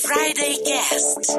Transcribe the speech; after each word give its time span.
Friday 0.00 0.56
Guest. 0.64 1.36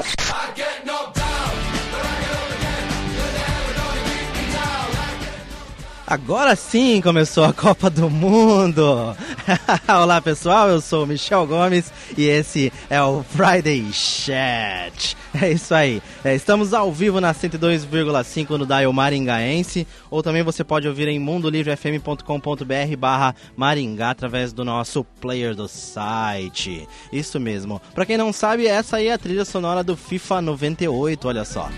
Agora 6.13 6.55
sim 6.55 7.01
começou 7.01 7.43
a 7.43 7.51
Copa 7.51 7.89
do 7.89 8.07
Mundo! 8.07 9.17
Olá 9.89 10.21
pessoal, 10.21 10.69
eu 10.69 10.79
sou 10.79 11.05
o 11.05 11.07
Michel 11.07 11.47
Gomes 11.47 11.91
e 12.15 12.25
esse 12.25 12.71
é 12.87 13.01
o 13.01 13.23
Friday 13.23 13.91
Chat. 13.91 15.17
É 15.41 15.51
isso 15.51 15.73
aí, 15.73 16.03
é, 16.23 16.35
estamos 16.35 16.71
ao 16.71 16.93
vivo 16.93 17.19
na 17.19 17.33
102,5 17.33 18.49
no 18.51 18.67
Dial 18.67 18.93
Maringaense 18.93 19.87
ou 20.11 20.21
também 20.21 20.43
você 20.43 20.63
pode 20.63 20.87
ouvir 20.87 21.07
em 21.07 21.17
mundolivrefm.com.br 21.17 22.95
barra 22.95 23.33
Maringá 23.57 24.11
através 24.11 24.53
do 24.53 24.63
nosso 24.63 25.03
player 25.19 25.55
do 25.55 25.67
site. 25.67 26.87
Isso 27.11 27.39
mesmo. 27.39 27.81
Pra 27.95 28.05
quem 28.05 28.17
não 28.17 28.31
sabe, 28.31 28.67
essa 28.67 28.97
aí 28.97 29.07
é 29.07 29.13
a 29.13 29.17
trilha 29.17 29.45
sonora 29.45 29.83
do 29.83 29.97
FIFA 29.97 30.43
98, 30.43 31.27
olha 31.27 31.43
só. 31.43 31.71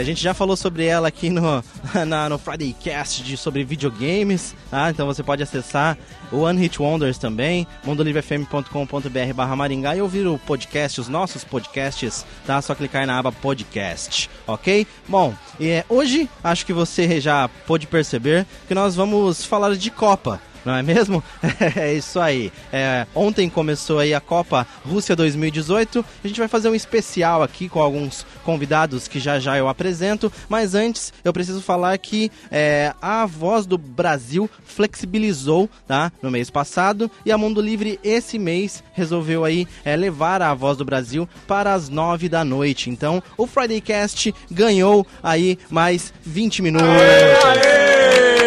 A 0.00 0.04
gente 0.04 0.22
já 0.22 0.32
falou 0.32 0.56
sobre 0.56 0.86
ela 0.86 1.08
aqui 1.08 1.28
no, 1.28 1.62
na, 2.06 2.28
no 2.28 2.38
Friday 2.38 2.72
Cast 2.72 3.22
de, 3.22 3.36
sobre 3.36 3.62
videogames, 3.64 4.54
tá? 4.70 4.90
Então 4.90 5.06
você 5.06 5.22
pode 5.22 5.42
acessar 5.42 5.98
o 6.32 6.38
One 6.38 6.58
Hit 6.58 6.80
Wonders 6.80 7.18
também, 7.18 7.66
mundolivrefm.com.br 7.84 9.34
barra 9.34 9.56
Maringá 9.56 9.94
e 9.94 10.00
ouvir 10.00 10.26
o 10.26 10.38
podcast, 10.38 11.00
os 11.00 11.08
nossos 11.08 11.44
podcasts, 11.44 12.24
tá? 12.46 12.62
Só 12.62 12.74
clicar 12.74 13.06
na 13.06 13.18
aba 13.18 13.30
podcast, 13.30 14.30
ok? 14.46 14.86
Bom, 15.06 15.34
e, 15.58 15.68
é, 15.68 15.84
hoje 15.88 16.30
acho 16.42 16.64
que 16.64 16.72
você 16.72 17.20
já 17.20 17.48
pôde 17.66 17.86
perceber 17.86 18.46
que 18.66 18.74
nós 18.74 18.96
vamos 18.96 19.44
falar 19.44 19.76
de 19.76 19.90
Copa 19.90 20.40
não 20.64 20.74
é 20.74 20.82
mesmo? 20.82 21.22
é 21.76 21.94
isso 21.94 22.20
aí. 22.20 22.52
É, 22.72 23.06
ontem 23.14 23.48
começou 23.48 23.98
aí 23.98 24.14
a 24.14 24.20
Copa 24.20 24.66
Rússia 24.84 25.16
2018. 25.16 26.04
A 26.24 26.28
gente 26.28 26.38
vai 26.38 26.48
fazer 26.48 26.68
um 26.68 26.74
especial 26.74 27.42
aqui 27.42 27.68
com 27.68 27.80
alguns 27.80 28.26
convidados 28.44 29.08
que 29.08 29.18
já 29.18 29.38
já 29.38 29.56
eu 29.56 29.68
apresento. 29.68 30.32
Mas 30.48 30.74
antes, 30.74 31.12
eu 31.24 31.32
preciso 31.32 31.60
falar 31.60 31.96
que 31.98 32.30
é, 32.50 32.92
a 33.00 33.26
Voz 33.26 33.66
do 33.66 33.78
Brasil 33.78 34.48
flexibilizou, 34.64 35.68
tá? 35.86 36.12
No 36.22 36.30
mês 36.30 36.50
passado 36.50 37.10
e 37.24 37.32
a 37.32 37.38
Mundo 37.38 37.60
Livre 37.60 37.98
esse 38.02 38.38
mês 38.38 38.82
resolveu 38.92 39.44
aí 39.44 39.66
é, 39.84 39.96
levar 39.96 40.42
a 40.42 40.52
Voz 40.54 40.76
do 40.76 40.84
Brasil 40.84 41.28
para 41.46 41.74
as 41.74 41.88
nove 41.88 42.28
da 42.28 42.44
noite. 42.44 42.90
Então, 42.90 43.22
o 43.36 43.46
Friday 43.46 43.80
Cast 43.80 44.34
ganhou 44.50 45.06
aí 45.22 45.58
mais 45.70 46.12
20 46.24 46.62
minutos. 46.62 46.88
Aê, 46.88 48.36
aê! 48.36 48.39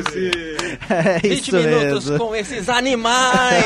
Obrigado, 0.00 0.16
muito 0.16 0.16
maluquice! 0.16 0.49
É 0.90 1.18
20 1.20 1.32
isso 1.32 1.54
minutos 1.56 2.10
mesmo. 2.10 2.26
com 2.26 2.34
esses 2.34 2.68
animais! 2.68 3.64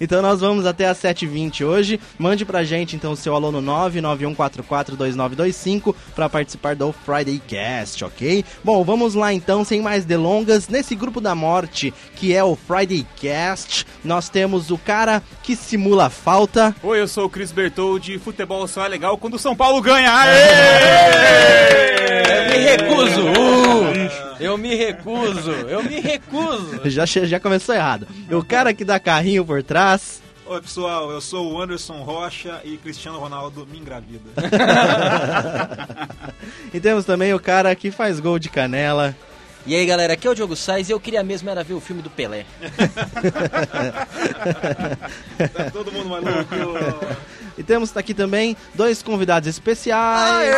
Então 0.00 0.22
nós 0.22 0.40
vamos 0.40 0.64
até 0.66 0.86
às 0.88 0.98
7h20 0.98 1.64
hoje. 1.66 2.00
Mande 2.18 2.44
pra 2.44 2.64
gente 2.64 2.96
então 2.96 3.12
o 3.12 3.16
seu 3.16 3.34
aluno 3.34 3.60
991442925 3.62 5.94
para 6.14 6.28
participar 6.28 6.74
do 6.74 6.92
Friday 6.92 7.40
Cast, 7.46 8.04
ok? 8.04 8.44
Bom, 8.64 8.82
vamos 8.84 9.14
lá 9.14 9.32
então, 9.32 9.64
sem 9.64 9.80
mais 9.80 10.04
delongas. 10.04 10.68
Nesse 10.68 10.94
grupo 10.94 11.20
da 11.20 11.34
morte, 11.34 11.92
que 12.16 12.34
é 12.34 12.42
o 12.42 12.56
Friday 12.56 13.06
Cast, 13.20 13.86
nós 14.04 14.28
temos 14.28 14.70
o 14.70 14.78
cara 14.78 15.22
que 15.42 15.54
simula 15.54 16.08
falta. 16.10 16.74
Oi, 16.82 17.00
eu 17.00 17.08
sou 17.08 17.26
o 17.26 17.30
Cris 17.30 17.52
Bertoldi. 17.52 18.18
Futebol 18.18 18.66
só 18.66 18.86
é 18.86 18.88
legal 18.88 19.16
quando 19.18 19.34
o 19.34 19.38
São 19.38 19.54
Paulo 19.54 19.80
ganha. 19.82 20.10
Aê! 20.12 20.42
Eu 22.26 22.50
me 22.50 22.58
recuso! 22.64 23.20
Uh, 23.22 24.31
eu 24.40 24.56
me 24.58 24.74
recuso! 24.74 25.50
Eu 25.50 25.82
me 25.82 26.00
recuso! 26.00 26.80
Já, 26.88 27.04
já 27.06 27.40
começou 27.40 27.74
errado. 27.74 28.06
O 28.30 28.44
cara 28.44 28.74
que 28.74 28.84
dá 28.84 28.98
carrinho 28.98 29.44
por 29.44 29.62
trás. 29.62 30.20
Oi 30.44 30.60
pessoal, 30.60 31.10
eu 31.10 31.20
sou 31.20 31.52
o 31.52 31.62
Anderson 31.62 32.02
Rocha 32.02 32.60
e 32.64 32.76
Cristiano 32.76 33.18
Ronaldo 33.18 33.66
me 33.70 33.78
engravida. 33.78 34.28
E 36.74 36.80
temos 36.80 37.04
também 37.04 37.34
o 37.34 37.40
cara 37.40 37.74
que 37.74 37.90
faz 37.90 38.18
gol 38.18 38.38
de 38.38 38.48
canela. 38.48 39.14
E 39.66 39.76
aí 39.76 39.86
galera, 39.86 40.14
aqui 40.14 40.26
é 40.26 40.30
o 40.30 40.34
Diogo 40.34 40.56
Sainz 40.56 40.88
e 40.88 40.92
eu 40.92 40.98
queria 40.98 41.22
mesmo 41.22 41.48
era 41.48 41.62
ver 41.62 41.74
o 41.74 41.80
filme 41.80 42.02
do 42.02 42.10
Pelé. 42.10 42.44
tá 45.52 45.70
todo 45.70 45.92
mundo 45.92 46.08
maluco. 46.08 46.54
E 47.56 47.62
temos 47.62 47.96
aqui 47.96 48.14
também 48.14 48.56
dois 48.74 49.02
convidados 49.02 49.48
especiais. 49.48 50.48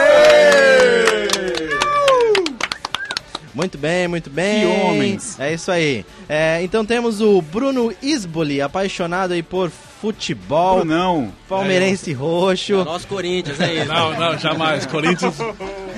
Muito 3.55 3.79
bem, 3.79 4.09
muito 4.09 4.29
bem. 4.31 4.61
Que 4.67 4.83
homens. 4.83 5.39
É 5.39 5.55
isso 5.55 5.71
aí. 5.71 6.05
É, 6.29 6.61
então 6.63 6.85
temos 6.85 7.21
o 7.21 7.41
Bruno 7.41 7.93
Isboli, 8.03 8.61
apaixonado 8.61 9.33
aí 9.33 9.43
por 9.43 9.71
futebol, 9.71 10.85
Não. 10.85 11.33
palmeirense 11.49 12.13
roxo. 12.13 12.85
Nosso 12.85 13.07
Corinthians, 13.07 13.59
é 13.61 13.75
isso. 13.77 13.87
Não, 13.87 14.13
não, 14.19 14.37
jamais. 14.39 14.85
Corinthians, 14.87 15.35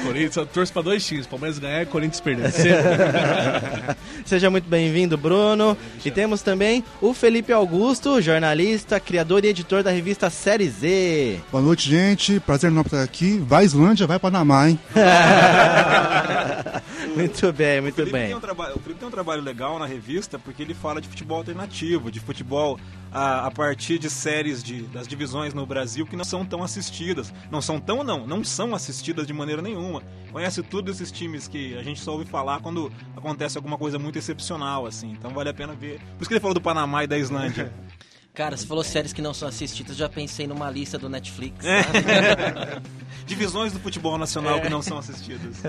Corinthians, 0.06 0.36
eu 0.36 0.46
torço 0.46 0.72
pra 0.72 0.82
dois 0.82 1.06
times. 1.06 1.26
Palmeiras 1.26 1.58
ganhar 1.58 1.82
e 1.82 1.86
Corinthians 1.86 2.20
perder. 2.20 2.52
Seja 4.24 4.50
muito 4.50 4.68
bem-vindo, 4.68 5.16
Bruno. 5.16 5.76
E 6.04 6.10
temos 6.10 6.42
também 6.42 6.84
o 7.00 7.12
Felipe 7.12 7.52
Augusto, 7.52 8.20
jornalista, 8.20 9.00
criador 9.00 9.44
e 9.44 9.48
editor 9.48 9.82
da 9.82 9.90
revista 9.90 10.30
Série 10.30 10.68
Z. 10.68 11.40
Boa 11.50 11.62
noite, 11.62 11.88
gente. 11.88 12.40
Prazer 12.40 12.70
enorme 12.70 12.88
estar 12.88 13.02
aqui. 13.02 13.38
Vai 13.38 13.64
Islândia, 13.64 14.06
vai 14.06 14.18
Panamá, 14.18 14.68
hein? 14.70 14.78
muito 17.16 17.52
bem, 17.52 17.78
O 17.78 17.82
muito 17.82 17.94
Felipe, 17.94 18.12
bem. 18.12 18.26
tem 18.26 18.36
um 18.36 18.38
o 18.38 18.80
Felipe 18.80 19.00
tem 19.00 19.08
um 19.08 19.10
trabalho 19.10 19.42
legal 19.42 19.78
na 19.78 19.86
revista 19.86 20.38
porque 20.38 20.62
ele 20.62 20.74
fala 20.74 21.00
de 21.00 21.08
futebol 21.08 21.38
alternativo, 21.38 22.10
de 22.10 22.20
futebol 22.20 22.78
a, 23.16 23.46
a 23.46 23.50
partir 23.50 23.98
de 23.98 24.10
séries 24.10 24.62
de, 24.62 24.82
das 24.82 25.08
divisões 25.08 25.54
no 25.54 25.64
Brasil 25.64 26.06
que 26.06 26.14
não 26.14 26.24
são 26.24 26.44
tão 26.44 26.62
assistidas. 26.62 27.32
Não 27.50 27.62
são 27.62 27.80
tão, 27.80 28.04
não, 28.04 28.26
não 28.26 28.44
são 28.44 28.74
assistidas 28.74 29.26
de 29.26 29.32
maneira 29.32 29.62
nenhuma. 29.62 30.02
Conhece 30.30 30.62
todos 30.62 30.96
esses 30.96 31.10
times 31.10 31.48
que 31.48 31.74
a 31.78 31.82
gente 31.82 31.98
só 31.98 32.12
ouve 32.12 32.26
falar 32.26 32.60
quando 32.60 32.92
acontece 33.16 33.56
alguma 33.56 33.78
coisa 33.78 33.98
muito 33.98 34.18
excepcional, 34.18 34.84
assim. 34.84 35.12
Então 35.12 35.30
vale 35.30 35.48
a 35.48 35.54
pena 35.54 35.72
ver. 35.72 35.98
Por 35.98 36.20
isso 36.20 36.28
que 36.28 36.34
ele 36.34 36.40
falou 36.40 36.52
do 36.52 36.60
Panamá 36.60 37.04
e 37.04 37.06
da 37.06 37.16
Islândia. 37.16 37.72
Cara, 38.34 38.54
você 38.54 38.66
falou 38.66 38.84
séries 38.84 39.14
que 39.14 39.22
não 39.22 39.32
são 39.32 39.48
assistidas, 39.48 39.96
já 39.96 40.10
pensei 40.10 40.46
numa 40.46 40.70
lista 40.70 40.98
do 40.98 41.08
Netflix. 41.08 41.64
É. 41.64 41.82
sabe? 41.82 42.82
Divisões 43.26 43.72
do 43.72 43.80
futebol 43.80 44.18
nacional 44.18 44.60
que 44.60 44.68
não 44.68 44.82
são 44.82 44.98
assistidas. 44.98 45.56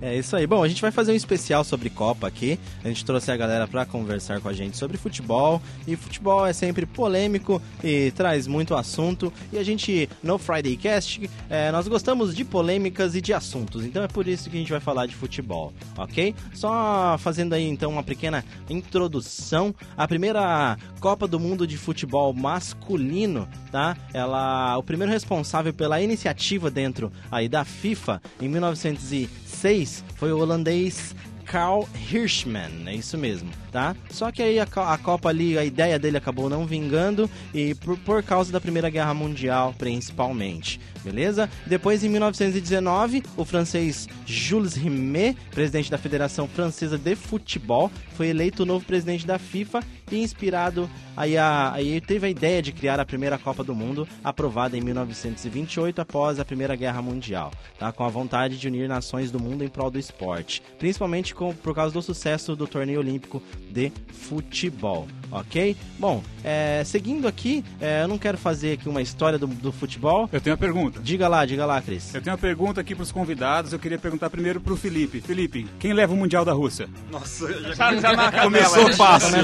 É 0.00 0.16
isso 0.16 0.36
aí. 0.36 0.46
Bom, 0.46 0.62
a 0.62 0.68
gente 0.68 0.80
vai 0.80 0.90
fazer 0.90 1.12
um 1.12 1.14
especial 1.14 1.64
sobre 1.64 1.90
Copa 1.90 2.26
aqui. 2.26 2.58
A 2.84 2.88
gente 2.88 3.04
trouxe 3.04 3.30
a 3.30 3.36
galera 3.36 3.66
pra 3.66 3.84
conversar 3.84 4.40
com 4.40 4.48
a 4.48 4.52
gente 4.52 4.76
sobre 4.76 4.96
futebol. 4.96 5.60
E 5.86 5.96
futebol 5.96 6.46
é 6.46 6.52
sempre 6.52 6.86
polêmico 6.86 7.60
e 7.82 8.10
traz 8.12 8.46
muito 8.46 8.74
assunto. 8.74 9.32
E 9.52 9.58
a 9.58 9.62
gente, 9.62 10.08
no 10.22 10.38
Friday 10.38 10.76
Cast, 10.76 11.28
é, 11.48 11.70
nós 11.72 11.88
gostamos 11.88 12.34
de 12.34 12.44
polêmicas 12.44 13.14
e 13.14 13.20
de 13.20 13.32
assuntos. 13.32 13.84
Então 13.84 14.02
é 14.02 14.08
por 14.08 14.26
isso 14.26 14.48
que 14.48 14.56
a 14.56 14.60
gente 14.60 14.70
vai 14.70 14.80
falar 14.80 15.06
de 15.06 15.14
futebol, 15.14 15.72
ok? 15.96 16.34
Só 16.54 17.16
fazendo 17.18 17.54
aí 17.54 17.66
então 17.68 17.90
uma 17.90 18.02
pequena 18.02 18.44
introdução. 18.68 19.74
A 19.96 20.06
primeira 20.06 20.76
Copa 21.00 21.26
do 21.26 21.38
Mundo 21.38 21.66
de 21.66 21.76
Futebol 21.76 22.32
masculino, 22.32 23.48
tá? 23.70 23.96
Ela, 24.12 24.76
o 24.76 24.82
primeiro 24.82 25.12
responsável 25.12 25.72
pela 25.72 26.00
iniciativa 26.00 26.57
dentro 26.70 27.12
aí 27.30 27.48
da 27.48 27.64
FIFA. 27.64 28.20
Em 28.40 28.48
1906 28.48 30.04
foi 30.16 30.32
o 30.32 30.38
holandês 30.38 31.14
Karl 31.44 31.88
Hirschman, 32.12 32.86
é 32.86 32.94
isso 32.94 33.16
mesmo, 33.16 33.50
tá? 33.70 33.94
Só 34.10 34.30
que 34.30 34.42
aí 34.42 34.58
a, 34.58 34.64
a 34.64 34.98
Copa 34.98 35.28
ali, 35.28 35.58
a 35.58 35.64
ideia 35.64 35.98
dele 35.98 36.16
acabou 36.16 36.48
não 36.48 36.66
vingando 36.66 37.30
e 37.54 37.74
por, 37.74 37.96
por 37.98 38.22
causa 38.22 38.52
da 38.52 38.60
Primeira 38.60 38.90
Guerra 38.90 39.14
Mundial, 39.14 39.74
principalmente, 39.76 40.80
beleza? 41.02 41.48
Depois, 41.66 42.04
em 42.04 42.08
1919, 42.08 43.22
o 43.36 43.44
francês 43.44 44.08
Jules 44.26 44.74
Rimet, 44.74 45.36
presidente 45.50 45.90
da 45.90 45.98
Federação 45.98 46.48
Francesa 46.48 46.98
de 46.98 47.14
Futebol, 47.14 47.90
foi 48.14 48.28
eleito 48.28 48.62
o 48.62 48.66
novo 48.66 48.84
presidente 48.84 49.26
da 49.26 49.38
FIFA 49.38 49.82
e 50.10 50.22
inspirado 50.22 50.88
aí, 51.16 51.36
a, 51.36 51.72
aí 51.72 52.00
teve 52.00 52.26
a 52.26 52.30
ideia 52.30 52.62
de 52.62 52.72
criar 52.72 52.98
a 53.00 53.04
primeira 53.04 53.38
Copa 53.38 53.64
do 53.64 53.74
Mundo, 53.74 54.08
aprovada 54.22 54.76
em 54.76 54.80
1928 54.80 56.00
após 56.00 56.38
a 56.38 56.44
Primeira 56.44 56.76
Guerra 56.76 57.02
Mundial, 57.02 57.52
tá? 57.78 57.92
Com 57.92 58.04
a 58.04 58.08
vontade 58.08 58.58
de 58.58 58.68
unir 58.68 58.88
nações 58.88 59.30
do 59.30 59.40
mundo 59.40 59.64
em 59.64 59.68
prol 59.68 59.90
do 59.90 59.98
esporte, 59.98 60.62
principalmente 60.78 61.34
com, 61.34 61.54
por 61.54 61.74
causa 61.74 61.92
do 61.92 62.02
sucesso 62.02 62.54
do 62.54 62.66
torneio 62.66 63.00
olímpico 63.00 63.42
de 63.70 63.92
futebol, 64.12 65.06
ok? 65.30 65.76
Bom, 65.98 66.22
é, 66.44 66.82
seguindo 66.84 67.26
aqui, 67.28 67.64
é, 67.80 68.02
eu 68.02 68.08
não 68.08 68.18
quero 68.18 68.36
fazer 68.36 68.72
aqui 68.72 68.88
uma 68.88 69.00
história 69.02 69.38
do, 69.38 69.46
do 69.46 69.72
futebol. 69.72 70.28
Eu 70.32 70.40
tenho 70.40 70.54
uma 70.54 70.60
pergunta. 70.60 71.00
Diga 71.02 71.28
lá, 71.28 71.44
diga 71.46 71.64
lá, 71.64 71.80
Cris. 71.80 72.14
Eu 72.14 72.20
tenho 72.20 72.34
uma 72.34 72.40
pergunta 72.40 72.80
aqui 72.80 72.94
pros 72.94 73.10
convidados. 73.12 73.72
Eu 73.72 73.78
queria 73.78 73.98
perguntar 73.98 74.30
primeiro 74.30 74.60
pro 74.60 74.76
Felipe. 74.76 75.20
Felipe, 75.20 75.66
quem 75.78 75.92
leva 75.92 76.12
o 76.12 76.16
Mundial 76.16 76.44
da 76.44 76.52
Rússia? 76.52 76.88
Nossa, 77.10 77.50
já 77.74 78.42
Começou 78.42 78.92
fácil. 78.94 79.36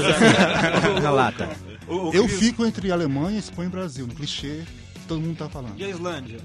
Na 1.01 1.11
lata. 1.11 1.49
O- 1.87 2.09
o 2.09 2.13
Eu 2.13 2.27
fico 2.27 2.65
entre 2.65 2.91
Alemanha, 2.91 3.37
Espanha 3.37 3.67
e 3.67 3.71
Brasil, 3.71 4.07
no 4.07 4.13
clichê 4.15 4.63
que 4.93 4.99
todo 5.07 5.21
mundo 5.21 5.37
tá 5.37 5.47
falando. 5.47 5.73
E 5.77 5.83
a 5.83 5.89
Islândia? 5.89 6.39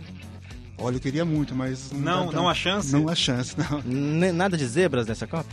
Olha, 0.77 0.97
eu 0.97 1.01
queria 1.01 1.25
muito, 1.25 1.55
mas... 1.55 1.93
Não- 1.93 2.27
dá- 2.27 2.33
não 2.33 2.49
há 2.49 2.55
chance? 2.55 2.93
Não 2.93 3.09
há 3.09 3.15
chance, 3.15 3.55
não. 3.59 3.81
N- 3.81 4.33
nada 4.33 4.57
de 4.57 4.67
zebras 4.67 5.07
nessa 5.07 5.27
Copa? 5.27 5.49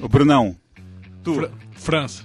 O 0.00 0.08
Brunão. 0.08 0.56
Tu, 1.22 1.34
Fra- 1.34 1.50
França. 1.72 2.24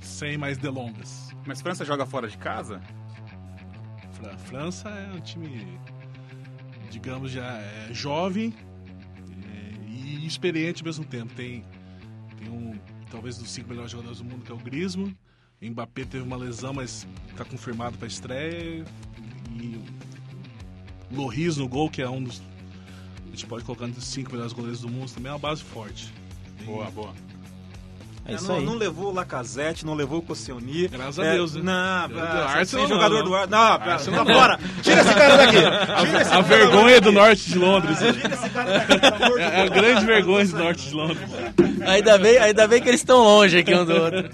Sem 0.00 0.36
mais 0.38 0.58
delongas. 0.58 1.34
mas 1.46 1.60
França 1.60 1.84
joga 1.84 2.04
fora 2.06 2.28
de 2.28 2.36
casa? 2.38 2.80
Fra- 4.12 4.36
França 4.38 4.88
é 4.88 5.12
um 5.16 5.20
time, 5.20 5.78
digamos, 6.90 7.30
já 7.30 7.44
é 7.58 7.88
jovem 7.92 8.52
é, 9.44 9.88
e 9.88 10.26
experiente 10.26 10.82
ao 10.82 10.86
mesmo 10.86 11.04
tempo. 11.04 11.32
Tem, 11.34 11.64
tem 12.38 12.48
um, 12.50 12.78
talvez 13.10 13.38
dos 13.38 13.50
cinco 13.50 13.68
melhores 13.70 13.90
jogadores 13.92 14.18
do 14.18 14.24
mundo, 14.24 14.44
que 14.44 14.50
é 14.50 14.54
o 14.54 14.58
Griezmann. 14.58 15.16
Mbappé 15.60 16.04
teve 16.04 16.24
uma 16.24 16.36
lesão, 16.36 16.72
mas 16.72 17.06
está 17.30 17.44
confirmado 17.44 17.98
para 17.98 18.06
estreia. 18.08 18.84
E 19.52 19.80
Loris 21.10 21.56
no 21.56 21.68
gol, 21.68 21.88
que 21.90 22.00
é 22.02 22.08
um 22.08 22.22
dos. 22.22 22.42
A 23.26 23.30
gente 23.30 23.46
pode 23.46 23.64
colocar 23.64 23.86
entre 23.86 23.98
os 24.00 24.06
cinco 24.06 24.32
melhores 24.32 24.52
goleiros 24.52 24.80
do 24.80 24.88
mundo, 24.88 25.10
também 25.12 25.30
é 25.30 25.32
uma 25.32 25.38
base 25.38 25.62
forte. 25.62 26.12
Boa, 26.64 26.90
boa. 26.90 27.14
É 28.28 28.34
isso 28.34 28.46
não, 28.46 28.56
aí. 28.56 28.64
não 28.64 28.74
levou 28.74 29.10
o 29.10 29.14
Lacazette, 29.14 29.86
não 29.86 29.94
levou 29.94 30.18
o 30.18 30.22
Koscielny. 30.22 30.86
Graças 30.88 31.18
a 31.18 31.22
Deus, 31.32 31.54
né? 31.54 31.62
Não, 31.62 32.08
Deus, 32.08 32.20
ah, 32.20 32.44
Arsenal 32.58 32.66
sem 32.66 32.78
não, 32.80 32.88
jogador 32.88 33.18
não. 33.20 33.24
do 33.24 33.34
Arsenal. 33.34 33.78
Não, 33.78 33.92
Arsenal 33.92 34.24
não. 34.26 34.34
fora. 34.34 34.60
Tira 34.82 35.00
esse 35.00 35.14
cara 35.14 35.36
daqui. 35.38 35.56
Tira 36.06 36.20
esse 36.20 36.28
A 36.30 36.32
cara 36.32 36.42
vergonha 36.42 37.00
do 37.00 37.04
daqui. 37.06 37.16
norte 37.16 37.50
de 37.50 37.58
Londres. 37.58 37.98
Tira 37.98 38.34
esse 38.34 38.50
cara 38.50 38.78
daqui, 38.78 38.98
pelo 39.00 39.14
amor 39.24 39.38
de 39.38 39.42
É 39.44 39.60
a 39.62 39.66
grande 39.68 40.04
vergonha 40.04 40.44
do 40.44 40.58
norte 40.58 40.88
de 40.88 40.94
Londres. 40.94 41.18
Ainda 41.86 42.18
bem, 42.18 42.36
ainda 42.38 42.68
bem 42.68 42.82
que 42.82 42.88
eles 42.88 43.00
estão 43.00 43.18
longe 43.22 43.58
aqui 43.58 43.74
um 43.74 43.84
do 43.86 43.94
outro. 43.94 44.28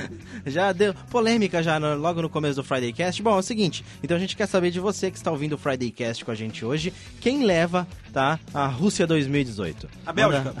Já 0.46 0.72
deu 0.72 0.94
polêmica 1.10 1.62
já 1.62 1.78
no- 1.80 1.96
logo 1.96 2.22
no 2.22 2.28
começo 2.28 2.56
do 2.56 2.64
Friday 2.64 2.92
Cast. 2.92 3.22
Bom, 3.22 3.34
é 3.36 3.38
o 3.38 3.42
seguinte, 3.42 3.84
então 4.02 4.16
a 4.16 4.20
gente 4.20 4.36
quer 4.36 4.46
saber 4.46 4.70
de 4.70 4.78
você 4.80 5.10
que 5.10 5.16
está 5.16 5.30
ouvindo 5.30 5.54
o 5.54 5.58
Friday 5.58 5.90
Cast 5.90 6.24
com 6.24 6.30
a 6.30 6.34
gente 6.34 6.64
hoje, 6.64 6.92
quem 7.20 7.44
leva, 7.44 7.86
tá, 8.12 8.38
a 8.54 8.66
Rússia 8.66 9.06
2018? 9.06 9.88
A 10.06 10.12
Bélgica. 10.12 10.54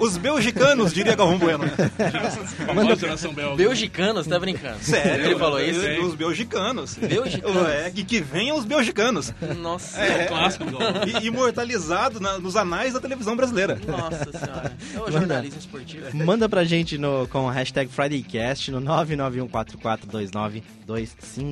Os 0.00 0.16
belgicanos, 0.16 0.92
diria 0.92 1.14
Galvão 1.14 1.38
Bueno. 1.38 1.64
Geração 2.98 3.32
belga. 3.32 3.56
Belgicanos, 3.56 4.26
tá 4.26 4.38
brincando? 4.38 4.78
Sério? 4.82 5.26
Ele 5.26 5.38
falou 5.38 5.60
isso? 5.60 5.80
Os 6.04 6.14
belgicanos. 6.14 6.94
Belgicanos? 6.96 7.68
É, 7.68 7.90
que, 7.90 8.04
que 8.04 8.20
venham 8.20 8.56
os 8.58 8.64
belgicanos. 8.64 9.32
Nossa, 9.58 10.00
É 10.00 10.26
clássico, 10.26 10.64
igual. 10.64 10.82
E, 11.22 11.26
imortalizado 11.26 12.20
na- 12.20 12.38
nos 12.38 12.56
anais 12.56 12.92
da 12.94 13.00
televisão 13.00 13.36
brasileira. 13.36 13.78
nossa 13.86 14.30
senhora. 14.32 14.72
É 14.94 15.00
o 15.00 15.10
jornalismo 15.10 15.58
esportivo. 15.58 16.04
Manda 16.16 16.48
pra 16.48 16.64
gente 16.64 16.98
no, 16.98 17.26
com 17.28 17.48
a 17.48 17.52
hashtag 17.52 17.90
FridayCast 17.90 18.61
no 18.70 18.80
991442925 18.80 20.62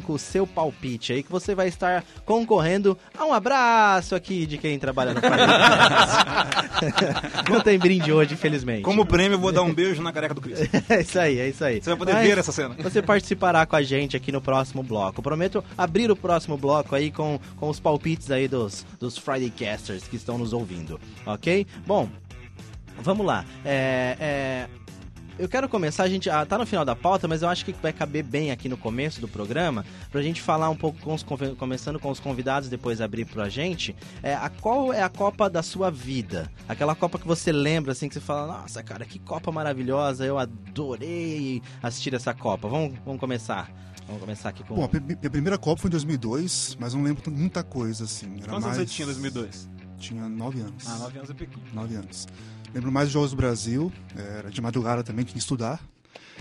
o 0.09 0.19
seu 0.19 0.47
palpite 0.47 1.13
aí 1.13 1.23
que 1.23 1.31
você 1.31 1.55
vai 1.55 1.69
estar 1.69 2.05
concorrendo 2.25 2.97
a 3.17 3.25
um 3.25 3.33
abraço 3.33 4.15
aqui 4.15 4.47
de 4.47 4.59
quem 4.59 4.79
trabalha 4.79 5.15
no. 5.15 5.21
Não 7.51 7.61
tem 7.61 7.79
brinde 7.79 8.13
hoje, 8.13 8.35
infelizmente. 8.35 8.83
Como 8.83 9.07
prêmio, 9.07 9.37
eu 9.37 9.41
vou 9.41 9.53
dar 9.53 9.63
um 9.63 9.73
beijo 9.73 10.03
na 10.03 10.13
careca 10.13 10.35
do 10.35 10.41
Cris. 10.41 10.61
É 10.91 11.01
isso 11.03 11.19
aí, 11.19 11.39
é 11.39 11.49
isso 11.49 11.65
aí. 11.65 11.81
Você 11.81 11.91
vai 11.91 11.99
poder 11.99 12.13
Mas 12.15 12.27
ver 12.27 12.39
essa 12.39 12.53
cena. 12.53 12.75
Você 12.83 13.01
participará 13.03 13.65
com 13.65 13.77
a 13.77 13.83
gente 13.83 14.17
aqui 14.17 14.33
no 14.33 14.41
próximo 14.41 14.83
bloco. 14.83 15.23
Prometo 15.23 15.65
abrir 15.77 16.11
o 16.11 16.17
próximo 16.17 16.57
bloco 16.57 16.95
aí 16.95 17.11
com, 17.11 17.39
com 17.57 17.69
os 17.69 17.79
palpites 17.79 18.31
aí 18.31 18.49
dos, 18.49 18.85
dos 18.99 19.17
Friday 19.17 19.51
Casters 19.51 20.05
que 20.05 20.17
estão 20.17 20.37
nos 20.39 20.53
ouvindo, 20.53 21.01
ok? 21.25 21.67
Bom, 21.87 22.09
vamos 23.03 23.25
lá. 23.27 23.45
É, 23.65 24.17
é, 24.21 24.69
eu 25.41 25.49
quero 25.49 25.69
começar, 25.69 26.03
a 26.03 26.09
gente 26.09 26.29
ah, 26.29 26.45
tá 26.45 26.59
no 26.59 26.67
final 26.67 26.85
da 26.85 26.95
pauta, 26.95 27.27
mas 27.27 27.41
eu 27.41 27.49
acho 27.49 27.65
que 27.65 27.73
vai 27.73 27.93
caber 27.93 28.23
bem 28.23 28.51
aqui 28.51 28.69
no 28.69 28.77
começo 28.77 29.21
do 29.21 29.27
programa, 29.27 29.87
pra 30.13 30.21
gente 30.21 30.43
falar 30.43 30.69
um 30.69 30.77
pouco 30.77 30.99
com 31.01 31.15
os 31.15 31.25
começando 31.57 31.99
com 31.99 32.11
os 32.11 32.21
convidados, 32.21 32.69
depois 32.69 33.01
abrir 33.01 33.25
pra 33.25 33.49
gente, 33.49 33.97
é, 34.23 34.35
a 34.35 34.51
qual 34.51 34.93
é 34.93 35.03
a 35.03 35.09
Copa 35.09 35.49
da 35.49 35.63
sua 35.63 35.91
vida? 35.91 36.51
Aquela 36.69 36.95
Copa 36.95 37.19
que 37.19 37.27
você 37.27 37.51
lembra, 37.51 37.93
assim, 37.93 38.09
que 38.09 38.15
você 38.15 38.21
fala, 38.21 38.61
nossa, 38.61 38.83
cara, 38.83 39.07
que 39.07 39.19
Copa 39.19 39.51
maravilhosa, 39.51 40.27
eu 40.27 40.39
adorei 40.39 41.63
assistir 41.83 42.15
essa 42.15 42.35
Copa. 42.35 42.69
Vamos, 42.69 42.99
vamos 43.05 43.19
começar. 43.19 43.71
Vamos 44.07 44.21
começar 44.21 44.51
aqui 44.51 44.63
com... 44.65 44.75
Bom, 44.75 44.85
a 44.85 45.31
primeira 45.31 45.57
Copa 45.57 45.83
foi 45.83 45.89
em 45.89 45.93
2002, 45.93 46.77
mas 46.79 46.93
não 46.93 47.03
lembro 47.03 47.31
muita 47.31 47.63
coisa, 47.63 48.05
assim. 48.05 48.27
Era 48.27 48.49
Quantos 48.49 48.65
anos 48.65 48.65
mais... 48.65 48.77
você 48.77 48.87
tinha 48.87 49.05
em 49.05 49.13
2002? 49.13 49.69
Tinha 49.99 50.29
nove 50.29 50.61
anos. 50.61 50.89
Ah, 50.89 50.97
9 50.97 51.19
anos 51.19 51.31
é 51.31 51.35
pequeno. 51.35 51.63
Nove 51.75 51.95
anos. 51.95 52.27
Lembro 52.75 52.93
mais 52.93 53.09
de 53.09 53.15
Jogos 53.15 53.31
do 53.31 53.37
Brasil, 53.37 53.93
era 54.17 54.51
de 54.51 54.61
madrugada 54.61 55.03
também, 55.03 55.25
tinha 55.25 55.35
que 55.35 55.39
estudar. 55.41 55.81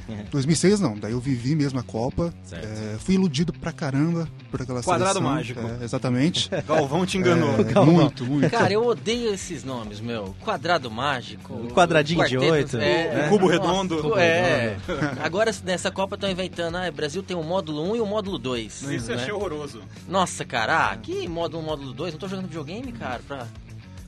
É. 0.08 0.24
2006 0.32 0.80
não, 0.80 0.98
daí 0.98 1.12
eu 1.12 1.20
vivi 1.20 1.54
mesmo 1.56 1.78
a 1.80 1.84
Copa. 1.84 2.34
É, 2.52 2.98
fui 2.98 3.14
iludido 3.16 3.54
pra 3.54 3.72
caramba 3.72 4.28
por 4.50 4.60
aquela 4.62 4.82
Quadrado 4.82 5.16
seleção. 5.20 5.34
mágico. 5.36 5.60
É, 5.60 5.84
exatamente. 5.84 6.50
Galvão 6.66 7.06
te 7.06 7.18
enganou. 7.18 7.50
É, 7.60 7.74
muito, 7.86 8.26
muito. 8.26 8.50
Cara, 8.50 8.74
eu 8.74 8.84
odeio 8.88 9.32
esses 9.34 9.64
nomes, 9.64 10.00
meu. 10.00 10.36
Quadrado 10.40 10.90
mágico. 10.90 11.54
Um 11.54 11.68
quadradinho 11.68 12.26
de 12.28 12.38
oito, 12.38 12.78
É, 12.78 13.26
o 13.28 13.30
cubo 13.30 13.50
Nossa, 13.50 13.62
redondo. 13.62 14.02
cu- 14.02 14.18
É. 14.18 14.78
Agora 15.22 15.52
nessa 15.64 15.92
Copa 15.92 16.16
estão 16.16 16.32
inventando, 16.32 16.78
ah, 16.78 16.88
o 16.90 16.94
Brasil 16.94 17.22
tem 17.22 17.38
o 17.38 17.44
módulo 17.44 17.92
1 17.92 17.96
e 17.98 18.02
o 18.02 18.06
módulo 18.06 18.40
2. 18.40 18.82
Isso 18.84 19.12
eu 19.12 19.16
né? 19.16 19.22
achei 19.22 19.34
horroroso. 19.34 19.82
Nossa, 20.08 20.44
cara, 20.44 20.90
ah, 20.92 20.98
que 20.98 21.28
módulo 21.28 21.62
1, 21.62 21.66
módulo 21.66 21.94
2? 21.94 22.14
Não 22.14 22.20
tô 22.20 22.28
jogando 22.28 22.46
videogame, 22.48 22.92
cara. 22.94 23.22
Pra... 23.28 23.46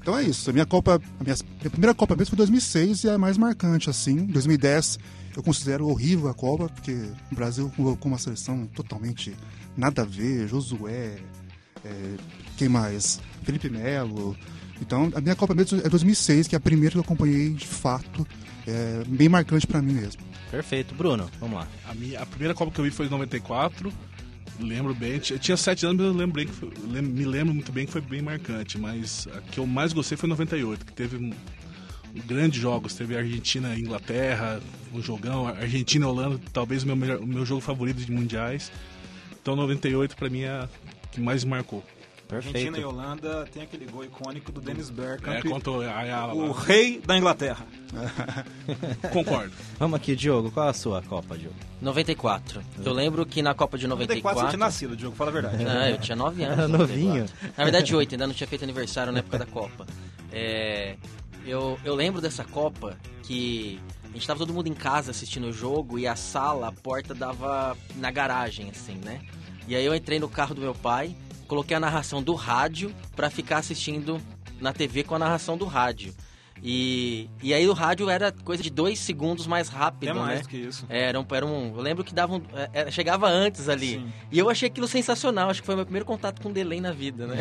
Então 0.01 0.17
é 0.17 0.23
isso. 0.23 0.49
A 0.49 0.53
minha 0.53 0.65
Copa, 0.65 1.01
a 1.19 1.23
minha, 1.23 1.35
minha 1.59 1.69
primeira 1.69 1.93
Copa 1.93 2.15
mesmo 2.15 2.31
foi 2.31 2.35
em 2.35 2.37
2006 2.37 3.03
e 3.03 3.09
é 3.09 3.13
a 3.13 3.17
mais 3.17 3.37
marcante, 3.37 3.89
assim. 3.89 4.25
2010 4.25 4.99
eu 5.35 5.43
considero 5.43 5.87
horrível 5.87 6.27
a 6.27 6.33
Copa, 6.33 6.67
porque 6.69 6.91
o 7.31 7.35
Brasil 7.35 7.71
colocou 7.75 8.11
uma 8.11 8.17
seleção 8.17 8.67
totalmente 8.67 9.35
nada 9.77 10.01
a 10.01 10.05
ver. 10.05 10.47
Josué, 10.47 11.17
é, 11.85 12.15
quem 12.57 12.67
mais? 12.67 13.21
Felipe 13.43 13.69
Melo. 13.69 14.35
Então 14.81 15.11
a 15.15 15.21
minha 15.21 15.35
Copa 15.35 15.53
mesmo 15.53 15.79
é 15.79 15.87
2006, 15.87 16.47
que 16.47 16.55
é 16.55 16.57
a 16.57 16.61
primeira 16.61 16.91
que 16.91 16.97
eu 16.97 17.03
acompanhei 17.03 17.51
de 17.51 17.67
fato. 17.67 18.27
É 18.67 19.03
bem 19.07 19.29
marcante 19.29 19.65
pra 19.65 19.81
mim 19.81 19.93
mesmo. 19.93 20.21
Perfeito. 20.49 20.93
Bruno, 20.95 21.29
vamos 21.39 21.57
lá. 21.59 21.67
A, 21.87 21.93
minha, 21.93 22.19
a 22.19 22.25
primeira 22.25 22.53
Copa 22.53 22.71
que 22.71 22.79
eu 22.79 22.85
vi 22.85 22.91
foi 22.91 23.05
em 23.05 23.09
94. 23.09 23.91
Lembro 24.61 24.93
bem. 24.93 25.13
Eu 25.29 25.39
tinha 25.39 25.57
sete 25.57 25.85
anos, 25.85 25.97
mas 25.97 26.07
eu 26.07 26.13
lembro 26.13 26.35
bem 26.35 26.47
que 26.47 26.53
foi- 26.53 26.69
me 27.01 27.25
lembro 27.25 27.53
muito 27.53 27.71
bem 27.71 27.85
que 27.85 27.91
foi 27.91 28.01
bem 28.01 28.21
marcante. 28.21 28.77
Mas 28.77 29.27
a 29.35 29.41
que 29.41 29.59
eu 29.59 29.65
mais 29.67 29.93
gostei 29.93 30.17
foi 30.17 30.27
em 30.27 30.31
98, 30.31 30.85
que 30.85 30.93
teve 30.93 31.33
grandes 32.25 32.59
jogos. 32.61 32.93
Teve 32.93 33.17
Argentina 33.17 33.75
e 33.75 33.81
Inglaterra, 33.81 34.61
um 34.93 35.01
jogão. 35.01 35.47
Argentina 35.47 36.05
e 36.05 36.07
Holanda, 36.07 36.39
talvez 36.53 36.83
o 36.83 36.87
meu, 36.87 36.95
melhor- 36.95 37.19
o 37.19 37.25
meu 37.27 37.45
jogo 37.45 37.61
favorito 37.61 37.97
de 37.97 38.11
mundiais. 38.11 38.71
Então 39.41 39.55
98 39.55 40.15
pra 40.15 40.29
mim 40.29 40.41
é 40.41 40.49
a 40.49 40.69
que 41.11 41.19
mais 41.19 41.43
me 41.43 41.53
marcou. 42.31 42.37
Argentina 42.37 42.61
e 42.77 42.81
Perfeito. 42.81 42.87
Holanda 42.89 43.49
tem 43.53 43.63
aquele 43.63 43.85
gol 43.85 44.03
icônico 44.03 44.51
do 44.51 44.61
Dennis 44.61 44.89
É, 44.89 44.93
Bergkamp, 44.93 45.43
contra 45.47 45.71
a 45.91 45.97
Ayala 45.99 46.33
o 46.33 46.47
lá. 46.53 46.61
rei 46.63 46.99
da 47.05 47.17
Inglaterra. 47.17 47.65
Concordo. 49.11 49.51
Vamos 49.77 49.97
aqui, 49.97 50.15
Diogo. 50.15 50.51
Qual 50.51 50.67
a 50.67 50.73
sua 50.73 51.01
Copa, 51.01 51.37
Diogo? 51.37 51.55
94. 51.81 52.61
Eu 52.83 52.93
lembro 52.93 53.25
que 53.25 53.41
na 53.41 53.53
Copa 53.53 53.77
de 53.77 53.87
94 53.87 54.21
você 54.21 54.43
94. 54.45 54.49
tinha 54.49 54.65
nascido, 54.65 54.95
Diogo, 54.95 55.15
fala 55.15 55.29
a 55.29 55.33
verdade. 55.33 55.65
Ah, 55.71 55.89
eu 55.89 55.97
tinha 55.97 56.15
9 56.15 56.43
anos. 56.43 56.57
Era 56.59 56.67
novinho. 56.67 57.25
94. 57.25 57.53
Na 57.57 57.63
verdade, 57.63 57.95
8, 57.95 58.11
ainda 58.13 58.27
não 58.27 58.33
tinha 58.33 58.47
feito 58.47 58.63
aniversário 58.63 59.11
na 59.11 59.19
época 59.19 59.37
da 59.39 59.45
Copa. 59.45 59.85
É, 60.31 60.95
eu, 61.45 61.79
eu 61.83 61.95
lembro 61.95 62.21
dessa 62.21 62.43
Copa 62.43 62.97
que 63.23 63.79
a 64.03 64.13
gente 64.13 64.27
tava 64.27 64.39
todo 64.39 64.53
mundo 64.53 64.67
em 64.67 64.73
casa 64.73 65.11
assistindo 65.11 65.47
o 65.47 65.53
jogo 65.53 65.97
e 65.97 66.05
a 66.07 66.15
sala, 66.15 66.67
a 66.67 66.71
porta 66.71 67.13
dava 67.15 67.75
na 67.95 68.11
garagem, 68.11 68.69
assim, 68.69 68.95
né? 69.03 69.21
E 69.67 69.75
aí 69.75 69.85
eu 69.85 69.95
entrei 69.95 70.19
no 70.19 70.27
carro 70.29 70.53
do 70.53 70.61
meu 70.61 70.75
pai, 70.75 71.15
coloquei 71.51 71.75
a 71.75 71.81
narração 71.81 72.23
do 72.23 72.33
rádio 72.33 72.95
pra 73.13 73.29
ficar 73.29 73.57
assistindo 73.57 74.21
na 74.61 74.71
TV 74.71 75.03
com 75.03 75.15
a 75.15 75.19
narração 75.19 75.57
do 75.57 75.65
rádio. 75.65 76.13
E, 76.63 77.29
e 77.43 77.53
aí 77.53 77.67
o 77.67 77.73
rádio 77.73 78.09
era 78.09 78.31
coisa 78.31 78.63
de 78.63 78.69
dois 78.69 78.99
segundos 78.99 79.45
mais 79.47 79.67
rápido, 79.67 80.11
É 80.11 80.13
mais 80.13 80.35
né? 80.37 80.41
do 80.43 80.47
que 80.47 80.55
isso. 80.55 80.85
Era 80.87 81.19
um, 81.19 81.25
era 81.29 81.45
um, 81.45 81.75
eu 81.75 81.81
lembro 81.81 82.05
que 82.05 82.13
davam, 82.13 82.41
é, 82.53 82.83
é, 82.83 82.91
chegava 82.91 83.27
antes 83.27 83.67
ali. 83.67 83.95
Sim. 83.95 84.13
E 84.31 84.39
eu 84.39 84.49
achei 84.49 84.69
aquilo 84.69 84.87
sensacional, 84.87 85.49
acho 85.49 85.59
que 85.61 85.65
foi 85.65 85.75
o 85.75 85.77
meu 85.79 85.85
primeiro 85.85 86.05
contato 86.05 86.41
com 86.41 86.53
delay 86.53 86.79
na 86.79 86.93
vida, 86.93 87.27
né? 87.27 87.35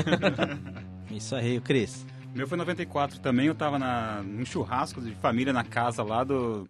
Isso 1.09 1.37
aí, 1.37 1.59
o 1.59 1.61
Cris. 1.61 2.05
O 2.35 2.37
meu 2.37 2.49
foi 2.49 2.57
em 2.57 2.61
94 2.61 3.21
também, 3.21 3.47
eu 3.47 3.55
tava 3.55 3.79
na, 3.79 4.23
num 4.25 4.45
churrasco 4.45 5.01
de 5.01 5.13
família 5.17 5.53
na 5.53 5.63
casa 5.63 6.03
lá 6.03 6.25
do, 6.25 6.69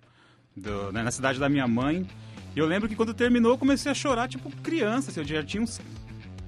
do- 0.55 0.93
né, 0.93 1.03
na 1.03 1.11
cidade 1.11 1.39
da 1.39 1.49
minha 1.49 1.67
mãe. 1.67 2.07
E 2.55 2.59
eu 2.59 2.67
lembro 2.67 2.87
que 2.89 2.97
quando 2.97 3.15
terminou 3.15 3.53
eu 3.53 3.59
comecei 3.59 3.91
a 3.91 3.95
chorar, 3.95 4.29
tipo, 4.29 4.51
criança, 4.57 5.11
assim, 5.11 5.21
eu 5.21 5.25
já 5.27 5.43
tinha 5.43 5.63
uns 5.63 5.81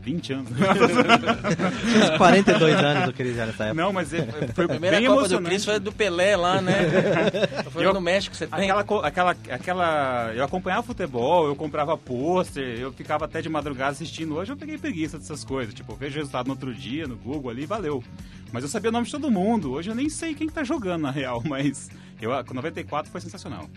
20 0.02 0.32
anos. 0.32 0.50
Uns 0.52 2.18
42 2.18 2.74
anos 2.76 3.08
o 3.08 3.12
Cris 3.12 3.36
já 3.36 3.46
nessa 3.46 3.64
época. 3.66 3.82
Não, 3.82 3.92
mas 3.92 4.12
é- 4.12 4.26
foi 4.54 4.64
A 4.64 4.68
primeira 4.68 4.96
bem 4.98 5.06
Copa 5.06 5.28
do. 5.28 5.40
Cris 5.42 5.64
foi 5.64 5.78
do 5.78 5.92
Pelé 5.92 6.36
lá, 6.36 6.60
né? 6.60 6.72
Foi 7.70 7.84
Eu- 7.86 7.94
no 7.94 8.00
México, 8.00 8.34
você 8.36 8.46
tem? 8.46 8.70
Aquela, 8.70 9.06
aquela, 9.06 9.36
aquela. 9.50 10.32
Eu 10.34 10.44
acompanhava 10.44 10.82
futebol, 10.82 11.46
eu 11.46 11.54
comprava 11.56 11.96
pôster, 11.96 12.78
eu 12.78 12.92
ficava 12.92 13.24
até 13.24 13.40
de 13.40 13.48
madrugada 13.48 13.92
assistindo. 13.92 14.34
Hoje 14.36 14.52
eu 14.52 14.56
peguei 14.56 14.76
preguiça 14.76 15.18
dessas 15.18 15.42
coisas. 15.44 15.72
Tipo, 15.72 15.92
eu 15.92 15.96
vejo 15.96 16.14
o 16.16 16.18
resultado 16.18 16.46
no 16.46 16.52
outro 16.52 16.74
dia, 16.74 17.06
no 17.06 17.16
Google 17.16 17.50
ali, 17.50 17.64
valeu. 17.64 18.02
Mas 18.52 18.62
eu 18.64 18.68
sabia 18.68 18.90
o 18.90 18.92
nome 18.92 19.06
de 19.06 19.12
todo 19.12 19.30
mundo. 19.30 19.72
Hoje 19.72 19.90
eu 19.90 19.94
nem 19.94 20.08
sei 20.10 20.34
quem 20.34 20.48
tá 20.48 20.62
jogando 20.64 21.02
na 21.02 21.10
real, 21.10 21.42
mas 21.48 21.88
eu, 22.20 22.30
com 22.44 22.52
94 22.54 23.10
foi 23.10 23.20
sensacional. 23.20 23.68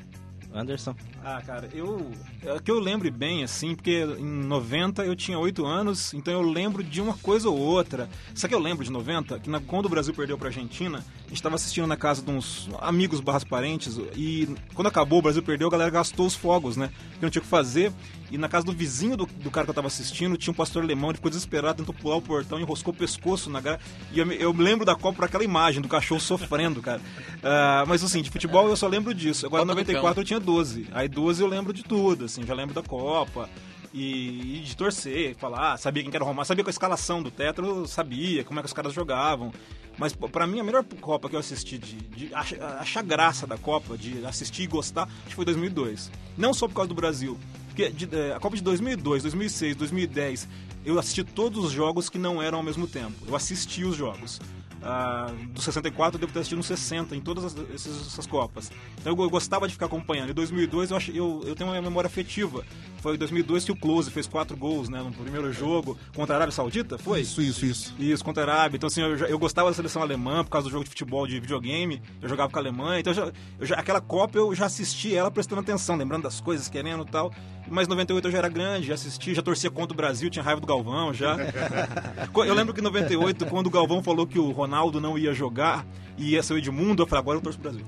Anderson. 0.55 0.95
Ah, 1.23 1.41
cara, 1.45 1.69
eu. 1.73 2.09
É 2.43 2.59
que 2.59 2.71
eu 2.71 2.79
lembre 2.79 3.09
bem, 3.11 3.43
assim, 3.43 3.75
porque 3.75 4.03
em 4.19 4.25
90 4.43 5.03
eu 5.05 5.15
tinha 5.15 5.37
8 5.37 5.65
anos, 5.65 6.13
então 6.13 6.33
eu 6.33 6.41
lembro 6.41 6.83
de 6.83 7.01
uma 7.01 7.13
coisa 7.17 7.49
ou 7.49 7.57
outra. 7.57 8.09
Sabe 8.33 8.49
que 8.49 8.55
eu 8.55 8.59
lembro 8.59 8.83
de 8.85 8.91
90? 8.91 9.39
Que 9.39 9.49
na- 9.49 9.59
quando 9.59 9.85
o 9.87 9.89
Brasil 9.89 10.13
perdeu 10.13 10.37
pra 10.37 10.47
Argentina, 10.47 11.03
a 11.25 11.29
gente 11.29 11.41
tava 11.43 11.55
assistindo 11.55 11.87
na 11.87 11.97
casa 11.97 12.21
de 12.21 12.31
uns 12.31 12.69
amigos 12.79 13.19
barras 13.19 13.43
parentes, 13.43 13.97
e 14.15 14.47
quando 14.73 14.87
acabou, 14.87 15.19
o 15.19 15.21
Brasil 15.21 15.43
perdeu, 15.43 15.67
a 15.67 15.71
galera 15.71 15.89
gastou 15.91 16.25
os 16.25 16.35
fogos, 16.35 16.77
né? 16.77 16.89
Porque 17.11 17.25
não 17.25 17.29
tinha 17.29 17.41
o 17.41 17.43
que 17.43 17.49
fazer. 17.49 17.91
E 18.31 18.37
na 18.37 18.49
casa 18.49 18.65
do 18.65 18.71
vizinho 18.73 19.15
do, 19.15 19.25
do 19.25 19.51
cara 19.51 19.65
que 19.65 19.69
eu 19.69 19.73
tava 19.75 19.87
assistindo, 19.87 20.35
tinha 20.35 20.51
um 20.51 20.55
pastor 20.55 20.81
alemão, 20.83 21.09
ele 21.11 21.17
ficou 21.17 21.29
desesperado, 21.29 21.77
tentou 21.77 21.93
pular 21.93 22.15
o 22.15 22.21
portão, 22.21 22.59
enroscou 22.59 22.93
o 22.93 22.97
pescoço 22.97 23.49
na 23.51 23.61
gra... 23.61 23.79
E 24.11 24.19
eu, 24.19 24.31
eu 24.31 24.51
lembro 24.51 24.83
da 24.83 24.95
Copa 24.95 25.17
por 25.17 25.25
aquela 25.25 25.43
imagem 25.43 25.81
do 25.81 25.87
cachorro 25.87 26.19
sofrendo, 26.19 26.81
cara. 26.81 26.99
Ah, 27.47 27.83
mas 27.87 28.03
assim, 28.03 28.23
de 28.23 28.31
futebol 28.31 28.67
eu 28.67 28.75
só 28.75 28.87
lembro 28.87 29.13
disso. 29.13 29.45
Agora, 29.45 29.61
em 29.63 29.67
Copa 29.67 29.75
do 29.75 29.85
94 29.91 30.21
eu 30.21 30.25
tinha 30.25 30.39
12. 30.39 30.87
Aí 30.91 31.07
12 31.07 31.41
eu 31.43 31.47
lembro 31.47 31.71
de 31.71 31.83
tudo, 31.83 32.25
assim, 32.25 32.43
já 32.43 32.55
lembro 32.55 32.73
da 32.73 32.81
Copa. 32.81 33.47
E, 33.93 34.57
e 34.57 34.59
de 34.65 34.75
torcer, 34.75 35.35
falar, 35.35 35.73
ah, 35.73 35.77
sabia 35.77 36.01
quem 36.03 36.09
que 36.11 36.17
era 36.17 36.23
o 36.23 36.27
Romário, 36.27 36.47
sabia 36.47 36.63
com 36.63 36.69
a 36.69 36.71
escalação 36.71 37.21
do 37.23 37.29
Tetra, 37.31 37.65
eu 37.65 37.87
sabia 37.87 38.43
como 38.43 38.59
é 38.59 38.63
que 38.63 38.67
os 38.67 38.73
caras 38.73 38.93
jogavam. 38.93 39.53
Mas 39.97 40.13
pô, 40.13 40.27
pra 40.27 40.45
mim 40.45 40.59
a 40.59 40.63
melhor 40.63 40.83
Copa 40.99 41.29
que 41.29 41.35
eu 41.35 41.39
assisti, 41.39 41.77
de, 41.77 41.95
de 41.95 42.33
ach- 42.33 42.59
achar 42.79 43.01
graça 43.03 43.47
da 43.47 43.57
Copa, 43.57 43.95
de 43.97 44.25
assistir 44.25 44.63
e 44.63 44.67
gostar, 44.67 45.03
acho 45.03 45.27
que 45.29 45.35
foi 45.35 45.45
2002. 45.45 46.11
Não 46.37 46.53
só 46.53 46.67
por 46.67 46.73
causa 46.73 46.89
do 46.89 46.95
Brasil. 46.95 47.37
Porque 47.75 47.89
de- 47.89 48.15
eh, 48.15 48.33
a 48.33 48.39
Copa 48.39 48.55
de 48.55 48.63
2002, 48.63 49.23
2006, 49.23 49.75
2010, 49.75 50.47
eu 50.85 50.97
assisti 50.97 51.25
todos 51.25 51.65
os 51.65 51.71
jogos 51.73 52.09
que 52.09 52.17
não 52.17 52.41
eram 52.41 52.59
ao 52.59 52.63
mesmo 52.63 52.87
tempo. 52.87 53.13
Eu 53.27 53.35
assisti 53.35 53.83
os 53.83 53.97
jogos. 53.97 54.39
Ah, 54.87 55.31
do 55.49 55.59
64 55.59 56.15
eu 56.15 56.19
devo 56.19 56.31
ter 56.31 56.39
assistido 56.39 56.59
uns 56.59 56.67
60 56.67 57.15
em 57.15 57.19
todas 57.19 57.43
as- 57.43 57.55
essas, 57.73 58.05
essas 58.05 58.27
Copas. 58.27 58.71
Então 58.99 59.11
eu, 59.11 59.15
go- 59.15 59.27
gostava 59.31 59.67
de 59.67 59.73
ficar 59.73 59.87
acompanhando. 59.87 60.29
Em 60.29 60.33
2002 60.33 60.91
eu, 60.91 60.97
achei, 60.97 61.19
eu, 61.19 61.41
eu 61.43 61.55
tenho 61.55 61.71
uma 61.71 61.81
memória 61.81 62.07
afetiva. 62.07 62.63
Foi 63.01 63.15
em 63.15 63.17
2002 63.17 63.63
que 63.65 63.71
o 63.71 63.75
Close 63.75 64.11
fez 64.11 64.27
quatro 64.27 64.55
gols 64.55 64.87
né, 64.87 65.01
no 65.01 65.11
primeiro 65.11 65.51
jogo 65.51 65.97
contra 66.15 66.35
a 66.35 66.37
Arábia 66.37 66.51
Saudita, 66.51 66.99
foi? 66.99 67.21
Isso, 67.21 67.41
isso, 67.41 67.65
isso. 67.65 67.95
Isso, 67.97 68.23
contra 68.23 68.43
a 68.43 68.55
Arábia. 68.55 68.77
Então, 68.77 68.85
assim, 68.87 69.01
eu, 69.01 69.15
eu 69.17 69.39
gostava 69.39 69.69
da 69.69 69.75
seleção 69.75 70.03
alemã 70.03 70.43
por 70.43 70.51
causa 70.51 70.67
do 70.67 70.71
jogo 70.71 70.83
de 70.83 70.89
futebol 70.91 71.25
de 71.25 71.39
videogame. 71.39 71.99
Eu 72.21 72.29
jogava 72.29 72.51
com 72.51 72.57
a 72.59 72.61
Alemanha. 72.61 72.99
Então, 72.99 73.11
eu 73.11 73.15
já, 73.15 73.31
eu 73.59 73.65
já- 73.65 73.75
aquela 73.77 74.01
Copa 74.01 74.37
eu 74.37 74.53
já 74.53 74.67
assisti 74.67 75.15
ela 75.15 75.31
prestando 75.31 75.61
atenção, 75.61 75.95
lembrando 75.95 76.23
das 76.23 76.39
coisas, 76.39 76.69
querendo 76.69 77.03
e 77.07 77.11
tal. 77.11 77.33
Mas 77.69 77.87
em 77.87 77.89
98 77.89 78.27
eu 78.27 78.31
já 78.31 78.37
era 78.37 78.49
grande, 78.49 78.87
já 78.87 78.93
assisti, 78.93 79.33
já 79.33 79.41
torcia 79.41 79.69
contra 79.71 79.93
o 79.93 79.97
Brasil, 79.97 80.29
tinha 80.29 80.43
raiva 80.43 80.61
do 80.61 80.67
Galvão 80.67 81.13
já. 81.13 81.35
eu 82.45 82.53
lembro 82.53 82.73
que 82.73 82.79
em 82.79 82.83
98, 82.83 83.45
quando 83.47 83.67
o 83.67 83.69
Galvão 83.69 84.03
falou 84.03 84.27
que 84.27 84.37
o 84.37 84.51
Ronaldo 84.51 85.01
não 85.01 85.17
ia 85.17 85.33
jogar 85.33 85.85
e 86.17 86.31
ia 86.31 86.43
ser 86.43 86.53
o 86.53 86.57
Edmundo, 86.57 87.03
eu 87.03 87.07
falei, 87.07 87.21
agora 87.21 87.37
eu 87.37 87.41
torço 87.41 87.59
pro 87.59 87.71
Brasil. 87.71 87.85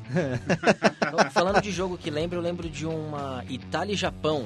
Falando 1.31 1.61
de 1.61 1.71
jogo 1.71 1.97
que 1.97 2.09
lembra, 2.09 2.37
eu 2.37 2.41
lembro 2.41 2.67
de 2.69 2.85
uma 2.85 3.43
Itália 3.49 3.93
e 3.93 3.95
Japão. 3.95 4.45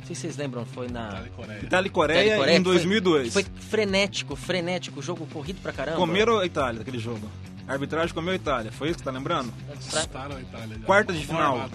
Não 0.00 0.06
sei 0.06 0.14
se 0.14 0.22
vocês 0.22 0.36
lembram, 0.36 0.64
foi 0.66 0.88
na. 0.88 1.08
Itália 1.08 1.26
e 1.26 1.30
Coreia. 1.30 1.60
Itália 1.62 1.88
e 1.88 1.90
Coreia, 1.90 2.20
e 2.20 2.56
em 2.56 2.58
que 2.58 2.64
foi- 2.64 2.72
2002. 2.74 3.32
Foi 3.32 3.44
frenético, 3.68 4.36
frenético, 4.36 5.00
jogo 5.00 5.26
corrido 5.32 5.60
pra 5.62 5.72
caramba. 5.72 5.96
Comeram 5.98 6.38
a 6.38 6.46
Itália 6.46 6.78
daquele 6.80 6.98
jogo. 6.98 7.28
A 7.66 7.72
arbitragem 7.72 8.12
comeu 8.12 8.32
a 8.32 8.36
Itália, 8.36 8.72
foi 8.72 8.88
isso 8.88 8.98
que 8.98 9.04
tá 9.04 9.10
lembrando? 9.12 9.52
Pra- 9.66 10.00
Soltaram 10.00 10.36
a 10.36 10.40
Itália. 10.40 10.76
já. 10.78 10.84
Quarta 10.84 11.12
de 11.12 11.24
final. 11.24 11.70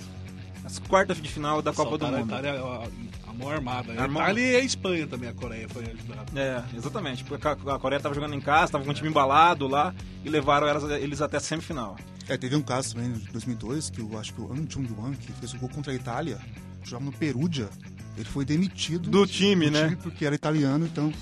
As 0.66 0.80
quartas 0.80 1.22
de 1.22 1.30
final 1.30 1.62
da 1.62 1.72
Copa 1.72 1.98
do 1.98 2.06
Mundo. 2.08 2.34
A 2.34 2.40
Itália, 2.40 2.60
a, 2.60 2.88
a 3.30 3.34
mão 3.34 3.50
armada. 3.50 3.94
A 3.94 4.02
Armada. 4.02 4.32
Itália 4.32 4.52
e 4.52 4.56
a 4.56 4.60
Espanha 4.62 5.06
também, 5.06 5.30
a 5.30 5.34
Coreia 5.34 5.70
foi 5.70 5.84
ajudada. 5.84 6.26
É, 6.40 6.64
exatamente. 6.76 7.24
Porque 7.24 7.48
a 7.48 7.52
a 7.52 7.80
Coreia 7.80 8.02
tava 8.02 8.16
jogando 8.16 8.34
em 8.34 8.42
casa, 8.42 8.72
tava 8.72 8.84
com 8.84 8.90
um 8.90 8.94
time 8.94 9.10
embalado 9.10 9.68
lá 9.68 9.94
e 10.24 10.30
levaram 10.30 10.68
elas- 10.68 10.90
eles 11.02 11.22
até 11.22 11.38
a 11.38 11.40
semifinal. 11.40 11.96
É, 12.28 12.36
teve 12.36 12.56
um 12.56 12.62
caso 12.64 12.96
também 12.96 13.10
em 13.12 13.20
2002 13.32 13.92
que 13.92 14.02
eu 14.02 14.18
acho 14.18 14.34
que 14.34 14.42
o 14.42 14.52
An 14.52 14.66
Jung-wan, 14.68 15.14
que 15.14 15.32
fez 15.34 15.54
o 15.54 15.58
gol 15.60 15.70
contra 15.70 15.92
a 15.94 15.96
Itália, 15.96 16.40
jogava 16.84 17.06
no 17.06 17.12
Perugia, 17.12 17.70
ele 18.18 18.26
foi 18.26 18.44
demitido 18.44 19.10
Do 19.12 19.28
time, 19.28 19.70
né? 19.70 19.96
porque 20.02 20.26
era 20.26 20.34
italiano, 20.34 20.86
então 20.88 21.14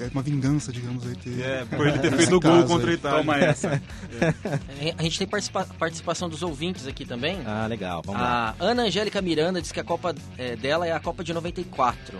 é 0.00 0.08
uma 0.12 0.22
vingança, 0.22 0.72
digamos 0.72 1.06
aí. 1.06 1.14
Ter, 1.16 1.40
É, 1.40 1.64
por 1.64 1.86
ele 1.86 1.98
ter 1.98 2.12
feito 2.16 2.36
o 2.36 2.40
gol 2.40 2.64
contra 2.64 2.90
a. 2.90 2.94
Itália. 2.94 3.18
Toma 3.18 3.38
essa. 3.38 3.82
A 4.98 5.02
gente 5.02 5.18
tem 5.18 5.26
participa- 5.28 5.66
participação 5.78 6.28
dos 6.28 6.42
ouvintes 6.42 6.86
aqui 6.86 7.04
também. 7.04 7.38
Ah, 7.46 7.66
legal, 7.66 8.02
vamos 8.04 8.20
lá. 8.20 8.54
A 8.58 8.64
Ana 8.64 8.82
Angélica 8.84 9.20
Miranda 9.22 9.60
diz 9.60 9.72
que 9.72 9.80
a 9.80 9.84
Copa 9.84 10.14
eh, 10.38 10.56
dela 10.56 10.86
é 10.86 10.92
a 10.92 11.00
Copa 11.00 11.22
de 11.24 11.32
94. 11.32 12.18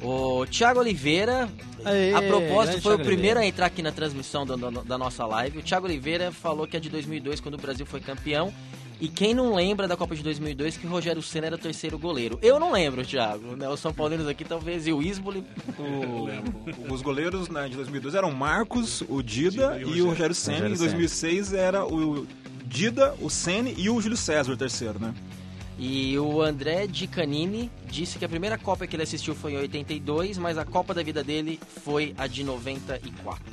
O 0.00 0.46
Thiago 0.46 0.78
Oliveira, 0.78 1.48
Aê, 1.84 2.14
a 2.14 2.22
propósito, 2.22 2.80
foi 2.82 2.92
o 2.94 2.96
Thiago 2.98 3.04
primeiro 3.04 3.38
Oliveira. 3.38 3.40
a 3.40 3.46
entrar 3.46 3.66
aqui 3.66 3.82
na 3.82 3.90
transmissão 3.90 4.46
da, 4.46 4.54
da- 4.54 4.82
da 4.82 4.98
nossa 4.98 5.26
live. 5.26 5.58
O 5.58 5.62
Thiago 5.62 5.86
Oliveira 5.86 6.30
falou 6.30 6.66
que 6.68 6.76
é 6.76 6.80
de 6.80 6.88
2002, 6.88 7.40
quando 7.40 7.54
o 7.54 7.58
Brasil 7.58 7.84
foi 7.84 8.00
campeão. 8.00 8.52
E 9.00 9.06
quem 9.08 9.32
não 9.32 9.54
lembra 9.54 9.86
da 9.86 9.96
Copa 9.96 10.16
de 10.16 10.22
2002, 10.24 10.76
que 10.76 10.86
o 10.86 10.90
Rogério 10.90 11.22
Senna 11.22 11.46
era 11.46 11.54
o 11.54 11.58
terceiro 11.58 11.96
goleiro. 11.98 12.36
Eu 12.42 12.58
não 12.58 12.72
lembro, 12.72 13.04
Thiago. 13.04 13.54
Né? 13.54 13.68
Os 13.68 13.78
São 13.78 13.94
Paulinos 13.94 14.26
aqui, 14.26 14.44
talvez, 14.44 14.86
e 14.88 14.92
o 14.92 15.00
Isboli. 15.00 15.44
O- 15.78 16.92
os 16.92 17.00
goleiros 17.00 17.48
né, 17.48 17.68
de 17.68 17.76
2002 17.76 18.14
eram 18.16 18.30
o 18.30 18.34
Marcos, 18.34 19.02
o 19.08 19.22
Dida 19.22 19.78
Dida 19.78 19.90
e 19.96 20.02
o 20.02 20.06
Rogério 20.08 20.34
Senna. 20.34 20.68
Rogério 20.68 20.74
Em 20.74 20.78
2006 20.78 21.52
era 21.52 21.86
o 21.86 22.26
Dida, 22.66 23.14
o 23.20 23.30
Senna 23.30 23.70
e 23.70 23.88
o 23.88 24.00
Júlio 24.00 24.16
César, 24.16 24.52
o 24.52 24.56
terceiro, 24.56 24.98
né? 24.98 25.14
E 25.78 26.18
o 26.18 26.42
André 26.42 26.88
Di 26.88 27.06
Canini 27.06 27.70
disse 27.88 28.18
que 28.18 28.24
a 28.24 28.28
primeira 28.28 28.58
Copa 28.58 28.84
que 28.84 28.96
ele 28.96 29.04
assistiu 29.04 29.32
foi 29.32 29.52
em 29.52 29.58
82, 29.58 30.36
mas 30.36 30.58
a 30.58 30.64
Copa 30.64 30.92
da 30.92 31.04
vida 31.04 31.22
dele 31.22 31.60
foi 31.84 32.14
a 32.18 32.26
de 32.26 32.42
94. 32.42 33.44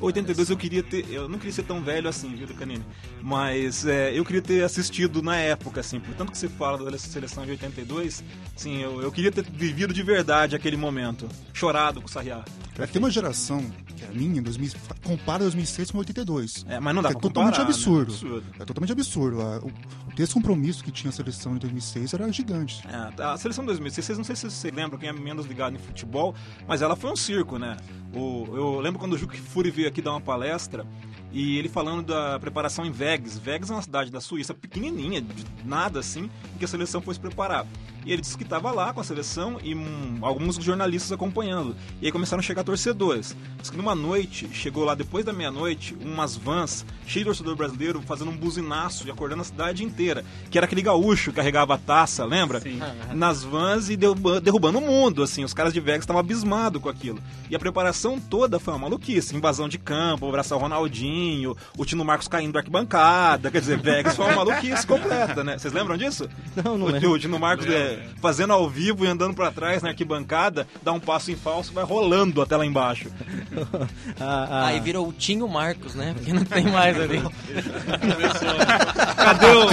82 0.00 0.50
eu 0.50 0.56
queria 0.56 0.82
ter. 0.82 1.06
Eu 1.10 1.28
não 1.28 1.38
queria 1.38 1.52
ser 1.52 1.64
tão 1.64 1.82
velho 1.82 2.08
assim, 2.08 2.34
viu, 2.34 2.48
Canini? 2.48 2.84
Mas 3.22 3.86
é, 3.86 4.16
eu 4.16 4.24
queria 4.24 4.42
ter 4.42 4.62
assistido 4.62 5.22
na 5.22 5.36
época, 5.36 5.80
assim. 5.80 6.00
Portanto 6.00 6.32
que 6.32 6.38
você 6.38 6.48
fala 6.48 6.90
da 6.90 6.98
seleção 6.98 7.44
de 7.44 7.52
82, 7.52 8.22
sim, 8.56 8.78
eu, 8.78 9.02
eu 9.02 9.10
queria 9.12 9.32
ter 9.32 9.44
vivido 9.44 9.92
de 9.92 10.02
verdade 10.02 10.54
aquele 10.56 10.76
momento. 10.76 11.28
Chorado 11.52 12.00
com 12.00 12.06
o 12.06 12.10
Sarriá. 12.10 12.44
É, 12.78 12.86
Tem 12.86 13.00
uma 13.00 13.10
geração, 13.10 13.64
que 13.96 14.04
é 14.04 14.08
a 14.08 14.12
minha, 14.12 14.38
em 14.38 14.42
2000, 14.42 14.72
compara 15.02 15.40
2006 15.40 15.90
com 15.90 15.98
82. 15.98 16.64
É, 16.68 16.78
mas 16.78 16.94
não 16.94 17.02
dá 17.02 17.08
é 17.08 17.12
pra 17.12 17.20
totalmente 17.20 17.54
comparar, 17.54 17.68
né? 17.68 17.74
absurdo. 17.74 18.12
Absurdo. 18.12 18.44
É 18.60 18.64
totalmente 18.64 18.92
absurdo. 18.92 19.38
O, 19.40 19.66
o 19.66 20.14
descompromisso 20.14 20.84
que 20.84 20.92
tinha 20.92 21.10
a 21.10 21.12
seleção 21.12 21.56
em 21.56 21.58
2006 21.58 22.14
era 22.14 22.30
gigante. 22.32 22.82
É, 22.86 23.22
a 23.22 23.36
seleção 23.36 23.64
de 23.64 23.68
2006, 23.68 24.18
não 24.18 24.24
sei 24.24 24.36
se 24.36 24.48
vocês 24.48 24.72
lembram, 24.72 24.98
quem 24.98 25.08
é 25.08 25.12
menos 25.12 25.46
ligado 25.46 25.74
em 25.74 25.78
futebol, 25.78 26.34
mas 26.66 26.82
ela 26.82 26.94
foi 26.94 27.10
um 27.10 27.16
circo, 27.16 27.58
né? 27.58 27.76
O, 28.14 28.46
eu 28.54 28.80
lembro 28.80 28.98
quando 28.98 29.14
o 29.14 29.18
Juque 29.18 29.38
Furi 29.40 29.70
veio 29.78 29.88
aqui 29.88 30.02
dar 30.02 30.10
uma 30.10 30.20
palestra 30.20 30.84
e 31.32 31.56
ele 31.56 31.68
falando 31.68 32.06
da 32.06 32.38
preparação 32.40 32.84
em 32.84 32.90
Vegas. 32.90 33.38
Vegas 33.38 33.70
é 33.70 33.74
uma 33.74 33.82
cidade 33.82 34.10
da 34.10 34.20
Suíça 34.20 34.52
pequenininha, 34.52 35.20
de 35.20 35.44
nada 35.64 36.00
assim, 36.00 36.28
em 36.54 36.58
que 36.58 36.64
a 36.64 36.68
seleção 36.68 37.00
foi 37.00 37.14
se 37.14 37.20
preparar. 37.20 37.64
E 38.08 38.12
ele 38.14 38.22
disse 38.22 38.38
que 38.38 38.42
estava 38.42 38.70
lá 38.70 38.90
com 38.94 39.00
a 39.00 39.04
seleção 39.04 39.58
e 39.62 39.74
hum, 39.74 40.18
alguns 40.22 40.56
jornalistas 40.56 41.12
acompanhando. 41.12 41.76
E 42.00 42.06
aí 42.06 42.10
começaram 42.12 42.40
a 42.40 42.42
chegar 42.42 42.64
torcedores. 42.64 43.36
Diz 43.60 43.68
que 43.68 43.76
numa 43.76 43.94
noite, 43.94 44.48
chegou 44.50 44.82
lá 44.82 44.94
depois 44.94 45.26
da 45.26 45.32
meia-noite, 45.32 45.94
umas 46.00 46.34
vans 46.34 46.86
cheias 47.06 47.18
de 47.18 47.24
torcedor 47.26 47.54
brasileiro 47.54 48.00
fazendo 48.00 48.30
um 48.30 48.36
buzinaço 48.36 49.06
e 49.06 49.10
acordando 49.10 49.42
a 49.42 49.44
cidade 49.44 49.84
inteira. 49.84 50.24
Que 50.50 50.56
era 50.56 50.64
aquele 50.64 50.80
gaúcho 50.80 51.30
que 51.30 51.36
carregava 51.36 51.74
a 51.74 51.78
taça, 51.78 52.24
lembra? 52.24 52.60
Sim. 52.62 52.80
nas 53.14 53.44
vans 53.44 53.90
e 53.90 53.96
derruba- 53.96 54.40
derrubando 54.40 54.78
o 54.78 54.80
mundo, 54.80 55.22
assim. 55.22 55.44
Os 55.44 55.52
caras 55.52 55.74
de 55.74 55.80
Vegas 55.80 56.00
estavam 56.04 56.20
abismados 56.20 56.80
com 56.80 56.88
aquilo. 56.88 57.18
E 57.50 57.54
a 57.54 57.58
preparação 57.58 58.18
toda 58.18 58.58
foi 58.58 58.72
uma 58.72 58.80
maluquice. 58.80 59.36
Invasão 59.36 59.68
de 59.68 59.76
campo, 59.76 60.26
abraçar 60.26 60.56
o 60.56 60.60
Ronaldinho, 60.60 61.54
o 61.76 61.84
Tino 61.84 62.04
Marcos 62.06 62.26
caindo 62.26 62.52
da 62.54 62.60
arquibancada. 62.60 63.50
Quer 63.50 63.60
dizer, 63.60 63.78
Vegas 63.78 64.16
foi 64.16 64.24
uma 64.24 64.36
maluquice 64.44 64.84
completa, 64.88 65.44
né? 65.44 65.58
Vocês 65.58 65.74
lembram 65.74 65.96
disso? 65.98 66.26
Não, 66.64 66.78
não 66.78 66.86
o, 66.86 66.90
lembro. 66.90 67.10
o 67.12 67.18
Tino 67.18 67.38
Marcos 67.38 67.66
é, 67.66 67.97
fazendo 68.20 68.52
ao 68.52 68.68
vivo 68.68 69.04
e 69.04 69.08
andando 69.08 69.34
pra 69.34 69.50
trás 69.50 69.82
na 69.82 69.90
arquibancada, 69.90 70.66
dá 70.82 70.92
um 70.92 71.00
passo 71.00 71.30
em 71.30 71.36
falso, 71.36 71.72
vai 71.72 71.84
rolando 71.84 72.40
até 72.42 72.56
lá 72.56 72.66
embaixo. 72.66 73.10
Ah, 74.20 74.48
ah, 74.50 74.66
Aí 74.66 74.80
virou 74.80 75.08
o 75.08 75.12
Tinho 75.12 75.46
Marcos, 75.48 75.94
né? 75.94 76.12
Porque 76.14 76.32
não 76.32 76.44
tem 76.44 76.64
mais 76.64 76.98
ali. 77.00 77.20
Cadê 79.16 79.46
o... 79.46 79.68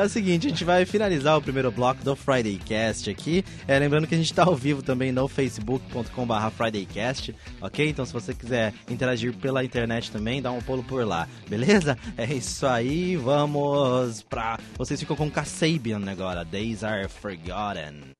é 0.00 0.04
o 0.04 0.08
seguinte, 0.08 0.46
a 0.46 0.50
gente 0.50 0.64
vai 0.64 0.84
finalizar 0.84 1.36
o 1.36 1.42
primeiro 1.42 1.70
bloco 1.70 2.02
do 2.02 2.16
Friday 2.16 2.58
Cast 2.64 3.10
aqui. 3.10 3.44
É, 3.66 3.78
lembrando 3.78 4.06
que 4.06 4.14
a 4.14 4.18
gente 4.18 4.30
está 4.30 4.44
ao 4.44 4.56
vivo 4.56 4.82
também 4.82 5.12
no 5.12 5.28
facebook.com.br 5.28 6.50
FridayCast, 6.56 7.34
ok? 7.60 7.88
Então 7.88 8.04
se 8.04 8.12
você 8.12 8.34
quiser 8.34 8.72
interagir 8.88 9.34
pela 9.34 9.64
internet 9.64 10.10
também, 10.10 10.40
dá 10.40 10.50
um 10.50 10.60
pulo 10.60 10.82
por 10.82 11.06
lá, 11.06 11.28
beleza? 11.48 11.96
É 12.16 12.32
isso 12.32 12.66
aí, 12.66 13.16
vamos 13.16 14.22
pra. 14.22 14.58
Vocês 14.76 14.98
ficam 14.98 15.16
com 15.16 15.30
Kasabian 15.46 16.02
agora, 16.10 16.44
Days 16.44 16.82
Are 16.82 17.08
Forgotten. 17.08 18.16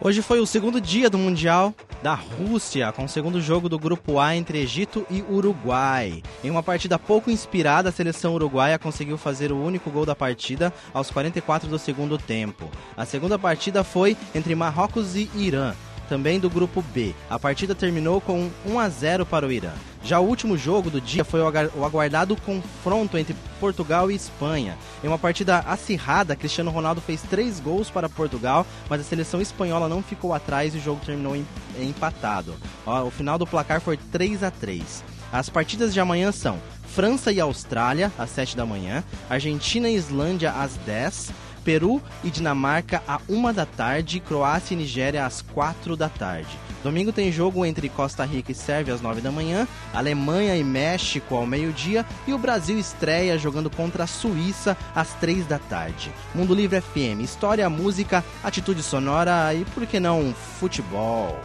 Hoje 0.00 0.22
foi 0.22 0.38
o 0.38 0.46
segundo 0.46 0.80
dia 0.80 1.10
do 1.10 1.18
Mundial 1.18 1.74
da 2.00 2.14
Rússia, 2.14 2.92
com 2.92 3.04
o 3.04 3.08
segundo 3.08 3.40
jogo 3.40 3.68
do 3.68 3.78
Grupo 3.78 4.20
A 4.20 4.36
entre 4.36 4.60
Egito 4.60 5.04
e 5.10 5.22
Uruguai. 5.22 6.22
Em 6.44 6.50
uma 6.50 6.62
partida 6.62 7.00
pouco 7.00 7.32
inspirada, 7.32 7.88
a 7.88 7.92
seleção 7.92 8.34
uruguaia 8.34 8.78
conseguiu 8.78 9.18
fazer 9.18 9.50
o 9.50 9.60
único 9.60 9.90
gol 9.90 10.06
da 10.06 10.14
partida 10.14 10.72
aos 10.92 11.10
44 11.10 11.68
do 11.68 11.78
segundo 11.78 12.16
tempo. 12.16 12.70
A 12.96 13.04
segunda 13.04 13.36
partida 13.36 13.82
foi 13.82 14.16
entre 14.34 14.54
Marrocos 14.54 15.16
e 15.16 15.28
Irã. 15.34 15.74
Também 16.08 16.38
do 16.40 16.48
grupo 16.50 16.82
B. 16.94 17.14
A 17.28 17.38
partida 17.38 17.74
terminou 17.74 18.20
com 18.20 18.50
1 18.66 18.78
a 18.78 18.88
0 18.88 19.26
para 19.26 19.46
o 19.46 19.52
Irã. 19.52 19.70
Já 20.02 20.20
o 20.20 20.26
último 20.26 20.56
jogo 20.58 20.90
do 20.90 21.00
dia 21.00 21.24
foi 21.24 21.40
o 21.40 21.84
aguardado 21.84 22.36
confronto 22.36 23.16
entre 23.16 23.34
Portugal 23.58 24.10
e 24.10 24.14
Espanha. 24.14 24.76
Em 25.02 25.08
uma 25.08 25.18
partida 25.18 25.60
acirrada, 25.60 26.36
Cristiano 26.36 26.70
Ronaldo 26.70 27.00
fez 27.00 27.22
três 27.22 27.58
gols 27.58 27.88
para 27.90 28.08
Portugal, 28.08 28.66
mas 28.88 29.00
a 29.00 29.04
seleção 29.04 29.40
espanhola 29.40 29.88
não 29.88 30.02
ficou 30.02 30.34
atrás 30.34 30.74
e 30.74 30.78
o 30.78 30.80
jogo 30.82 31.00
terminou 31.04 31.34
em- 31.34 31.46
empatado. 31.80 32.54
O 32.86 33.10
final 33.10 33.38
do 33.38 33.46
placar 33.46 33.80
foi 33.80 33.96
3 33.96 34.42
a 34.42 34.50
3 34.50 35.02
As 35.32 35.48
partidas 35.48 35.92
de 35.94 36.00
amanhã 36.00 36.30
são 36.30 36.58
França 36.86 37.32
e 37.32 37.40
Austrália, 37.40 38.12
às 38.16 38.30
7 38.30 38.56
da 38.56 38.64
manhã, 38.64 39.02
Argentina 39.28 39.88
e 39.88 39.96
Islândia, 39.96 40.52
às 40.52 40.76
10, 40.86 41.32
Peru 41.64 42.02
e 42.22 42.30
Dinamarca, 42.30 43.02
à 43.08 43.18
1 43.28 43.52
da 43.52 43.64
tarde, 43.64 44.20
Croácia 44.20 44.74
e 44.74 44.76
Nigéria, 44.76 45.24
às 45.24 45.40
4 45.40 45.96
da 45.96 46.08
tarde. 46.08 46.58
Domingo 46.82 47.12
tem 47.12 47.32
jogo 47.32 47.64
entre 47.64 47.88
Costa 47.88 48.24
Rica 48.24 48.52
e 48.52 48.54
Sérvia, 48.54 48.92
às 48.92 49.00
9 49.00 49.22
da 49.22 49.32
manhã, 49.32 49.66
Alemanha 49.92 50.54
e 50.54 50.62
México, 50.62 51.34
ao 51.34 51.46
meio-dia, 51.46 52.04
e 52.26 52.34
o 52.34 52.38
Brasil 52.38 52.78
estreia 52.78 53.38
jogando 53.38 53.70
contra 53.70 54.04
a 54.04 54.06
Suíça, 54.06 54.76
às 54.94 55.14
3 55.14 55.46
da 55.46 55.58
tarde. 55.58 56.12
Mundo 56.34 56.54
Livre 56.54 56.82
FM, 56.82 57.22
história, 57.22 57.68
música, 57.70 58.22
atitude 58.42 58.82
sonora 58.82 59.54
e, 59.54 59.64
por 59.64 59.86
que 59.86 59.98
não, 59.98 60.34
futebol. 60.60 61.40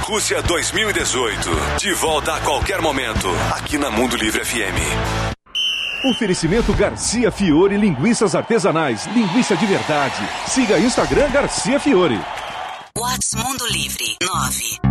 Rússia 0.00 0.42
2018. 0.42 1.50
De 1.78 1.92
volta 1.92 2.34
a 2.34 2.40
qualquer 2.40 2.80
momento. 2.80 3.28
Aqui 3.54 3.78
na 3.78 3.90
Mundo 3.90 4.16
Livre 4.16 4.44
FM. 4.44 5.31
Oferecimento 6.04 6.72
Garcia 6.72 7.30
Fiore 7.30 7.76
Linguiças 7.76 8.34
Artesanais. 8.34 9.06
Linguiça 9.14 9.56
de 9.56 9.66
verdade. 9.66 10.20
Siga 10.48 10.76
Instagram 10.76 11.30
Garcia 11.30 11.78
Fiore. 11.78 12.18
Whats 12.98 13.34
Mundo 13.34 13.66
Livre 13.68 14.16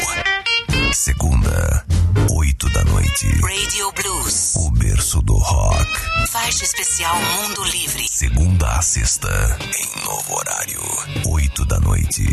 Segunda, 0.93 1.85
8 2.31 2.69
da 2.69 2.83
noite. 2.85 3.27
Radio 3.41 3.91
Blues. 3.93 4.55
O 4.55 4.71
berço 4.71 5.21
do 5.21 5.35
rock. 5.35 5.91
Faixa 6.29 6.63
especial 6.63 7.15
Mundo 7.15 7.63
Livre. 7.65 8.07
Segunda 8.07 8.67
a 8.67 8.81
sexta, 8.81 9.57
em 9.59 10.05
novo 10.05 10.35
horário. 10.37 10.81
8 11.27 11.65
da 11.65 11.79
noite. 11.79 12.23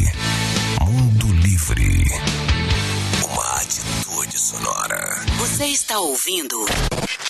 Mundo 0.83 1.33
Livre. 1.43 2.05
Uma 3.25 3.45
atitude 3.57 4.39
sonora. 4.39 5.21
Você 5.39 5.67
está 5.67 5.99
ouvindo 5.99 6.65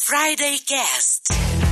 Friday 0.00 0.58
Cast. 0.60 1.69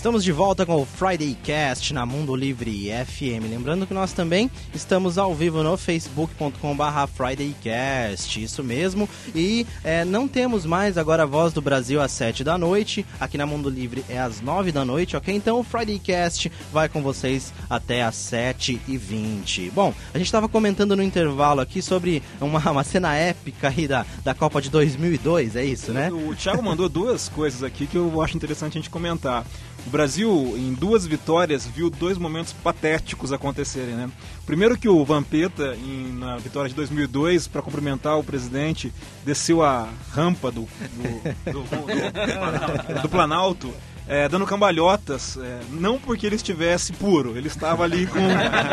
Estamos 0.00 0.24
de 0.24 0.32
volta 0.32 0.64
com 0.64 0.80
o 0.80 0.86
Friday 0.86 1.36
Cast 1.44 1.92
na 1.92 2.06
Mundo 2.06 2.34
Livre 2.34 2.88
FM. 3.04 3.50
Lembrando 3.50 3.86
que 3.86 3.92
nós 3.92 4.14
também 4.14 4.50
estamos 4.74 5.18
ao 5.18 5.34
vivo 5.34 5.62
no 5.62 5.76
facebook.com.br 5.76 7.06
FridayCast, 7.14 8.42
isso 8.42 8.64
mesmo. 8.64 9.06
E 9.34 9.66
é, 9.84 10.02
não 10.02 10.26
temos 10.26 10.64
mais 10.64 10.96
agora 10.96 11.24
a 11.24 11.26
Voz 11.26 11.52
do 11.52 11.60
Brasil 11.60 12.00
às 12.00 12.12
7 12.12 12.42
da 12.42 12.56
noite. 12.56 13.04
Aqui 13.20 13.36
na 13.36 13.44
Mundo 13.44 13.68
Livre 13.68 14.02
é 14.08 14.18
às 14.18 14.40
9 14.40 14.72
da 14.72 14.86
noite, 14.86 15.18
ok? 15.18 15.36
Então 15.36 15.60
o 15.60 15.62
Friday 15.62 15.98
Cast 15.98 16.50
vai 16.72 16.88
com 16.88 17.02
vocês 17.02 17.52
até 17.68 18.02
às 18.02 18.14
7 18.14 18.80
e 18.88 18.96
20 18.96 19.70
Bom, 19.74 19.92
a 20.14 20.16
gente 20.16 20.28
estava 20.28 20.48
comentando 20.48 20.96
no 20.96 21.02
intervalo 21.02 21.60
aqui 21.60 21.82
sobre 21.82 22.22
uma, 22.40 22.58
uma 22.70 22.84
cena 22.84 23.14
épica 23.14 23.68
aí 23.68 23.86
da, 23.86 24.06
da 24.24 24.32
Copa 24.32 24.62
de 24.62 24.70
2002, 24.70 25.56
é 25.56 25.64
isso, 25.64 25.92
né? 25.92 26.10
O 26.10 26.34
Thiago 26.34 26.62
mandou 26.62 26.88
duas 26.88 27.28
coisas 27.28 27.62
aqui 27.62 27.86
que 27.86 27.96
eu 27.96 28.22
acho 28.22 28.34
interessante 28.34 28.78
a 28.78 28.80
gente 28.80 28.88
comentar. 28.88 29.44
O 29.86 29.90
Brasil, 29.90 30.54
em 30.56 30.72
duas 30.74 31.06
vitórias, 31.06 31.66
viu 31.66 31.90
dois 31.90 32.16
momentos 32.18 32.52
patéticos 32.52 33.32
acontecerem, 33.32 33.94
né? 33.94 34.10
Primeiro 34.46 34.76
que 34.78 34.88
o 34.88 35.04
Vampeta, 35.04 35.74
em, 35.76 36.12
na 36.18 36.36
vitória 36.36 36.68
de 36.68 36.74
2002, 36.74 37.48
para 37.48 37.62
cumprimentar 37.62 38.18
o 38.18 38.22
presidente, 38.24 38.92
desceu 39.24 39.62
a 39.62 39.88
rampa 40.12 40.50
do, 40.50 40.68
do, 41.44 41.52
do- 41.52 42.94
do- 42.94 43.02
do 43.02 43.08
Planalto, 43.08 43.72
é, 44.10 44.28
dando 44.28 44.44
cambalhotas, 44.44 45.38
é, 45.40 45.60
não 45.70 45.96
porque 45.96 46.26
ele 46.26 46.34
estivesse 46.34 46.92
puro, 46.92 47.38
ele 47.38 47.46
estava 47.46 47.84
ali 47.84 48.08
com 48.08 48.18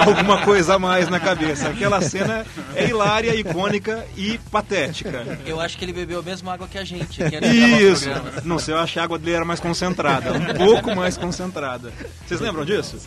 alguma 0.10 0.42
coisa 0.42 0.74
a 0.74 0.80
mais 0.80 1.08
na 1.10 1.20
cabeça. 1.20 1.70
Aquela 1.70 2.02
cena 2.02 2.44
é 2.76 2.88
hilária, 2.90 3.36
icônica 3.36 4.04
e 4.18 4.40
patética. 4.50 5.38
Eu 5.46 5.62
acho 5.62 5.78
que 5.78 5.86
ele 5.86 5.94
bebeu 5.94 6.20
a 6.20 6.24
mesma 6.24 6.54
água 6.54 6.68
que 6.68 6.78
a 6.78 6.84
gente. 6.84 7.24
Que 7.24 7.38
o 7.38 7.94
Isso. 7.94 8.10
Não 8.44 8.58
sei, 8.58 8.74
eu 8.74 8.80
achei 8.80 9.00
a 9.00 9.06
água 9.06 9.20
dele 9.20 9.36
era 9.36 9.46
mais 9.46 9.60
concentrada, 9.60 10.34
um 10.34 10.56
pouco 10.56 10.96
mais 10.96 11.18
concentrada. 11.18 11.94
Vocês 12.26 12.42
lembram 12.42 12.66
disso? 12.66 12.98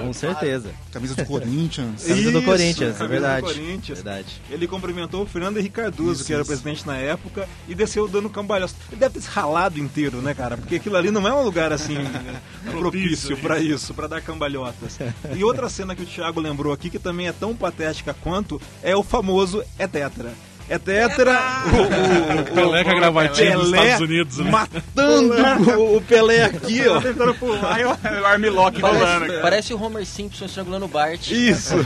Com 0.00 0.12
certeza. 0.12 0.70
Camisa 0.92 1.16
do 1.16 1.24
Corinthians. 1.24 2.04
Camisa 2.04 2.30
do 2.30 2.38
Isso, 2.38 2.46
Corinthians, 2.46 2.94
é 2.94 2.98
camisa 2.98 3.04
do 3.04 3.08
verdade. 3.08 3.42
Corinthians. 3.42 4.02
Verdade. 4.02 4.42
Ele 4.48 4.68
cumprimentou 4.68 5.24
o 5.24 5.26
Fernando 5.26 5.56
Henrique 5.56 5.74
Cardoso, 5.74 6.12
Isso, 6.12 6.24
que 6.26 6.32
era 6.32 6.42
o 6.42 6.44
isso. 6.44 6.50
presidente 6.52 6.86
na 6.86 6.96
época, 6.96 7.48
e 7.68 7.74
desceu 7.74 8.06
dando 8.06 8.30
cambalhotas. 8.30 8.76
Ele 8.88 9.00
deve 9.00 9.14
ter 9.14 9.22
se 9.22 9.28
ralado 9.28 9.80
inteiro, 9.80 10.18
né, 10.18 10.32
cara? 10.32 10.56
Porque 10.56 10.76
aquilo 10.76 10.96
ali 10.96 11.10
não 11.10 11.26
é 11.26 11.39
um 11.40 11.44
lugar 11.44 11.72
assim 11.72 11.96
propício 12.70 13.36
pra 13.36 13.58
isso, 13.58 13.94
pra 13.94 14.06
dar 14.06 14.20
cambalhotas. 14.20 14.98
E 15.36 15.44
outra 15.44 15.68
cena 15.68 15.94
que 15.94 16.02
o 16.02 16.06
Thiago 16.06 16.40
lembrou 16.40 16.72
aqui, 16.72 16.90
que 16.90 16.98
também 16.98 17.28
é 17.28 17.32
tão 17.32 17.54
patética 17.54 18.14
quanto, 18.14 18.60
é 18.82 18.96
o 18.96 19.02
famoso 19.02 19.62
É 19.78 19.86
Tetra. 19.86 20.32
É 20.70 20.78
Tetra, 20.78 21.32
o, 21.66 22.40
o, 22.40 22.54
Pelé 22.54 22.84
com 22.84 22.90
a 22.90 22.94
gravatinha 22.94 23.58
dos 23.58 23.72
Estados 23.72 24.00
Unidos, 24.02 24.38
né? 24.38 24.50
matando 24.52 25.34
o, 25.76 25.96
o 25.96 26.00
Pelé 26.00 26.44
aqui, 26.44 26.86
ó. 26.86 27.00
Tentando 27.00 27.34
pular 27.34 27.80
e 27.80 27.84
o 27.84 27.90
o 27.90 28.24
armlock 28.24 28.80
rolando. 28.80 29.40
Parece, 29.42 29.74
o 29.74 29.82
Homer 29.82 30.06
Simpson 30.06 30.44
estrangulando 30.44 30.84
o 30.84 30.88
Bart. 30.88 31.28
Isso. 31.32 31.74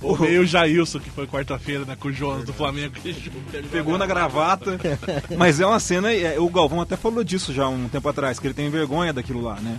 O 0.00 0.16
meio 0.16 0.46
Jailson, 0.46 0.98
que 0.98 1.10
foi 1.10 1.26
quarta-feira, 1.26 1.84
né, 1.84 1.96
com 1.98 2.08
o 2.08 2.12
Jonas 2.12 2.44
do 2.44 2.52
Flamengo. 2.52 2.94
que 2.94 3.14
Pegou 3.70 3.98
na 3.98 4.06
gravata. 4.06 4.78
Mas 5.36 5.60
é 5.60 5.66
uma 5.66 5.78
cena, 5.78 6.12
é, 6.12 6.38
o 6.38 6.48
Galvão 6.48 6.80
até 6.80 6.96
falou 6.96 7.22
disso 7.22 7.52
já 7.52 7.68
um 7.68 7.88
tempo 7.88 8.08
atrás, 8.08 8.38
que 8.38 8.46
ele 8.46 8.54
tem 8.54 8.70
vergonha 8.70 9.12
daquilo 9.12 9.42
lá, 9.42 9.60
né? 9.60 9.78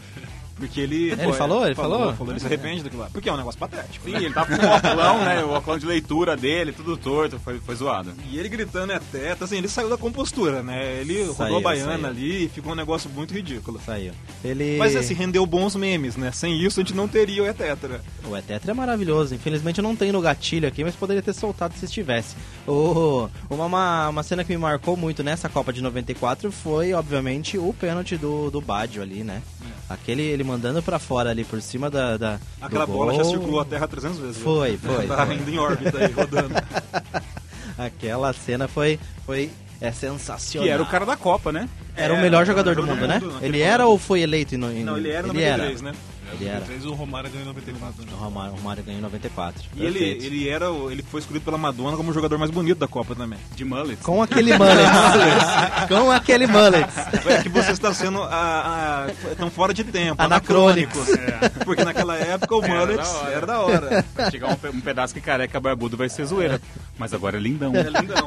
Porque 0.55 0.81
ele. 0.81 1.11
Ele 1.11 1.33
falou? 1.33 1.65
Ele 1.65 1.75
falou? 1.75 2.15
Ele 2.29 2.39
se 2.39 2.45
arrepende 2.45 2.83
daquilo 2.83 3.01
lá. 3.01 3.09
Porque 3.11 3.29
é 3.29 3.33
um 3.33 3.37
negócio 3.37 3.59
patético. 3.59 4.05
Sim, 4.05 4.15
ele 4.15 4.33
tava 4.33 4.55
com 4.55 4.65
o 4.65 4.69
óculão, 4.69 5.25
né? 5.25 5.43
O 5.43 5.49
óculos 5.49 5.81
de 5.81 5.85
leitura 5.85 6.37
dele, 6.37 6.71
tudo 6.71 6.95
torto, 6.95 7.39
foi, 7.39 7.59
foi 7.59 7.75
zoado. 7.75 8.13
E 8.29 8.37
ele 8.37 8.49
gritando 8.49 8.91
é 8.93 8.99
teta, 8.99 9.45
assim, 9.45 9.57
ele 9.57 9.67
saiu 9.67 9.89
da 9.89 9.97
compostura, 9.97 10.61
né? 10.61 10.99
Ele 11.01 11.19
rodou 11.23 11.35
Saiu, 11.35 11.57
a 11.57 11.61
baiana 11.61 11.93
saiu. 11.93 12.05
ali 12.07 12.45
e 12.45 12.49
ficou 12.49 12.73
um 12.73 12.75
negócio 12.75 13.09
muito 13.09 13.33
ridículo. 13.33 13.79
Saiu. 13.85 14.13
Ele... 14.43 14.77
Mas 14.77 14.95
assim, 14.95 15.13
rendeu 15.13 15.45
bons 15.45 15.75
memes, 15.75 16.15
né? 16.15 16.31
Sem 16.31 16.59
isso 16.61 16.79
a 16.79 16.83
gente 16.83 16.95
não 16.95 17.07
teria 17.07 17.43
o 17.43 17.47
Etetra. 17.47 18.01
O 18.25 18.35
Etetra 18.37 18.71
é 18.71 18.73
maravilhoso. 18.73 19.33
Infelizmente 19.33 19.79
eu 19.79 19.83
não 19.83 19.95
tenho 19.95 20.13
no 20.13 20.21
gatilho 20.21 20.67
aqui, 20.67 20.83
mas 20.83 20.95
poderia 20.95 21.21
ter 21.21 21.33
soltado 21.33 21.73
se 21.75 21.85
estivesse. 21.85 22.35
O, 22.67 23.29
uma, 23.49 23.65
uma, 23.65 24.09
uma 24.09 24.23
cena 24.23 24.43
que 24.43 24.51
me 24.51 24.57
marcou 24.57 24.95
muito 24.95 25.23
nessa 25.23 25.49
Copa 25.49 25.73
de 25.73 25.81
94 25.81 26.51
foi, 26.51 26.93
obviamente, 26.93 27.57
o 27.57 27.73
pênalti 27.73 28.17
do, 28.17 28.49
do 28.49 28.61
Baggio 28.61 29.01
ali, 29.01 29.23
né? 29.23 29.41
Aquele 29.89 30.21
ele 30.23 30.43
mandando 30.43 30.81
pra 30.81 30.99
fora 30.99 31.29
ali 31.29 31.43
por 31.43 31.61
cima 31.61 31.89
da. 31.89 32.17
da 32.17 32.39
Aquela 32.61 32.85
do 32.85 32.91
bola 32.93 33.13
gol. 33.13 33.23
já 33.23 33.29
circulou 33.29 33.59
a 33.59 33.65
Terra 33.65 33.87
300 33.87 34.17
vezes. 34.19 34.37
Foi, 34.37 34.77
foi, 34.77 35.07
Tá 35.07 35.25
foi. 35.25 35.35
ainda 35.35 35.51
em 35.51 35.57
órbita 35.59 35.97
aí, 35.97 36.11
rodando. 36.11 36.53
Aquela 37.77 38.31
cena 38.33 38.67
foi, 38.67 38.99
foi 39.25 39.49
é 39.81 39.91
sensacional. 39.91 40.65
Que 40.67 40.71
era 40.73 40.81
o 40.83 40.85
cara 40.85 41.05
da 41.05 41.15
Copa, 41.17 41.51
né? 41.51 41.67
Era 41.95 42.13
o 42.13 42.17
É, 42.17 42.21
melhor 42.21 42.37
era 42.37 42.45
jogador 42.45 42.75
do 42.75 42.81
melhor 42.83 42.95
mundo, 42.95 43.01
do 43.01 43.07
né? 43.07 43.19
mundo 43.19 43.33
naquele 43.33 43.57
Ele 43.57 43.61
era 43.61 43.83
momento. 43.83 43.91
ou 43.91 43.97
foi 43.99 44.21
eleito 44.21 44.55
em, 44.55 44.57
em 44.57 44.83
Não, 44.83 44.97
ele 44.97 45.09
era 45.09 45.27
ele 45.27 45.33
93, 45.39 45.81
né? 45.81 45.91
Ele 46.39 46.49
era. 46.49 46.63
O 46.87 46.93
Romário 46.93 47.29
ganhou 47.29 47.43
em 47.43 47.47
94. 47.47 48.01
Né? 48.05 48.11
O 48.11 48.15
Romário, 48.15 48.53
o 48.53 48.55
Romário 48.57 48.83
ganhou 48.83 48.99
em 48.99 49.03
94. 49.03 49.63
E 49.75 49.85
ele, 49.85 49.99
Perfeito. 49.99 50.25
ele 50.25 50.49
era, 50.49 50.71
o- 50.71 50.91
ele 50.91 51.01
foi 51.03 51.19
escolhido 51.19 51.45
pela 51.45 51.57
Madonna 51.57 51.95
como 51.97 52.11
o 52.11 52.13
jogador 52.13 52.37
mais 52.37 52.51
bonito 52.51 52.77
da 52.79 52.87
Copa 52.87 53.15
também. 53.15 53.39
De 53.55 53.63
mullet. 53.65 53.97
Com 54.03 54.21
aquele 54.21 54.57
mullet. 54.57 54.89
com 55.87 56.11
aquele 56.11 56.47
mullet. 56.47 56.87
É 57.27 57.41
que 57.43 57.49
você 57.49 57.71
está 57.71 57.93
sendo 57.93 58.21
a, 58.23 59.07
a- 59.07 59.35
tão 59.37 59.49
fora 59.49 59.73
de 59.73 59.83
tempo, 59.83 60.21
Anacrônicos. 60.21 61.07
anacrônicos. 61.09 61.63
Porque 61.65 61.83
naquela 61.83 62.15
época 62.17 62.55
o 62.55 62.63
Era 62.63 62.73
mullet 62.75 62.97
da 62.97 63.07
hora. 63.09 63.31
era 63.33 63.45
da 63.47 63.59
hora. 63.59 64.05
Chegar 64.31 64.47
um, 64.49 64.69
um 64.77 64.81
pedaço 64.81 65.13
que 65.13 65.21
careca 65.21 65.59
barbudo 65.59 65.95
vai 65.97 66.09
ser 66.09 66.25
zoeira. 66.25 66.61
Mas 66.97 67.13
agora 67.13 67.37
é 67.37 67.39
lindão. 67.39 67.73
É 67.75 67.83
lindão. 67.83 68.25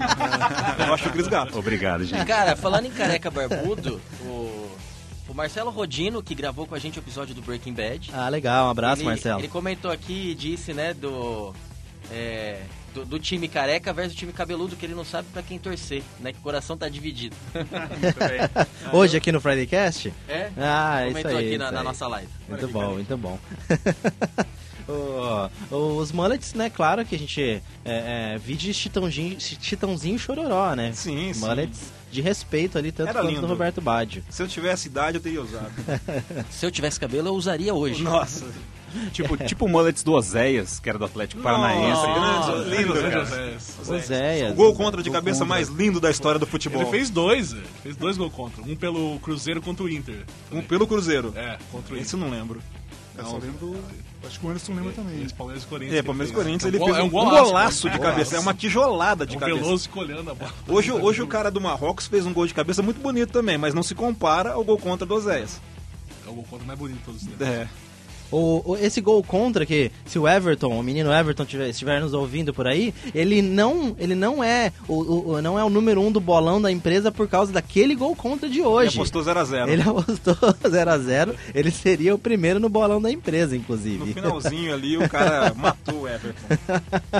Eu 0.86 0.94
acho 0.94 1.08
o 1.08 1.12
Cris 1.12 1.26
Gato. 1.28 1.58
Obrigado, 1.58 2.04
gente. 2.04 2.24
Cara, 2.26 2.56
falando 2.56 2.86
em 2.86 2.90
careca 2.90 3.30
barbudo, 3.30 4.00
o, 4.22 4.26
o 4.26 4.65
Marcelo 5.36 5.70
Rodino, 5.70 6.22
que 6.22 6.34
gravou 6.34 6.66
com 6.66 6.74
a 6.74 6.78
gente 6.78 6.98
o 6.98 7.00
episódio 7.00 7.34
do 7.34 7.42
Breaking 7.42 7.74
Bad. 7.74 8.10
Ah, 8.14 8.26
legal, 8.30 8.66
um 8.66 8.70
abraço, 8.70 9.02
ele, 9.02 9.10
Marcelo. 9.10 9.40
Ele 9.40 9.48
comentou 9.48 9.90
aqui 9.90 10.30
e 10.30 10.34
disse, 10.34 10.72
né, 10.72 10.94
do, 10.94 11.54
é, 12.10 12.62
do. 12.94 13.04
do 13.04 13.18
time 13.18 13.46
careca 13.46 13.92
versus 13.92 14.14
o 14.14 14.16
time 14.16 14.32
cabeludo, 14.32 14.74
que 14.76 14.86
ele 14.86 14.94
não 14.94 15.04
sabe 15.04 15.28
pra 15.30 15.42
quem 15.42 15.58
torcer, 15.58 16.02
né? 16.20 16.32
Que 16.32 16.38
o 16.38 16.42
coração 16.42 16.74
tá 16.74 16.88
dividido. 16.88 17.36
Hoje 18.94 19.18
aqui 19.18 19.30
no 19.30 19.38
Friday 19.38 19.66
Cast? 19.66 20.10
É? 20.26 20.50
Ah, 20.56 21.04
isso 21.04 21.12
Comentou 21.18 21.38
aí. 21.38 21.46
aqui 21.48 21.58
na, 21.58 21.64
isso 21.66 21.74
na 21.74 21.80
aí. 21.80 21.84
nossa 21.84 22.06
live. 22.08 22.28
Muito 22.48 22.68
bom, 22.68 22.92
muito 22.94 23.16
bom. 23.18 23.38
O- 24.88 25.96
os 25.98 26.12
mullets, 26.12 26.54
né? 26.54 26.70
Claro 26.70 27.04
que 27.04 27.16
a 27.16 27.18
gente 27.18 27.60
é, 27.84 28.34
é, 28.34 28.38
vide 28.38 28.72
Chitãozinho, 28.72 29.36
Chitãozinho 29.40 30.16
Chororó, 30.16 30.76
né? 30.76 30.92
Sim, 30.92 31.32
sim. 31.32 31.40
De 32.16 32.22
respeito 32.22 32.78
ali, 32.78 32.90
tanto 32.90 33.10
Era 33.10 33.20
quanto 33.20 33.42
do 33.42 33.46
Roberto 33.46 33.78
Baggio. 33.82 34.24
Se 34.30 34.42
eu 34.42 34.48
tivesse 34.48 34.88
idade, 34.88 35.18
eu 35.18 35.20
teria 35.20 35.42
usado. 35.42 35.70
Se 36.48 36.64
eu 36.64 36.70
tivesse 36.70 36.98
cabelo, 36.98 37.28
eu 37.28 37.34
usaria 37.34 37.74
hoje. 37.74 38.02
Nossa. 38.02 38.46
Tipo, 39.12 39.36
tipo 39.36 39.66
o 39.66 39.68
mullets 39.68 40.02
do 40.02 40.14
Oséias, 40.14 40.78
que 40.78 40.88
era 40.88 40.98
do 40.98 41.04
Atlético 41.04 41.42
Paranaense. 41.42 42.06
Nossa, 42.06 42.52
grande, 42.52 42.76
lindo. 42.76 42.94
Oséias. 43.92 44.52
O 44.52 44.54
gol 44.54 44.74
contra 44.74 45.02
de 45.02 45.10
cabeça 45.10 45.44
mais 45.44 45.68
lindo 45.68 46.00
da 46.00 46.10
história 46.10 46.38
do 46.38 46.46
futebol. 46.46 46.80
Ele 46.80 46.90
fez 46.90 47.10
dois, 47.10 47.52
ele 47.52 47.66
fez 47.82 47.94
dois 47.94 48.16
gols 48.16 48.32
contra. 48.32 48.62
Um 48.62 48.74
pelo 48.74 49.18
Cruzeiro 49.18 49.60
contra 49.60 49.84
o 49.84 49.90
Inter. 49.90 50.24
Um 50.50 50.62
pelo 50.62 50.86
Cruzeiro. 50.86 51.34
É, 51.36 51.58
contra 51.70 51.92
o 51.92 51.96
Inter. 51.96 52.06
Esse 52.06 52.14
eu 52.14 52.20
não 52.20 52.30
lembro. 52.30 52.62
Eu 53.18 53.24
só 53.26 53.38
lembro. 53.38 53.76
Acho 54.24 54.40
que 54.40 54.46
o 54.46 54.50
Anderson 54.50 54.74
lembra 54.74 54.92
também. 54.92 55.22
Esse 55.22 55.34
Palmeiras 55.34 55.62
e 55.62 55.66
Corinthians. 55.66 55.98
É, 55.98 56.02
Palmeiras 56.02 56.30
e 56.30 56.32
que 56.32 56.38
ele 56.40 56.44
Corinthians, 56.44 56.62
fez. 56.62 56.74
ele 56.74 56.82
É 56.82 56.86
um 56.86 56.86
fez 56.86 57.10
gol- 57.12 57.22
um, 57.22 57.28
é 57.28 57.30
um 57.30 57.34
golaço 57.44 57.88
de 57.90 57.96
golaço. 57.98 58.12
cabeça. 58.12 58.36
É 58.36 58.40
uma 58.40 58.54
tijolada 58.54 59.26
de 59.26 59.34
É 59.34 59.36
um 59.36 59.40
cabeça. 59.40 59.60
Veloso 59.60 59.90
colhendo 59.90 60.30
a 60.30 60.34
bola. 60.34 60.52
Hoje, 60.68 60.92
hoje 60.92 61.22
o 61.22 61.26
cara 61.26 61.50
do 61.50 61.60
Marrocos 61.60 62.06
fez 62.06 62.26
um 62.26 62.32
gol 62.32 62.46
de 62.46 62.54
cabeça 62.54 62.82
muito 62.82 63.00
bonito 63.00 63.32
também, 63.32 63.56
mas 63.56 63.72
não 63.74 63.82
se 63.82 63.94
compara 63.94 64.52
ao 64.52 64.64
gol 64.64 64.78
contra 64.78 65.06
do 65.06 65.14
Oséias. 65.14 65.60
É 66.26 66.30
o 66.30 66.32
gol 66.34 66.44
contra 66.50 66.66
mais 66.66 66.78
bonito 66.78 66.98
de 66.98 67.04
todos 67.04 67.22
os 67.22 67.28
tempos. 67.28 67.46
É. 67.46 67.68
O, 68.30 68.72
o- 68.72 68.76
esse 68.76 69.00
gol 69.00 69.22
contra, 69.22 69.64
que 69.64 69.90
se 70.04 70.18
o 70.18 70.26
Everton, 70.28 70.78
o 70.78 70.82
menino 70.82 71.12
Everton 71.12 71.44
tiver, 71.44 71.68
estiver 71.68 72.00
nos 72.00 72.12
ouvindo 72.12 72.52
por 72.52 72.66
aí, 72.66 72.92
ele 73.14 73.40
não, 73.42 73.94
ele 73.98 74.14
não 74.14 74.42
é 74.42 74.72
o, 74.88 75.32
o- 75.32 75.42
não 75.42 75.58
é 75.58 75.64
o 75.64 75.70
número 75.70 76.00
um 76.00 76.10
do 76.10 76.20
bolão 76.20 76.60
da 76.60 76.70
empresa 76.70 77.12
por 77.12 77.28
causa 77.28 77.52
daquele 77.52 77.94
gol 77.94 78.16
contra 78.16 78.48
de 78.48 78.58
Ele 78.58 78.66
hoje. 78.66 78.96
apostou 78.96 79.22
0x0. 79.22 79.68
Ele 79.68 79.82
apostou 79.88 80.34
0x0, 80.34 81.34
ele 81.54 81.70
seria 81.70 82.14
o 82.14 82.18
primeiro 82.18 82.58
no 82.58 82.68
bolão 82.68 83.00
da 83.00 83.10
empresa, 83.10 83.54
No 83.54 83.60
inclusive. 83.60 84.12
finalzinho 84.14 84.74
ali, 84.74 84.96
o 84.96 85.08
cara 85.08 85.52
matou 85.56 86.02
o 86.02 86.08
Everton. 86.08 86.56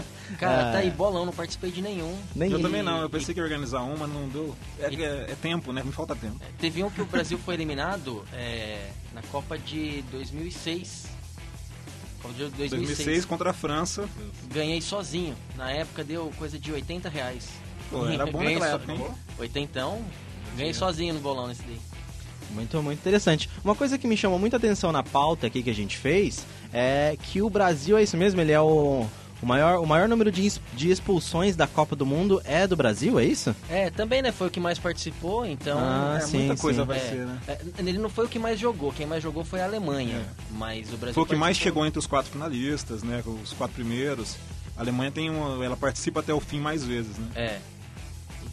Cara, 0.39 0.69
Ah. 0.69 0.73
tá 0.73 0.79
aí 0.79 0.91
bolão, 0.91 1.25
não 1.27 1.33
participei 1.33 1.71
de 1.71 1.81
nenhum. 1.83 2.17
Nem 2.35 2.51
Eu 2.51 2.61
também 2.61 2.83
não, 2.83 3.01
eu 3.01 3.09
pensei 3.11 3.33
que 3.35 3.41
ia 3.41 3.45
organizar 3.45 3.83
um, 3.83 3.97
mas 3.97 4.09
não 4.11 4.29
deu. 4.29 4.55
É, 4.79 4.87
é- 4.95 5.31
é 5.33 5.37
tempo, 5.41 5.73
né? 5.73 5.83
Me 5.85 5.93
falta 5.93 6.15
tempo. 6.15 6.41
Teve 6.59 6.83
um 6.85 6.91
que 6.91 7.01
o 7.01 7.07
Brasil 7.07 7.39
foi 7.39 7.55
eliminado 7.55 8.25
é, 8.33 8.91
na 9.15 9.23
Copa 9.23 9.57
de 9.59 10.03
2006. 10.11 11.07
Copa 12.23 12.35
de 12.35 12.41
2006. 12.51 12.71
2006 12.71 13.25
contra 13.25 13.51
a 13.51 13.53
França. 13.53 14.09
Ganhei 14.53 14.81
sozinho. 14.81 15.35
Na 15.57 15.71
época 15.71 16.03
deu 16.05 16.33
coisa 16.39 16.59
de 16.59 16.73
80 16.73 17.09
reais. 17.09 17.49
Pô, 17.91 18.07
era 18.09 18.27
bom 18.27 18.43
naquela 18.43 18.69
so- 18.71 18.75
época, 18.77 18.93
hein? 18.93 19.07
80, 19.39 19.99
ganhei 20.57 20.75
sozinho 20.75 21.15
no 21.15 21.21
bolão 21.21 21.47
nesse 21.47 21.63
daí. 21.63 21.79
Muito, 22.51 22.81
muito 22.83 22.99
interessante. 22.99 23.49
Uma 23.65 23.75
coisa 23.75 23.99
que 23.99 24.07
me 24.07 24.17
chamou 24.17 24.39
muita 24.39 24.57
atenção 24.57 24.91
na 24.93 25.03
pauta 25.03 25.47
aqui 25.47 25.63
que 25.63 25.71
a 25.71 25.75
gente 25.75 25.97
fez 25.97 26.45
é 26.73 27.17
que 27.21 27.43
o 27.43 27.51
Brasil, 27.51 27.99
é 27.99 28.03
isso 28.03 28.17
mesmo, 28.17 28.41
ele 28.41 28.53
é 28.53 28.61
o, 28.61 29.07
o 29.43 29.47
maior, 29.47 29.81
o 29.81 29.87
maior 29.87 30.09
número 30.09 30.33
de, 30.33 30.53
de 30.75 30.91
expulsões 30.91 31.55
da 31.55 31.67
Copa 31.67 31.95
do 31.95 32.07
Mundo 32.07 32.41
é 32.45 32.67
do 32.67 32.77
Brasil, 32.77 33.19
é 33.19 33.25
isso? 33.25 33.55
É, 33.69 33.91
também, 33.91 34.23
né? 34.23 34.33
Foi 34.33 34.47
o 34.49 34.51
que 34.51 34.59
mais 34.59 34.79
participou, 34.79 35.45
então. 35.45 35.79
Ah, 35.79 36.17
é, 36.19 36.21
sim, 36.21 36.39
muita 36.39 36.61
coisa 36.61 36.83
sim. 36.83 36.87
vai 36.87 36.99
é, 36.99 37.01
ser, 37.01 37.27
né? 37.27 37.41
é, 37.49 37.59
ele 37.79 37.99
não 37.99 38.09
foi 38.09 38.25
o 38.25 38.29
que 38.29 38.39
mais 38.39 38.59
jogou, 38.59 38.93
quem 38.93 39.07
mais 39.07 39.23
jogou 39.23 39.45
foi 39.45 39.61
a 39.61 39.65
Alemanha. 39.65 40.25
Mas 40.51 40.93
o 40.93 40.97
Brasil. 40.97 41.15
Foi 41.15 41.25
o 41.25 41.27
que 41.27 41.37
mais 41.37 41.57
chegou 41.57 41.85
entre 41.87 41.99
os 41.99 42.07
quatro 42.07 42.33
finalistas, 42.33 43.03
né? 43.03 43.23
Os 43.43 43.53
quatro 43.53 43.75
primeiros. 43.75 44.37
A 44.77 44.81
Alemanha 44.81 45.11
tem 45.11 45.31
uma, 45.31 45.65
ela 45.65 45.77
participa 45.77 46.21
até 46.21 46.35
o 46.35 46.41
fim 46.41 46.61
mais 46.61 46.85
vezes, 46.85 47.17
né? 47.17 47.27
É. 47.35 47.59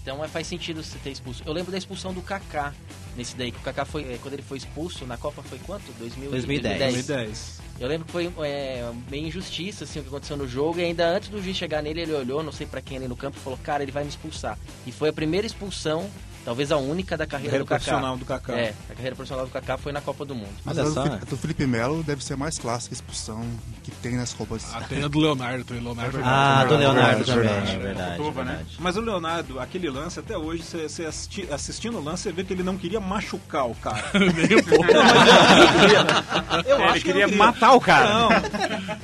Então 0.03 0.23
é, 0.23 0.27
faz 0.27 0.45
sentido 0.47 0.83
você 0.83 0.97
ter 0.99 1.11
expulso. 1.11 1.41
Eu 1.45 1.53
lembro 1.53 1.71
da 1.71 1.77
expulsão 1.77 2.13
do 2.13 2.21
Kaká 2.21 2.73
nesse 3.15 3.37
daí, 3.37 3.53
que 3.53 3.57
o 3.57 3.61
Kaká 3.61 3.85
foi. 3.85 4.03
é, 4.03 4.19
Quando 4.21 4.33
ele 4.33 4.43
foi 4.43 4.57
expulso 4.57 5.05
na 5.05 5.15
Copa 5.15 5.41
foi 5.41 5.57
quanto? 5.59 5.91
2000, 5.97 6.29
2010. 6.29 6.77
2010. 6.93 7.61
Eu 7.79 7.87
lembro 7.87 8.05
que 8.05 8.11
foi 8.11 8.31
é, 8.43 8.91
meio 9.09 9.27
injustiça 9.27 9.85
assim, 9.85 9.99
o 9.99 10.03
que 10.03 10.09
aconteceu 10.09 10.35
no 10.35 10.47
jogo, 10.47 10.79
e 10.79 10.83
ainda 10.83 11.07
antes 11.07 11.29
do 11.29 11.41
juiz 11.41 11.55
chegar 11.55 11.81
nele, 11.81 12.01
ele 12.01 12.13
olhou, 12.13 12.43
não 12.43 12.51
sei 12.51 12.67
pra 12.67 12.81
quem 12.81 12.97
ali 12.97 13.07
no 13.07 13.15
campo, 13.15 13.37
e 13.37 13.41
falou: 13.41 13.57
Cara, 13.63 13.81
ele 13.81 13.93
vai 13.93 14.03
me 14.03 14.09
expulsar. 14.09 14.59
E 14.85 14.91
foi 14.91 15.07
a 15.09 15.13
primeira 15.13 15.47
expulsão, 15.47 16.09
talvez 16.45 16.71
a 16.71 16.77
única 16.77 17.15
da 17.17 17.25
carreira, 17.25 17.51
Carreira 17.51 17.63
do 17.65 17.67
Kaká. 17.67 17.79
profissional 17.83 18.17
do 18.17 18.25
Kaká. 18.25 18.53
É, 18.53 18.73
a 18.89 18.93
carreira 18.93 19.15
profissional 19.15 19.45
do 19.45 19.51
Kaká 19.51 19.77
foi 19.77 19.91
na 19.91 20.01
Copa 20.01 20.25
do 20.25 20.35
Mundo. 20.35 20.49
Mas 20.65 20.77
a 20.77 20.83
do, 20.83 21.25
do 21.25 21.37
Felipe 21.37 21.65
Melo 21.65 22.03
deve 22.03 22.23
ser 22.23 22.33
a 22.33 22.37
mais 22.37 22.57
clássica 22.59 22.93
expulsão 22.93 23.45
que 23.83 23.91
tem 23.91 24.15
nas 24.15 24.33
Copas. 24.33 24.65
Ah, 24.73 24.81
tem 24.87 25.03
a 25.03 25.07
do 25.07 25.19
Leonardo. 25.19 25.73
Leonardo 25.73 26.19
Ah, 26.23 26.65
do 26.67 26.75
Leonardo 26.77 27.23
verdade, 27.23 27.25
também, 27.25 27.43
verdade. 27.47 27.71
é 27.71 27.77
verdade. 27.79 28.21
Né? 28.21 28.31
verdade. 28.31 28.75
Mas 28.79 28.97
o 28.97 29.01
Leonardo, 29.01 29.59
aquele 29.59 29.89
lance, 29.89 30.19
até 30.19 30.37
hoje, 30.37 30.63
você, 30.63 30.89
você 30.89 31.05
assisti- 31.05 31.47
assistindo 31.51 31.97
o 31.97 32.03
lance, 32.03 32.23
você 32.23 32.31
vê 32.31 32.43
que 32.43 32.53
ele 32.53 32.63
não 32.63 32.77
queria 32.77 32.99
machucar 32.99 33.65
o 33.67 33.75
cara. 33.75 34.03
Nem 34.13 34.57
um 34.59 34.63
pouco. 34.63 34.83
Eu 36.65 36.75
Ele 36.77 36.83
acho 36.85 36.93
que 36.95 37.03
queria 37.03 37.27
não 37.27 37.37
matar 37.37 37.73
o 37.73 37.81
cara. 37.81 38.09
Não. 38.13 38.29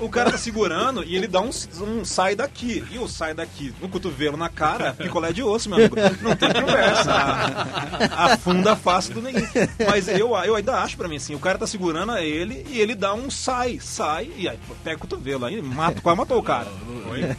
O 0.05 0.09
cara 0.09 0.31
tá 0.31 0.37
segurando 0.37 1.03
e 1.03 1.15
ele 1.15 1.27
dá 1.27 1.41
um, 1.41 1.49
um 1.81 2.05
sai 2.05 2.35
daqui. 2.35 2.83
E 2.91 2.97
o 2.97 3.07
sai 3.07 3.33
daqui 3.33 3.73
no 3.81 3.89
cotovelo 3.89 4.37
na 4.37 4.49
cara, 4.49 4.93
picolé 4.93 5.31
de 5.33 5.43
osso, 5.43 5.69
meu 5.69 5.77
amigo. 5.79 5.95
Não 6.21 6.35
tem 6.35 6.51
conversa. 6.53 7.28
Afunda 8.15 8.75
face 8.75 9.11
do 9.11 9.21
neguinho. 9.21 9.47
Mas 9.87 10.07
eu, 10.07 10.35
eu 10.35 10.55
ainda 10.55 10.75
acho 10.75 10.97
pra 10.97 11.07
mim 11.07 11.17
assim, 11.17 11.35
o 11.35 11.39
cara 11.39 11.57
tá 11.57 11.67
segurando 11.67 12.17
ele 12.17 12.65
e 12.69 12.79
ele 12.79 12.95
dá 12.95 13.13
um 13.13 13.29
sai, 13.29 13.79
sai, 13.81 14.31
e 14.37 14.47
aí 14.47 14.59
pega 14.83 14.97
o 14.97 14.99
cotovelo. 14.99 15.45
Aí 15.45 15.61
mata, 15.61 16.01
quase 16.01 16.17
matou 16.17 16.39
o 16.39 16.43
cara. 16.43 16.67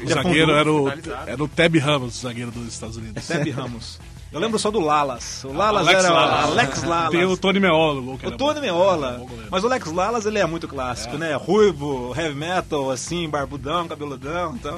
O 0.03 0.09
zagueiro 0.09 0.53
era 0.53 0.73
o, 0.73 0.89
era 0.89 1.43
o 1.43 1.49
Ted 1.49 1.79
Ramos, 1.79 2.19
o 2.19 2.23
zagueiro 2.23 2.51
dos 2.51 2.69
Estados 2.69 2.97
Unidos. 2.97 3.25
Seb 3.25 3.51
Ramos. 3.51 3.99
Eu 4.33 4.39
lembro 4.39 4.59
só 4.61 4.71
do 4.71 4.79
Lalas. 4.79 5.43
O 5.45 5.53
Lalas 5.53 5.89
Alex 5.89 6.05
era 6.05 6.15
Lalas. 6.15 6.45
Alex 6.45 6.83
Lalas. 6.87 7.11
Tem 7.11 7.25
o 7.25 7.37
Tony 7.37 7.59
Meola. 7.59 8.01
O, 8.01 8.15
O 8.15 8.19
era 8.23 8.37
Tony. 8.37 8.61
Meola. 8.61 9.19
Goleiro. 9.19 9.49
Mas 9.51 9.65
o 9.65 9.69
Lex 9.69 9.93
Lalas, 9.93 10.25
ele 10.27 10.39
é 10.39 10.47
muito 10.47 10.69
clássico, 10.69 11.19
né? 11.19 11.35
Ruivo, 11.35 12.15
heavy 12.17 12.35
metal, 12.37 12.91
assim, 12.91 13.29
barbudão, 13.29 13.89
cabeludão. 13.89 14.55
Então, 14.55 14.77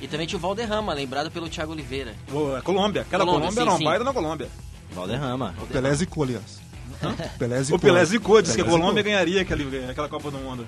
E 0.00 0.08
também 0.08 0.26
tinha 0.26 0.38
o 0.38 0.40
Valderrama, 0.40 0.92
lembrado 0.92 1.30
pelo 1.30 1.48
Thiago 1.48 1.70
Oliveira. 1.72 2.14
Pô, 2.28 2.56
é 2.56 2.60
Colômbia. 2.62 3.02
Aquela 3.02 3.24
Colômbia, 3.24 3.48
Colômbia, 3.50 3.62
sim, 3.62 3.68
era 3.68 3.74
um 3.74 3.78
sim. 3.78 3.84
baita 3.84 4.04
na 4.04 4.12
Colômbia. 4.12 4.48
Valderrama. 4.90 5.54
O 5.62 5.66
Pelé 5.66 5.94
zicou, 5.94 6.24
aliás. 6.24 6.60
Pelé 7.38 7.60
O 7.60 7.64
zicou. 7.64 7.78
Pelé 7.78 8.04
zicou, 8.04 8.42
disse 8.42 8.56
que 8.56 8.62
a 8.62 8.64
Colômbia 8.64 9.02
ganharia 9.04 9.42
aquele, 9.42 9.84
aquela 9.88 10.08
Copa 10.08 10.30
do 10.32 10.38
Mundo. 10.38 10.66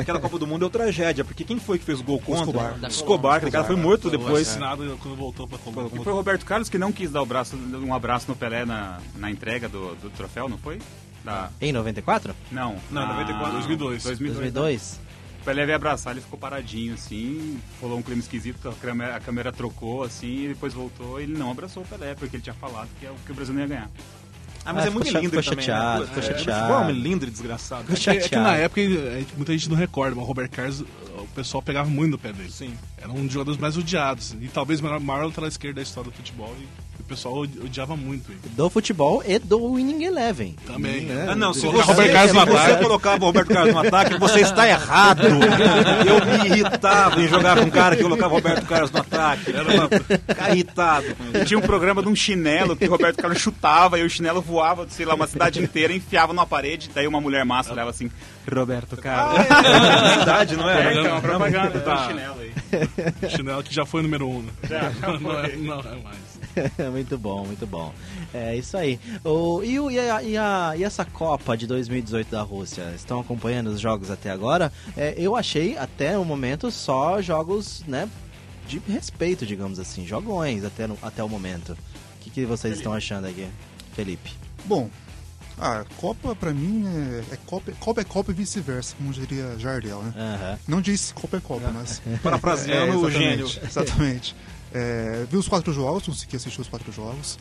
Aquela 0.00 0.20
Copa 0.20 0.38
do 0.38 0.46
Mundo 0.46 0.62
é 0.62 0.64
outra 0.66 0.82
tragédia, 0.84 1.24
porque 1.24 1.44
quem 1.44 1.58
foi 1.58 1.78
que 1.78 1.84
fez 1.84 2.00
o 2.00 2.04
gol 2.04 2.20
contra? 2.20 2.42
Escobar. 2.44 2.78
Da 2.78 2.88
Escobar, 2.88 3.36
aquele 3.36 3.50
cara 3.52 3.64
foi 3.64 3.76
morto 3.76 4.02
Foi 4.08 4.10
depois. 4.12 4.42
assassinado 4.48 4.98
quando 5.02 5.16
voltou 5.16 5.46
pra 5.48 5.58
Colômbia. 5.58 6.00
E 6.00 6.04
foi 6.04 6.12
o 6.12 6.16
Roberto 6.16 6.44
Carlos 6.44 6.68
que 6.68 6.78
não 6.78 6.92
quis 6.92 7.10
dar 7.10 7.22
o 7.22 7.26
braço, 7.26 7.56
um 7.56 7.94
abraço 7.94 8.26
no 8.28 8.36
Pelé 8.36 8.64
na, 8.64 9.00
na 9.16 9.30
entrega 9.30 9.68
do, 9.68 9.94
do 9.96 10.10
troféu, 10.10 10.48
não 10.48 10.58
foi? 10.58 10.78
Da, 11.24 11.50
Em 11.60 11.72
94? 11.72 12.34
não, 12.50 12.76
Não, 12.90 13.02
na- 13.06 13.14
94, 13.14 13.52
2002. 13.52 14.02
2002. 14.02 14.52
2002? 14.52 15.00
O 15.40 15.44
Pelé 15.44 15.64
veio 15.66 15.76
abraçar, 15.76 16.12
ele 16.14 16.22
ficou 16.22 16.38
paradinho 16.38 16.94
assim, 16.94 17.58
falou 17.80 17.98
um 17.98 18.02
clima 18.02 18.20
esquisito, 18.20 18.66
a 18.68 18.72
câmera, 18.72 19.16
a 19.16 19.20
câmera 19.20 19.52
trocou 19.52 20.02
assim, 20.02 20.44
e 20.44 20.48
depois 20.48 20.72
voltou 20.74 21.20
e 21.20 21.24
ele 21.24 21.36
não 21.38 21.50
abraçou 21.50 21.82
o 21.82 21.86
Pelé, 21.86 22.14
porque 22.14 22.36
ele 22.36 22.42
tinha 22.42 22.54
falado 22.54 22.88
que, 22.98 23.04
é 23.06 23.10
o 23.10 23.14
que 23.26 23.32
o 23.32 23.34
Brasil 23.34 23.52
não 23.54 23.60
ia 23.60 23.66
ganhar. 23.68 23.90
Ah, 24.64 24.72
mas 24.72 24.84
Ah, 24.84 24.86
é 24.86 24.90
muito 24.90 25.06
ficou 25.06 25.20
lindo 25.20 25.30
ficou 25.30 25.44
também, 25.50 25.64
chateado, 25.66 26.00
né? 26.00 26.06
ficou 26.06 26.22
É, 26.22 26.26
chateado. 26.26 26.72
É 26.72 26.78
um 26.78 26.90
lindo 26.90 27.26
e 27.26 27.30
desgraçado. 27.30 27.82
Ficou 27.82 27.96
É 27.96 27.98
que, 28.00 28.10
é 28.10 28.14
que 28.14 28.22
chateado. 28.22 28.44
na 28.44 28.56
época 28.56 28.80
gente- 28.82 29.34
muita 29.36 29.52
gente 29.52 29.68
não 29.68 29.76
recorda, 29.76 30.14
mas 30.16 30.24
o 30.24 30.26
Roberto 30.26 30.50
Carlos, 30.52 30.80
o 30.80 31.26
pessoal 31.34 31.62
pegava 31.62 31.88
muito 31.88 32.12
no 32.12 32.18
pé 32.18 32.32
dele. 32.32 32.50
Sim. 32.50 32.74
Era 32.96 33.10
um 33.12 33.24
dos 33.24 33.32
jogadores 33.32 33.60
mais 33.60 33.76
odiados. 33.76 34.34
E 34.40 34.48
talvez 34.48 34.80
o 34.80 34.84
maior, 34.84 35.00
maior 35.00 35.26
lateral 35.26 35.48
esquerdo 35.48 35.76
da 35.76 35.82
história 35.82 36.10
do 36.10 36.16
futebol. 36.16 36.54
E, 36.58 36.66
o 37.04 37.08
pessoal 37.08 37.34
odi- 37.36 37.58
odiava 37.60 37.96
muito 37.96 38.30
ele. 38.32 38.40
Do 38.56 38.70
futebol 38.70 39.22
e 39.26 39.38
do 39.38 39.74
Winning 39.74 40.04
Eleven. 40.04 40.56
Também. 40.66 41.02
Né? 41.02 41.26
Ah, 41.30 41.34
não, 41.34 41.52
se 41.52 41.66
você, 41.66 41.82
Roberto 41.82 42.12
Carlos 42.12 42.30
se 42.32 42.46
você 42.46 42.76
colocava 42.82 43.22
o 43.24 43.26
Roberto 43.26 43.48
Carlos 43.48 43.74
no 43.74 43.80
ataque, 43.80 44.18
você 44.18 44.40
está 44.40 44.68
errado. 44.68 45.22
Eu 45.26 46.26
me 46.26 46.46
irritava 46.48 47.20
em 47.22 47.28
jogar 47.28 47.56
com 47.58 47.64
um 47.64 47.70
cara 47.70 47.96
que 47.96 48.02
colocava 48.02 48.32
o 48.32 48.36
Roberto 48.36 48.66
Carlos 48.66 48.90
no 48.90 48.98
ataque. 49.00 49.52
Era 49.54 49.62
uma... 49.64 49.88
Irritado 50.52 51.06
E 51.34 51.44
tinha 51.44 51.58
um 51.58 51.62
programa 51.62 52.02
de 52.02 52.08
um 52.08 52.16
chinelo 52.16 52.76
que 52.76 52.86
o 52.86 52.90
Roberto 52.90 53.16
Carlos 53.18 53.38
chutava 53.40 53.98
e 53.98 54.02
o 54.02 54.10
chinelo 54.10 54.40
voava, 54.40 54.86
sei 54.88 55.04
lá, 55.06 55.14
uma 55.14 55.26
cidade 55.26 55.60
inteira, 55.62 55.92
enfiava 55.92 56.32
numa 56.32 56.46
parede, 56.46 56.90
daí 56.94 57.06
uma 57.06 57.20
mulher 57.20 57.44
massa 57.44 57.72
olhava 57.72 57.90
assim, 57.90 58.10
Roberto 58.50 58.96
Carlos. 58.96 59.46
Ah, 59.50 59.62
é 60.12 60.16
verdade, 60.16 60.56
não 60.56 60.68
é? 60.68 60.94
É, 60.94 61.00
então, 61.00 61.20
propaganda 61.20 61.80
Tá. 61.80 61.94
do 61.94 62.08
chinelo 62.08 62.36
aí. 62.40 62.54
Chinelo 63.30 63.62
que 63.62 63.72
já 63.74 63.84
foi 63.86 64.02
número 64.02 64.28
um, 64.28 64.42
né? 64.42 64.50
não, 65.20 65.32
é, 65.44 65.56
não 65.56 65.80
é 65.80 65.96
mais. 66.02 66.33
muito 66.92 67.16
bom, 67.18 67.44
muito 67.46 67.66
bom. 67.66 67.92
É 68.32 68.56
isso 68.56 68.76
aí. 68.76 68.98
O, 69.24 69.62
e, 69.62 69.78
o- 69.80 69.90
e 69.90 69.98
a- 69.98 70.22
e 70.22 70.36
a- 70.36 70.74
e 70.76 70.84
essa 70.84 71.04
Copa 71.04 71.56
de 71.56 71.66
2018 71.66 72.30
da 72.30 72.42
Rússia? 72.42 72.92
Estão 72.94 73.20
acompanhando 73.20 73.68
os 73.68 73.80
jogos 73.80 74.10
até 74.10 74.30
agora? 74.30 74.72
É, 74.96 75.14
eu 75.16 75.36
achei 75.36 75.76
até 75.76 76.18
o 76.18 76.24
momento 76.24 76.70
só 76.70 77.20
jogos, 77.22 77.82
né? 77.86 78.08
De 78.66 78.80
respeito, 78.88 79.44
digamos 79.44 79.78
assim, 79.78 80.06
jogões 80.06 80.64
até, 80.64 80.86
no- 80.86 80.98
até 81.02 81.22
o 81.22 81.28
momento. 81.28 81.72
O 81.72 82.24
que, 82.24 82.30
que 82.30 82.44
vocês 82.46 82.76
estão 82.78 82.92
achando 82.92 83.26
aqui, 83.26 83.46
Felipe? 83.94 84.30
Bom, 84.64 84.88
Ah, 85.56 85.84
Copa 85.98 86.34
pra 86.34 86.52
mim 86.52 86.84
é, 87.30 87.34
é 87.34 87.38
Copa, 87.46 87.70
Copa 87.78 88.00
é 88.00 88.04
Copa 88.04 88.32
e 88.32 88.34
vice-versa, 88.34 88.92
como 88.98 89.12
diria 89.12 89.56
Jardel, 89.56 90.02
né? 90.02 90.58
Não 90.66 90.80
disse 90.80 91.14
Copa 91.14 91.36
é 91.36 91.40
Copa, 91.40 91.70
mas. 91.72 92.02
Parafraseando 92.24 92.98
o 92.98 93.08
gênio. 93.08 93.46
Exatamente. 93.62 94.34
É, 94.74 95.24
vi 95.30 95.36
os 95.36 95.46
quatro 95.46 95.72
jogos, 95.72 96.04
consegui 96.04 96.36
assistir 96.36 96.60
os 96.60 96.68
quatro 96.68 96.92
jogos. 96.92 97.38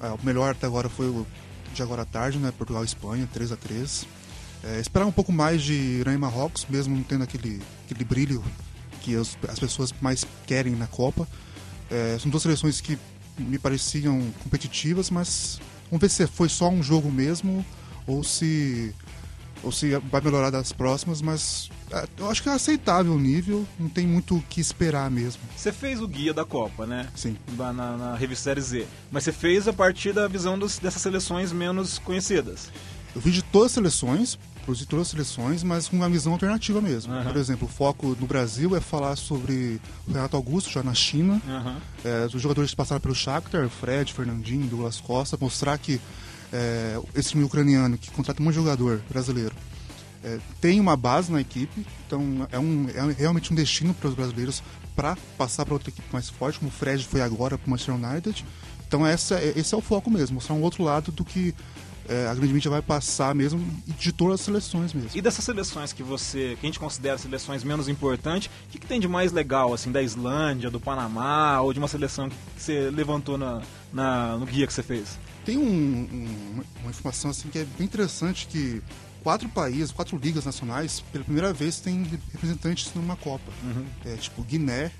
Ah, 0.00 0.14
o 0.14 0.26
melhor 0.26 0.50
até 0.50 0.66
agora 0.66 0.88
foi 0.88 1.06
o 1.06 1.26
de 1.72 1.82
agora 1.82 2.02
à 2.02 2.04
tarde, 2.04 2.38
né? 2.38 2.52
Portugal 2.56 2.82
e 2.82 2.86
Espanha, 2.86 3.28
3 3.32 3.52
a 3.52 3.56
3 3.56 4.06
é, 4.64 4.80
Esperar 4.80 5.06
um 5.06 5.12
pouco 5.12 5.30
mais 5.30 5.62
de 5.62 5.74
Irã 5.74 6.12
e 6.12 6.18
Marrocos, 6.18 6.66
mesmo 6.68 6.96
não 6.96 7.02
tendo 7.02 7.22
aquele, 7.22 7.62
aquele 7.84 8.04
brilho 8.04 8.42
que 9.02 9.14
as, 9.14 9.38
as 9.48 9.58
pessoas 9.58 9.94
mais 10.00 10.26
querem 10.46 10.74
na 10.74 10.86
Copa. 10.86 11.28
É, 11.90 12.18
são 12.20 12.30
duas 12.30 12.42
seleções 12.42 12.80
que 12.80 12.98
me 13.38 13.58
pareciam 13.58 14.20
competitivas, 14.42 15.10
mas 15.10 15.60
vamos 15.90 16.00
ver 16.00 16.08
se 16.08 16.26
foi 16.26 16.48
só 16.48 16.68
um 16.68 16.82
jogo 16.82 17.12
mesmo 17.12 17.64
ou 18.06 18.24
se 18.24 18.92
ou 19.62 19.72
se 19.72 19.96
vai 20.10 20.20
melhorar 20.20 20.50
das 20.50 20.72
próximas, 20.72 21.20
mas 21.22 21.70
é, 21.90 22.06
eu 22.18 22.30
acho 22.30 22.42
que 22.42 22.48
é 22.48 22.52
aceitável 22.52 23.12
o 23.12 23.18
nível, 23.18 23.66
não 23.78 23.88
tem 23.88 24.06
muito 24.06 24.36
o 24.36 24.42
que 24.42 24.60
esperar 24.60 25.10
mesmo. 25.10 25.42
Você 25.56 25.72
fez 25.72 26.00
o 26.00 26.06
guia 26.08 26.32
da 26.34 26.44
Copa, 26.44 26.86
né? 26.86 27.08
Sim. 27.14 27.36
Na, 27.56 27.72
na, 27.72 28.14
revista 28.16 28.44
Série 28.44 28.60
Z. 28.60 28.86
Mas 29.10 29.24
você 29.24 29.32
fez 29.32 29.66
a 29.68 29.72
partir 29.72 30.12
da 30.12 30.28
visão 30.28 30.58
dos- 30.58 30.78
dessas 30.78 31.02
seleções 31.02 31.52
menos 31.52 31.98
conhecidas. 31.98 32.70
Eu 33.14 33.20
vi 33.20 33.30
de 33.30 33.42
todas 33.42 33.66
as 33.68 33.72
seleções, 33.72 34.38
produzi 34.64 34.84
todas 34.84 35.06
as 35.06 35.10
seleções, 35.10 35.62
mas 35.62 35.88
com 35.88 35.96
uma 35.96 36.08
visão 36.08 36.32
alternativa 36.32 36.80
mesmo. 36.82 37.12
Aham. 37.14 37.24
Por 37.32 37.36
exemplo, 37.38 37.66
o 37.66 37.70
foco 37.70 38.16
no 38.20 38.26
Brasil 38.26 38.76
é 38.76 38.80
falar 38.80 39.16
sobre 39.16 39.80
o 40.06 40.12
Renato 40.12 40.36
Augusto, 40.36 40.70
já 40.70 40.82
na 40.82 40.92
China, 40.92 41.40
Aham. 41.48 41.76
é, 42.04 42.26
os 42.26 42.42
jogadores 42.42 42.72
que 42.72 42.76
passaram 42.76 43.00
pelo 43.00 43.14
Shakhtar, 43.14 43.68
Fred, 43.70 44.12
Fernandinho, 44.12 44.66
Douglas 44.66 45.00
Costa, 45.00 45.38
mostrar 45.40 45.78
que 45.78 46.00
é, 46.52 46.98
esse 47.14 47.30
time 47.30 47.44
ucraniano 47.44 47.96
que 47.98 48.10
contrata 48.10 48.42
um 48.42 48.52
jogador 48.52 49.00
brasileiro 49.10 49.54
é, 50.24 50.38
tem 50.60 50.80
uma 50.80 50.96
base 50.96 51.30
na 51.30 51.40
equipe, 51.40 51.86
então 52.06 52.46
é, 52.50 52.58
um, 52.58 52.86
é 52.88 53.12
realmente 53.16 53.52
um 53.52 53.56
destino 53.56 53.94
para 53.94 54.08
os 54.08 54.14
brasileiros 54.14 54.62
para 54.94 55.16
passar 55.36 55.64
para 55.64 55.74
outra 55.74 55.90
equipe 55.90 56.06
mais 56.12 56.28
forte, 56.30 56.58
como 56.58 56.70
o 56.70 56.72
Fred 56.72 57.04
foi 57.04 57.20
agora 57.20 57.56
para 57.58 57.66
o 57.66 57.70
Manchester 57.70 57.94
United. 57.94 58.44
Então 58.88 59.06
essa, 59.06 59.34
é- 59.36 59.52
esse 59.56 59.74
é 59.74 59.76
o 59.76 59.80
foco 59.80 60.10
mesmo, 60.10 60.34
mostrar 60.34 60.54
um 60.54 60.62
outro 60.62 60.82
lado 60.82 61.12
do 61.12 61.24
que 61.24 61.54
é, 62.08 62.28
a 62.28 62.34
grande 62.34 62.54
mídia 62.54 62.70
vai 62.70 62.80
passar 62.80 63.34
mesmo 63.34 63.60
de 63.98 64.12
todas 64.12 64.34
as 64.40 64.40
seleções 64.42 64.92
mesmo. 64.94 65.10
E 65.12 65.20
dessas 65.20 65.44
seleções 65.44 65.92
que 65.92 66.04
você, 66.04 66.56
que 66.60 66.64
a 66.64 66.68
gente 66.68 66.78
considera 66.78 67.18
seleções 67.18 67.64
menos 67.64 67.88
importantes, 67.88 68.48
o 68.48 68.70
que, 68.70 68.78
que 68.78 68.86
tem 68.86 69.00
de 69.00 69.08
mais 69.08 69.32
legal, 69.32 69.74
assim, 69.74 69.90
da 69.90 70.00
Islândia, 70.00 70.70
do 70.70 70.78
Panamá, 70.78 71.60
ou 71.60 71.72
de 71.72 71.80
uma 71.80 71.88
seleção 71.88 72.28
que 72.28 72.36
você 72.56 72.90
levantou 72.90 73.36
na, 73.36 73.60
na- 73.92 74.36
no 74.36 74.46
guia 74.46 74.68
que 74.68 74.72
você 74.72 74.84
fez? 74.84 75.18
Tem 75.46 75.56
um- 75.56 75.62
um- 75.62 76.62
uma 76.82 76.90
informação 76.90 77.30
assim 77.30 77.48
que 77.48 77.58
é 77.58 77.64
bem 77.78 77.86
interessante 77.86 78.46
que 78.48 78.82
quatro 79.22 79.48
países, 79.48 79.92
quatro 79.92 80.18
ligas 80.18 80.44
nacionais, 80.44 81.02
pela 81.12 81.24
primeira 81.24 81.52
vez 81.52 81.78
têm 81.80 82.02
representantes 82.32 82.92
numa 82.94 83.16
Copa. 83.16 83.50
É, 84.04 84.16
tipo 84.16 84.42
Guiné, 84.42 84.90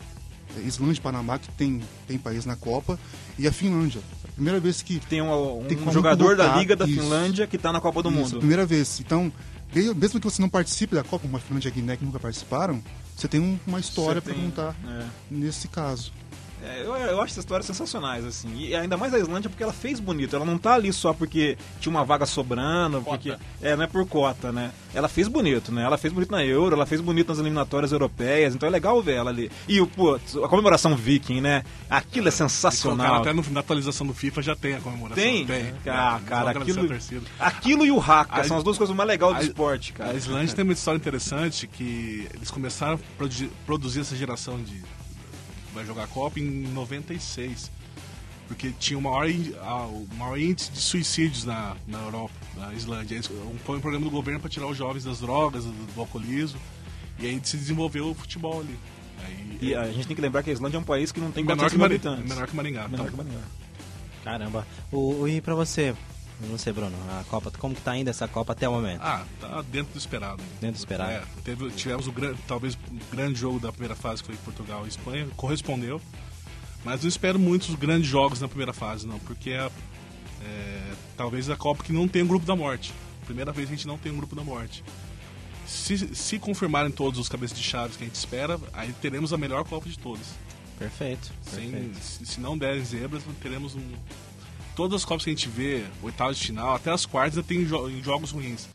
é, 0.57 0.61
Islândia 0.65 1.01
e 1.01 1.03
Panamá, 1.03 1.39
que 1.39 1.51
tem, 1.53 1.83
tem 2.07 2.17
país 2.17 2.47
na 2.47 2.55
Copa, 2.57 2.99
e 3.39 3.47
a 3.47 3.53
Finlândia. 3.53 4.01
A 4.25 4.29
primeira 4.37 4.61
vez 4.61 4.83
que 4.83 5.01
Tem 5.01 5.21
um, 5.21 5.61
um 5.61 5.65
Tem 5.65 5.79
jogador 5.93 6.37
da 6.37 6.57
Liga 6.57 6.77
da 6.77 6.87
isso. 6.87 7.01
Finlândia 7.01 7.47
que 7.47 7.57
está 7.57 7.73
na 7.73 7.81
Copa 7.81 8.03
do 8.03 8.09
Isso, 8.11 8.19
Mundo. 8.19 8.39
primeira 8.39 8.65
vez. 8.65 9.01
Então, 9.01 9.33
mesmo 9.97 10.21
que 10.21 10.25
você 10.31 10.41
não 10.41 10.49
participe 10.49 10.95
da 10.95 11.03
Copa, 11.03 11.25
como 11.25 11.37
a 11.37 11.41
Finlândia 11.41 11.69
e 11.69 11.73
a 11.73 11.75
Guiné 11.75 11.97
que 11.97 12.05
nunca 12.05 12.21
participaram, 12.21 12.81
você 13.17 13.27
tem 13.27 13.41
um- 13.41 13.59
uma 13.67 13.81
história 13.81 14.23
para 14.23 14.33
contar 14.35 14.77
é. 14.87 15.07
nesse 15.31 15.67
caso. 15.69 16.13
É, 16.63 16.83
eu, 16.83 16.95
eu 16.95 17.17
acho 17.21 17.33
essas 17.33 17.39
histórias 17.45 17.67
sensacionais, 17.67 18.25
assim. 18.25 18.49
E 18.57 18.75
ainda 18.75 18.97
mais 18.97 19.13
a 19.15 19.19
Islândia 19.19 19.49
porque 19.51 19.63
ela 19.63 19.73
fez 19.73 20.01
bonito. 20.01 20.35
Ela 20.35 20.45
não 20.45 20.57
tá 20.59 20.75
ali 20.75 20.93
só 20.93 21.13
porque 21.13 21.57
tinha 21.81 21.91
uma 21.91 22.05
vaga 22.05 22.25
sobrando, 22.27 23.03
porque. 23.03 23.35
É, 23.63 23.77
não 23.77 23.85
é 23.85 23.87
por 23.87 24.07
cota, 24.07 24.51
né? 24.51 24.71
Ela 24.95 25.09
fez 25.09 25.29
bonito, 25.29 25.71
né? 25.71 25.83
Ela 25.83 25.99
fez 25.99 26.13
bonito 26.13 26.31
na 26.31 26.43
Euro, 26.45 26.75
ela 26.75 26.87
fez 26.87 27.01
bonito 27.01 27.29
nas 27.29 27.39
eliminatórias 27.39 27.93
europeias, 27.93 28.55
então 28.55 28.67
é 28.67 28.73
legal 28.73 29.01
ver 29.03 29.17
ela 29.17 29.31
ali. 29.31 29.51
E 29.69 29.81
o, 29.81 29.87
pô, 29.87 30.15
a 30.43 30.49
comemoração 30.49 30.97
viking, 30.97 31.41
né? 31.41 31.63
Aquilo 31.91 32.29
é 32.29 32.31
Colocaram 32.31 32.49
sensacional. 32.49 33.15
até 33.21 33.33
no, 33.33 33.43
na 33.51 33.61
atualização 33.61 34.07
do 34.07 34.15
FIFA 34.15 34.43
já 34.43 34.57
tem 34.57 34.75
a 34.75 34.81
comemoração. 34.81 35.23
Tem? 35.23 35.47
Tem. 35.47 35.75
Ah, 35.87 36.19
É, 36.25 36.29
cara, 36.29 36.51
aquilo-. 36.53 36.89
Aquilo 37.39 37.85
e 37.87 37.91
o 37.91 38.01
Haka 38.01 38.41
A- 38.41 38.45
são 38.45 38.57
as 38.57 38.65
duas 38.65 38.79
coisas 38.79 38.95
mais 38.97 39.09
legais 39.09 39.35
do 39.35 39.41
a- 39.41 39.45
esporte, 39.45 39.93
cara. 39.93 40.11
A 40.13 40.15
Islândia 40.15 40.55
tem 40.55 40.65
uma 40.65 40.73
história 40.73 40.97
interessante 40.97 41.67
que 41.67 42.27
eles 42.35 42.51
começaram 42.51 42.95
a 42.95 42.99
produ- 43.19 43.51
produzir 43.67 44.01
essa 44.01 44.17
geração 44.17 44.57
de 44.63 44.83
vai 45.77 45.87
jogar 45.87 46.05
a 46.05 46.07
Copa 46.09 46.41
em 46.41 46.45
96. 46.73 47.71
Porque 48.49 48.71
tinha 48.79 48.97
o 48.99 49.03
maior, 49.03 49.27
o 49.29 50.07
maior 50.17 50.39
índice 50.39 50.71
de 50.71 50.79
suicídios 50.81 51.45
na, 51.45 51.77
na 51.89 51.99
Europa, 52.01 52.33
na 52.57 52.73
Islândia. 52.75 53.17
Eles- 53.17 53.29
um- 53.31 53.59
Foi 53.65 53.77
um 53.77 53.81
programa 53.81 54.05
do 54.05 54.11
governo 54.11 54.39
para 54.41 54.49
tirar 54.49 54.67
os 54.69 54.77
jovens 54.77 55.03
das 55.05 55.19
drogas, 55.21 55.65
do, 55.65 55.73
do 55.95 56.01
alcoolismo. 56.01 56.59
E 57.19 57.27
aí 57.27 57.41
se 57.43 57.57
desenvolveu 57.57 58.11
o 58.11 58.15
futebol 58.15 58.61
ali. 58.61 58.79
Aí, 59.25 59.59
E 59.61 59.75
a 59.75 59.91
gente 59.91 60.07
tem 60.07 60.15
que 60.15 60.23
lembrar 60.23 60.43
que 60.45 60.51
a 60.51 60.53
Islândia 60.53 60.77
é 60.77 60.81
um 60.81 60.85
país 60.85 61.11
que 61.11 61.19
não 61.21 61.33
tem 61.33 61.43
menor, 61.43 61.69
400 61.69 61.73
que 61.73 61.79
mil 61.79 61.87
habitantes. 61.87 62.29
menor 62.35 62.47
que 62.47 62.55
Maringá. 62.57 62.87
Menor 62.89 63.07
Então, 63.07 63.07
que 63.11 63.17
Maringá. 63.25 63.45
Caramba. 64.23 64.67
O, 64.93 65.27
e 65.27 65.41
pra 65.41 65.55
você, 65.55 65.95
você, 66.41 66.73
Bruno, 66.73 66.95
a 67.11 67.25
Copa, 67.25 67.51
como 67.59 67.75
que 67.75 67.81
tá 67.81 67.97
indo 67.97 68.11
essa 68.11 68.29
Copa 68.29 68.53
até 68.53 68.69
o 68.69 68.73
momento? 68.73 69.01
Ah, 69.03 69.25
tá 69.41 69.63
dentro 69.63 69.93
do 69.93 69.99
esperado. 69.99 70.43
Dentro 70.61 70.77
do 70.77 70.79
esperado. 70.79 71.13
É, 71.13 71.23
teve, 71.43 71.71
tivemos 71.71 72.07
o 72.07 72.13
grande, 72.13 72.39
talvez 72.47 72.75
o 72.75 73.11
grande 73.11 73.39
jogo 73.39 73.59
da 73.59 73.73
primeira 73.73 73.97
fase 73.97 74.23
que 74.23 74.29
foi 74.29 74.37
Portugal 74.37 74.85
e 74.85 74.89
Espanha, 74.89 75.27
correspondeu. 75.37 76.01
Mas 76.85 77.03
não 77.03 77.09
espero 77.09 77.39
muitos 77.39 77.75
grandes 77.75 78.09
jogos 78.09 78.41
na 78.41 78.49
primeira 78.49 78.73
fase, 78.73 79.07
não, 79.07 79.19
porque 79.21 79.51
é, 79.51 79.71
é, 80.43 80.93
talvez 81.17 81.49
a 81.49 81.57
Copa 81.57 81.83
que 81.83 81.93
não 81.93 82.07
tem 82.07 82.23
o 82.23 82.27
grupo 82.27 82.45
da 82.45 82.55
morte. 82.55 82.93
Primeira 83.25 83.51
vez 83.51 83.69
que 83.69 83.75
a 83.75 83.77
gente 83.77 83.87
não 83.87 83.99
tem 83.99 84.13
um 84.13 84.17
grupo 84.17 84.37
da 84.37 84.45
morte. 84.45 84.85
Se, 85.67 86.15
se 86.15 86.39
confirmarem 86.39 86.93
todos 86.93 87.19
os 87.19 87.29
cabeças 87.29 87.57
de 87.57 87.65
chaves 87.65 87.97
que 87.97 88.05
a 88.05 88.07
gente 88.07 88.15
espera, 88.15 88.61
aí 88.73 88.93
teremos 89.01 89.33
a 89.33 89.39
melhor 89.39 89.65
Copa 89.65 89.89
de 89.89 89.99
todas. 89.99 90.27
Perfeito. 90.79 91.33
Sem, 91.43 91.71
perfeito. 91.71 91.99
se, 91.99 92.27
se 92.27 92.41
não 92.41 92.57
derem 92.57 92.85
zebras, 92.85 93.23
teremos 93.43 93.75
um. 93.75 93.83
Todas 94.77 95.01
as 95.01 95.05
Copas 95.07 95.25
que 95.25 95.31
a 95.31 95.33
gente 95.33 95.49
vê, 95.49 95.87
oitavas 96.03 96.37
de 96.37 96.49
final, 96.49 96.75
até 96.75 96.93
as 96.93 97.07
quartas, 97.07 97.45
tem 97.47 97.65
jo 97.65 97.91
jogos 98.03 98.31
ruins. 98.31 98.69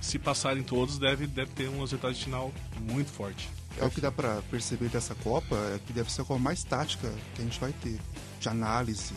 Se 0.00 0.18
passarem 0.18 0.64
todos, 0.64 0.98
deve, 0.98 1.28
deve 1.28 1.52
ter 1.52 1.68
umas 1.68 1.92
oitavas 1.92 2.18
de 2.18 2.24
final 2.24 2.52
muito 2.80 3.12
forte. 3.12 3.48
É 3.78 3.84
o 3.84 3.90
que 3.90 4.00
dá 4.00 4.10
pra 4.10 4.42
perceber 4.50 4.88
dessa 4.88 5.14
Copa, 5.14 5.54
é 5.54 5.78
que 5.86 5.92
deve 5.92 6.10
ser 6.12 6.22
a 6.22 6.24
Copa 6.24 6.40
mais 6.40 6.64
tática 6.64 7.08
que 7.36 7.40
a 7.40 7.44
gente 7.44 7.60
vai 7.60 7.72
ter, 7.72 8.00
de 8.40 8.48
análise. 8.48 9.14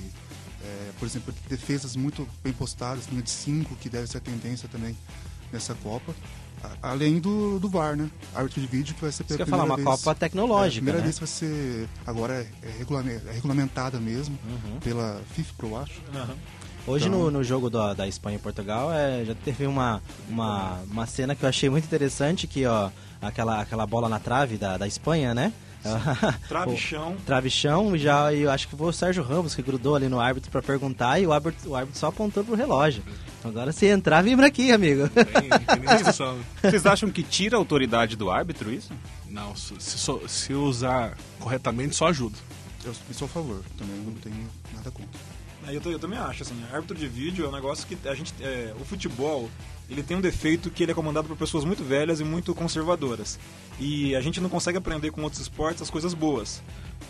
É, 0.64 0.92
por 1.00 1.08
exemplo, 1.08 1.34
defesas 1.50 1.96
muito 1.96 2.28
bem 2.44 2.54
postadas, 2.54 3.08
linha 3.08 3.24
de 3.24 3.32
5, 3.32 3.76
que 3.78 3.90
deve 3.90 4.06
ser 4.06 4.20
a 4.20 4.22
tendência 4.22 4.70
também 4.70 4.96
nessa 5.52 5.74
Copa. 5.74 6.16
Além 6.82 7.20
do, 7.20 7.60
do 7.60 7.70
VAR, 7.70 7.96
né? 7.96 8.10
Árbitro 8.36 8.62
de 8.62 8.68
vídeo 8.68 8.96
que 8.96 9.02
vai 9.02 9.12
ser 9.12 9.24
Você 9.24 9.34
pela 9.36 9.38
quer 9.40 9.50
falar 9.50 9.64
uma 9.64 9.74
primeira 9.76 9.92
vez. 9.96 10.04
Copa 10.04 10.16
tecnológica, 10.20 10.66
É, 10.66 10.68
a 10.68 10.74
primeira 10.82 10.98
né? 11.00 11.04
vez 11.04 11.20
vai 11.20 11.28
ser. 11.28 11.90
Agora 12.06 12.34
é, 12.34 12.48
é 12.64 12.70
é 13.30 13.32
regulamentada 13.34 14.00
mesmo, 14.00 14.38
Uhum. 14.46 14.80
pela 14.80 15.22
FIFA, 15.34 15.54
eu 15.64 15.78
acho. 15.78 16.02
Hoje 16.86 17.08
Então- 17.08 17.20
no, 17.20 17.32
no 17.32 17.44
jogo 17.44 17.70
da, 17.70 17.94
da 17.94 18.08
Espanha 18.08 18.38
e 18.38 18.40
Portugal 18.40 18.92
é, 18.94 19.26
já 19.26 19.36
teve 19.36 19.68
uma, 19.68 20.02
uma, 20.30 20.80
uma 20.90 21.06
cena 21.06 21.36
que 21.36 21.44
eu 21.44 21.50
achei 21.50 21.70
muito 21.70 21.84
interessante, 21.84 22.48
que 22.48 22.66
ó, 22.66 22.90
aquela, 23.22 23.60
aquela 23.62 23.86
bola 23.86 24.08
na 24.08 24.20
trave 24.20 24.58
da, 24.58 24.78
da 24.78 24.88
Espanha, 24.88 25.34
né? 25.34 25.52
Trave 26.48 26.74
O- 26.74 26.78
chão. 26.78 27.16
Travichão, 27.26 27.98
já 27.98 28.34
e 28.34 28.42
eu 28.42 28.52
acho 28.52 28.68
que 28.68 28.76
foi 28.76 28.88
o 28.88 28.94
Sérgio 28.94 29.24
Ramos 29.24 29.54
que 29.56 29.62
grudou 29.62 29.96
ali 29.96 30.08
no 30.10 30.20
árbitro 30.20 30.50
pra 30.52 30.62
perguntar 30.62 31.20
e 31.20 31.28
o 31.28 31.34
árbitro, 31.34 31.70
o 31.72 31.76
árbitro 31.76 32.00
só 32.00 32.08
apontou 32.08 32.44
pro 32.44 32.56
relógio. 32.56 33.04
Então 33.40 33.52
agora 33.52 33.72
se 33.72 33.86
entrar, 33.86 34.24
vibra 34.24 34.48
aqui, 34.48 34.72
amigo. 34.72 35.08
Tem, 35.10 35.50
tem 35.50 35.80
discussão. 35.98 36.38
Vocês 36.62 36.86
acham 36.86 37.10
que 37.12 37.24
tira 37.24 37.56
a 37.56 37.60
autoridade 37.60 38.16
do 38.16 38.30
árbitro 38.32 38.72
isso? 38.72 38.92
Não, 39.30 39.56
se, 39.56 39.74
se, 39.80 39.98
se 40.28 40.54
usar 40.54 41.18
corretamente, 41.40 41.96
só 41.96 42.08
ajuda. 42.08 42.36
Eu 42.86 42.94
sou 43.14 43.26
a 43.26 43.30
favor, 43.30 43.62
também 43.78 43.96
não 43.98 44.14
tenho 44.14 44.48
nada 44.74 44.90
contra. 44.92 45.20
Eu, 45.68 45.82
eu 45.92 46.00
também 46.00 46.18
acho, 46.18 46.44
assim, 46.44 46.56
árbitro 46.72 46.96
de 46.98 47.08
vídeo 47.08 47.46
é 47.46 47.50
um 47.50 47.52
negócio 47.52 47.86
que 47.86 47.98
a 48.08 48.16
gente. 48.16 48.34
é, 48.42 48.74
o 48.80 48.86
futebol, 48.86 49.50
ele 49.90 50.04
tem 50.04 50.18
um 50.18 50.22
defeito 50.22 50.70
que 50.70 50.84
ele 50.84 50.92
é 50.92 50.96
comandado 50.96 51.28
por 51.28 51.38
pessoas 51.38 51.64
muito 51.64 51.84
velhas 51.84 52.20
e 52.20 52.24
muito 52.24 52.54
conservadoras. 52.54 53.40
E 53.80 54.16
a 54.16 54.22
gente 54.22 54.42
não 54.42 54.50
consegue 54.50 54.78
aprender 54.78 55.12
com 55.12 55.22
outros 55.24 55.42
esportes 55.42 55.82
as 55.82 55.90
coisas 55.90 56.14
boas. 56.14 56.62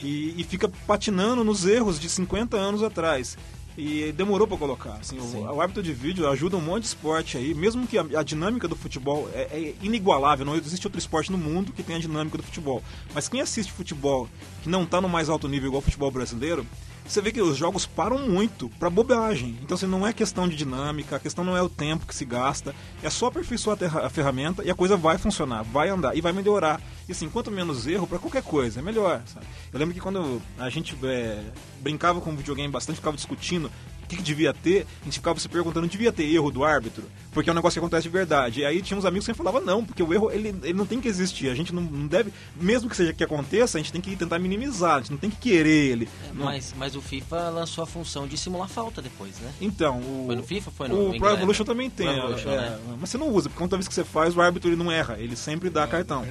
E, 0.01 0.39
e 0.39 0.43
fica 0.43 0.69
patinando 0.85 1.43
nos 1.43 1.65
erros 1.65 1.99
de 1.99 2.09
50 2.09 2.55
anos 2.55 2.83
atrás. 2.83 3.37
E 3.77 4.11
demorou 4.11 4.47
para 4.47 4.57
colocar. 4.57 4.93
Assim, 4.93 5.19
o, 5.19 5.53
o 5.53 5.61
árbitro 5.61 5.83
de 5.83 5.93
vídeo 5.93 6.27
ajuda 6.27 6.57
um 6.57 6.61
monte 6.61 6.81
de 6.81 6.87
esporte 6.87 7.37
aí, 7.37 7.53
mesmo 7.53 7.85
que 7.85 7.97
a, 7.97 8.05
a 8.17 8.23
dinâmica 8.23 8.67
do 8.67 8.75
futebol 8.75 9.29
é, 9.33 9.41
é 9.51 9.75
inigualável. 9.83 10.45
Não 10.45 10.55
existe 10.55 10.87
outro 10.87 10.97
esporte 10.97 11.31
no 11.31 11.37
mundo 11.37 11.71
que 11.71 11.83
tenha 11.83 11.99
a 11.99 12.01
dinâmica 12.01 12.37
do 12.37 12.43
futebol. 12.43 12.81
Mas 13.13 13.29
quem 13.29 13.39
assiste 13.39 13.71
futebol 13.71 14.27
que 14.63 14.69
não 14.69 14.83
está 14.83 14.99
no 14.99 15.07
mais 15.07 15.29
alto 15.29 15.47
nível 15.47 15.67
igual 15.67 15.79
o 15.79 15.83
futebol 15.83 16.09
brasileiro, 16.09 16.65
você 17.07 17.21
vê 17.21 17.31
que 17.31 17.41
os 17.41 17.57
jogos 17.57 17.85
param 17.85 18.27
muito 18.27 18.69
pra 18.79 18.89
bobagem. 18.89 19.57
Então, 19.61 19.75
assim, 19.75 19.85
não 19.85 20.05
é 20.05 20.11
questão 20.11 20.47
de 20.47 20.55
dinâmica, 20.55 21.15
a 21.15 21.19
questão 21.19 21.43
não 21.43 21.55
é 21.55 21.61
o 21.61 21.69
tempo 21.69 22.05
que 22.05 22.15
se 22.15 22.25
gasta, 22.25 22.75
é 23.01 23.09
só 23.09 23.27
aperfeiçoar 23.27 23.77
a, 24.03 24.09
ferramenta 24.09 24.63
e 24.63 24.69
a 24.69 24.75
coisa 24.75 24.97
vai 24.97 25.17
funcionar, 25.17 25.63
vai 25.63 25.89
andar 25.89 26.15
e 26.15 26.21
vai 26.21 26.33
melhorar. 26.33 26.81
E 27.07 27.11
assim, 27.11 27.29
quanto 27.29 27.49
menos 27.49 27.87
erro 27.87 28.07
pra 28.07 28.19
qualquer 28.19 28.43
coisa, 28.43 28.79
é 28.79 28.83
melhor. 28.83 29.21
sabe? 29.25 29.45
Eu 29.71 29.79
lembro 29.79 29.93
que 29.93 30.01
quando 30.01 30.41
a 30.57 30.69
gente 30.69 30.97
é, 31.03 31.43
brincava 31.79 32.19
com 32.19 32.35
videogame 32.35 32.71
bastante, 32.71 32.97
ficava 32.97 33.15
discutindo 33.15 33.71
o 34.07 34.09
que, 34.09 34.15
que 34.15 34.23
devia 34.23 34.53
ter, 34.53 34.87
a 35.01 35.05
gente 35.05 35.15
ficava 35.15 35.37
se 35.37 35.49
perguntando, 35.49 35.85
devia 35.85 36.13
ter 36.13 36.23
erro 36.23 36.49
do 36.49 36.63
árbitro? 36.63 37.03
Porque 37.33 37.49
é 37.49 37.53
um 37.53 37.55
negócio 37.55 37.75
que 37.79 37.85
acontece 37.85 38.03
de 38.03 38.09
verdade. 38.09 38.61
E 38.61 38.65
aí 38.65 38.81
tinha 38.81 38.97
uns 38.97 39.03
amigos 39.03 39.27
que 39.27 39.33
falavam, 39.33 39.59
não, 39.59 39.83
porque 39.83 40.01
o 40.01 40.13
erro 40.13 40.31
ele, 40.31 40.55
ele 40.63 40.73
não 40.73 40.85
tem 40.85 41.01
que 41.01 41.09
existir. 41.09 41.49
A 41.49 41.53
gente 41.53 41.75
não, 41.75 41.81
não 41.83 42.07
deve, 42.07 42.31
mesmo 42.55 42.89
que 42.89 42.95
seja 42.95 43.11
que 43.13 43.21
aconteça, 43.23 43.77
a 43.77 43.81
gente 43.81 43.91
tem 43.91 43.99
que 43.99 44.15
tentar 44.15 44.39
minimizar, 44.39 44.95
a 44.95 44.99
gente 44.99 45.11
não 45.11 45.17
tem 45.17 45.29
que 45.29 45.35
querer 45.35 45.91
ele. 45.91 46.09
Não- 46.33 46.45
Mas, 46.45 46.73
mas 46.77 46.95
o 46.95 47.01
FIFA 47.01 47.49
lançou 47.49 47.83
a 47.83 47.87
função 47.87 48.25
de 48.25 48.37
simular 48.37 48.69
falta 48.69 49.01
depois, 49.01 49.37
né? 49.39 49.51
Então, 49.59 49.99
o, 49.99 50.23
Foi 50.27 50.35
no 50.37 50.43
FIFA 50.43 50.71
foi 50.71 50.87
no 50.87 51.09
o 51.09 51.19
Pro? 51.19 51.29
Evolution 51.33 51.65
também 51.65 51.89
tem. 51.89 52.07
Pro 52.07 52.17
Evolution, 52.17 52.49
é, 52.49 52.57
né? 52.61 52.79
Mas 53.01 53.09
você 53.09 53.17
não 53.17 53.29
usa, 53.29 53.49
porque 53.49 53.61
toda 53.61 53.75
vez 53.75 53.89
que 53.89 53.93
você 53.93 54.05
faz, 54.05 54.35
o 54.35 54.39
árbitro 54.41 54.69
ele 54.69 54.77
não 54.77 54.89
erra, 54.89 55.17
ele 55.19 55.35
sempre 55.35 55.69
dá 55.69 55.85
cartão. 55.85 56.25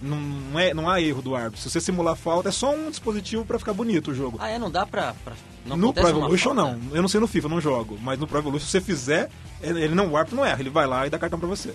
Não, 0.00 0.16
não 0.16 0.58
é, 0.60 0.72
não 0.72 0.88
há 0.88 1.00
erro 1.00 1.20
do 1.20 1.34
árbitro. 1.34 1.60
Se 1.60 1.68
você 1.68 1.80
simular 1.80 2.14
falta, 2.14 2.48
é 2.50 2.52
só 2.52 2.72
um 2.74 2.88
dispositivo 2.90 3.44
pra 3.44 3.58
ficar 3.58 3.72
bonito 3.72 4.12
o 4.12 4.14
jogo. 4.14 4.38
Ah, 4.40 4.48
é? 4.48 4.58
Não 4.58 4.70
dá 4.70 4.86
pra... 4.86 5.14
pra 5.24 5.34
não 5.66 5.76
no 5.76 5.92
Pro 5.92 6.08
Evolution 6.08 6.54
não. 6.54 6.80
Eu 6.92 7.02
não 7.02 7.08
sei 7.08 7.20
no 7.20 7.26
FIFA, 7.26 7.46
eu 7.46 7.50
não 7.50 7.60
jogo. 7.60 7.98
Mas 8.00 8.18
no 8.18 8.26
Pro 8.26 8.38
Evolution, 8.38 8.64
se 8.66 8.70
você 8.72 8.80
fizer, 8.80 9.28
ele 9.60 9.82
ele 9.82 9.94
não, 9.94 10.08
o 10.08 10.16
árbitro 10.16 10.36
não 10.36 10.44
erra. 10.46 10.60
Ele 10.60 10.70
vai 10.70 10.86
lá 10.86 11.06
e 11.06 11.10
dá 11.10 11.18
cartão 11.18 11.38
pra 11.38 11.48
você. 11.48 11.74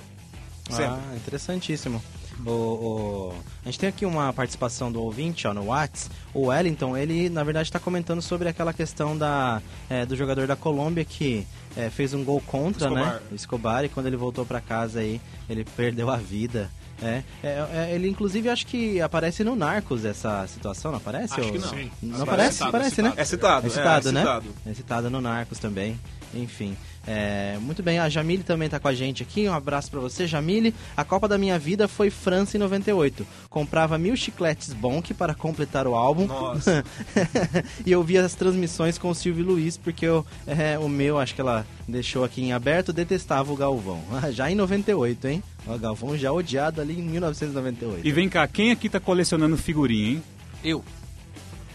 Sempre. 0.69 0.85
Ah, 0.85 1.15
interessantíssimo. 1.15 2.01
O, 2.45 2.49
o- 2.49 3.33
A 3.63 3.65
gente 3.65 3.79
tem 3.79 3.89
aqui 3.89 4.05
uma 4.05 4.33
participação 4.33 4.91
do 4.91 5.01
ouvinte 5.01 5.45
ó, 5.47 5.53
no 5.53 5.67
Whats. 5.67 6.09
O 6.33 6.47
Wellington, 6.47 6.97
ele 6.97 7.29
na 7.29 7.43
verdade 7.43 7.67
está 7.67 7.79
comentando 7.79 8.21
sobre 8.21 8.49
aquela 8.49 8.73
questão 8.73 9.17
da, 9.17 9.61
é, 9.89 10.05
do 10.05 10.15
jogador 10.15 10.47
da 10.47 10.55
Colômbia 10.55 11.05
que 11.05 11.45
é, 11.77 11.89
fez 11.89 12.13
um 12.13 12.23
gol 12.23 12.41
contra, 12.47 12.87
Escobar. 12.87 13.13
né? 13.15 13.19
O 13.31 13.35
Escobar, 13.35 13.85
e 13.85 13.89
quando 13.89 14.07
ele 14.07 14.17
voltou 14.17 14.45
para 14.45 14.59
casa 14.61 14.99
aí, 15.01 15.21
ele 15.49 15.63
perdeu 15.75 16.09
a 16.09 16.17
vida. 16.17 16.71
É, 17.01 17.23
é, 17.43 17.67
é, 17.73 17.91
ele 17.95 18.07
inclusive 18.07 18.49
acho 18.49 18.65
que 18.65 19.01
aparece 19.01 19.43
no 19.43 19.55
Narcos 19.55 20.05
essa 20.05 20.45
situação, 20.47 20.91
não 20.91 20.97
aparece? 20.97 21.33
Acho 21.33 21.45
Ou- 21.45 21.51
que 21.51 21.59
não. 21.59 21.69
Sim. 21.69 21.91
Não 22.01 22.23
aparece? 22.23 22.49
é 22.49 22.51
citado, 22.51 22.71
Parece, 22.71 22.99
é 22.99 23.03
né? 23.03 23.09
citado. 23.09 23.21
É 23.21 23.25
citado, 23.25 23.67
É 23.67 23.69
citado, 23.69 24.09
é, 24.09 24.11
né? 24.11 24.19
citado. 24.21 24.45
É 24.67 24.73
citado 24.73 25.09
no 25.09 25.21
Narcos 25.21 25.59
também. 25.59 25.99
Enfim. 26.33 26.75
É, 27.05 27.57
muito 27.59 27.83
bem, 27.83 27.99
a 27.99 28.07
Jamile 28.07 28.43
também 28.43 28.69
tá 28.69 28.79
com 28.79 28.87
a 28.87 28.93
gente 28.93 29.21
aqui. 29.21 29.47
Um 29.47 29.53
abraço 29.53 29.91
pra 29.91 29.99
você, 29.99 30.25
Jamile. 30.25 30.73
A 30.95 31.03
Copa 31.03 31.27
da 31.27 31.37
minha 31.37 31.59
vida 31.59 31.87
foi 31.87 32.09
França 32.09 32.55
em 32.55 32.59
98. 32.59 33.27
Comprava 33.49 33.97
mil 33.97 34.15
chicletes 34.15 34.71
Bonk 34.73 35.13
para 35.13 35.35
completar 35.35 35.85
o 35.85 35.95
álbum. 35.95 36.25
Nossa. 36.25 36.83
e 37.85 37.91
eu 37.91 38.01
via 38.03 38.23
as 38.25 38.35
transmissões 38.35 38.97
com 38.97 39.09
o 39.09 39.15
Silvio 39.15 39.45
Luiz, 39.45 39.75
porque 39.77 40.05
eu, 40.05 40.25
é, 40.47 40.79
o 40.79 40.87
meu, 40.87 41.19
acho 41.19 41.35
que 41.35 41.41
ela 41.41 41.65
deixou 41.87 42.23
aqui 42.23 42.41
em 42.41 42.53
aberto, 42.53 42.93
detestava 42.93 43.51
o 43.51 43.55
Galvão. 43.57 44.01
Já 44.31 44.49
em 44.49 44.55
98, 44.55 45.27
hein? 45.27 45.43
O 45.65 45.77
Galvão 45.77 46.17
já 46.17 46.31
odiado 46.31 46.81
ali 46.81 46.99
em 46.99 47.03
1998. 47.03 48.05
E 48.05 48.11
vem 48.11 48.27
cá, 48.27 48.47
quem 48.47 48.71
aqui 48.71 48.89
tá 48.89 48.99
colecionando 48.99 49.57
figurinha, 49.57 50.11
hein? 50.11 50.23
Eu. 50.63 50.83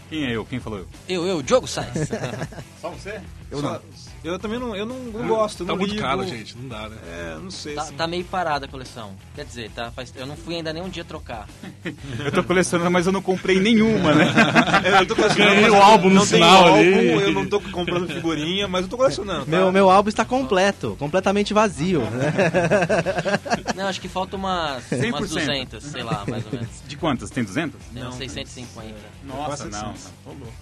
Quem 0.09 0.25
é 0.25 0.35
eu? 0.35 0.45
Quem 0.45 0.59
falou 0.59 0.79
eu? 0.79 0.87
Eu, 1.07 1.25
eu, 1.25 1.41
Diogo 1.41 1.67
Sainz. 1.67 2.09
Só 2.81 2.89
você? 2.89 3.19
Eu 3.51 3.61
não. 3.61 3.79
Eu 4.23 4.37
também 4.37 4.59
não, 4.59 4.75
eu 4.75 4.85
não, 4.85 4.95
não 4.97 5.27
gosto. 5.27 5.65
Tá 5.65 5.71
não 5.71 5.77
muito 5.77 5.91
ligo. 5.91 6.03
caro, 6.03 6.27
gente. 6.27 6.57
Não 6.57 6.67
dá, 6.67 6.89
né? 6.89 6.97
É, 7.07 7.37
não 7.41 7.49
sei. 7.49 7.75
tá, 7.75 7.81
assim. 7.83 7.93
tá 7.95 8.07
meio 8.07 8.25
parada 8.25 8.65
a 8.65 8.69
coleção. 8.69 9.11
Quer 9.33 9.45
dizer, 9.45 9.71
tá, 9.71 9.91
faz, 9.91 10.13
eu 10.15 10.25
não 10.25 10.35
fui 10.35 10.55
ainda 10.55 10.73
nem 10.73 10.83
um 10.83 10.89
dia 10.89 11.03
trocar. 11.05 11.47
Eu 12.19 12.31
tô 12.31 12.43
colecionando, 12.43 12.91
mas 12.91 13.05
eu 13.05 13.11
não 13.11 13.21
comprei 13.21 13.59
nenhuma, 13.59 14.13
né? 14.13 14.25
Eu 14.99 15.07
tô 15.07 15.15
colecionando, 15.15 15.55
Ganhei 15.55 15.69
o 15.69 15.75
álbum 15.81 16.09
no 16.09 16.25
não 16.25 16.43
álbum, 16.43 16.75
ali. 16.75 17.07
Eu 17.07 17.31
não 17.31 17.47
tô 17.47 17.59
comprando 17.61 18.07
figurinha, 18.07 18.67
mas 18.67 18.83
eu 18.83 18.89
tô 18.89 18.97
colecionando. 18.97 19.45
tá? 19.45 19.51
Meu, 19.51 19.71
meu 19.71 19.89
álbum 19.89 20.09
está 20.09 20.25
completo, 20.25 20.95
completamente 20.99 21.53
vazio. 21.53 22.01
né? 22.01 22.33
Não, 23.75 23.87
acho 23.87 24.01
que 24.01 24.09
falta 24.09 24.35
umas, 24.35 24.83
100%. 24.89 25.09
umas 25.09 25.29
200, 25.29 25.83
sei 25.83 26.03
lá, 26.03 26.23
mais 26.27 26.45
ou 26.45 26.51
menos. 26.51 26.69
De 26.85 26.97
quantas? 26.97 27.29
Tem 27.29 27.43
200? 27.43 27.79
Tem 27.93 28.05
uns 28.05 28.15
650. 28.15 28.93
Nossa, 29.23 29.65
não. 29.65 29.95
700. 29.95 30.05
Ô, 30.25 30.29
louco. 30.29 30.53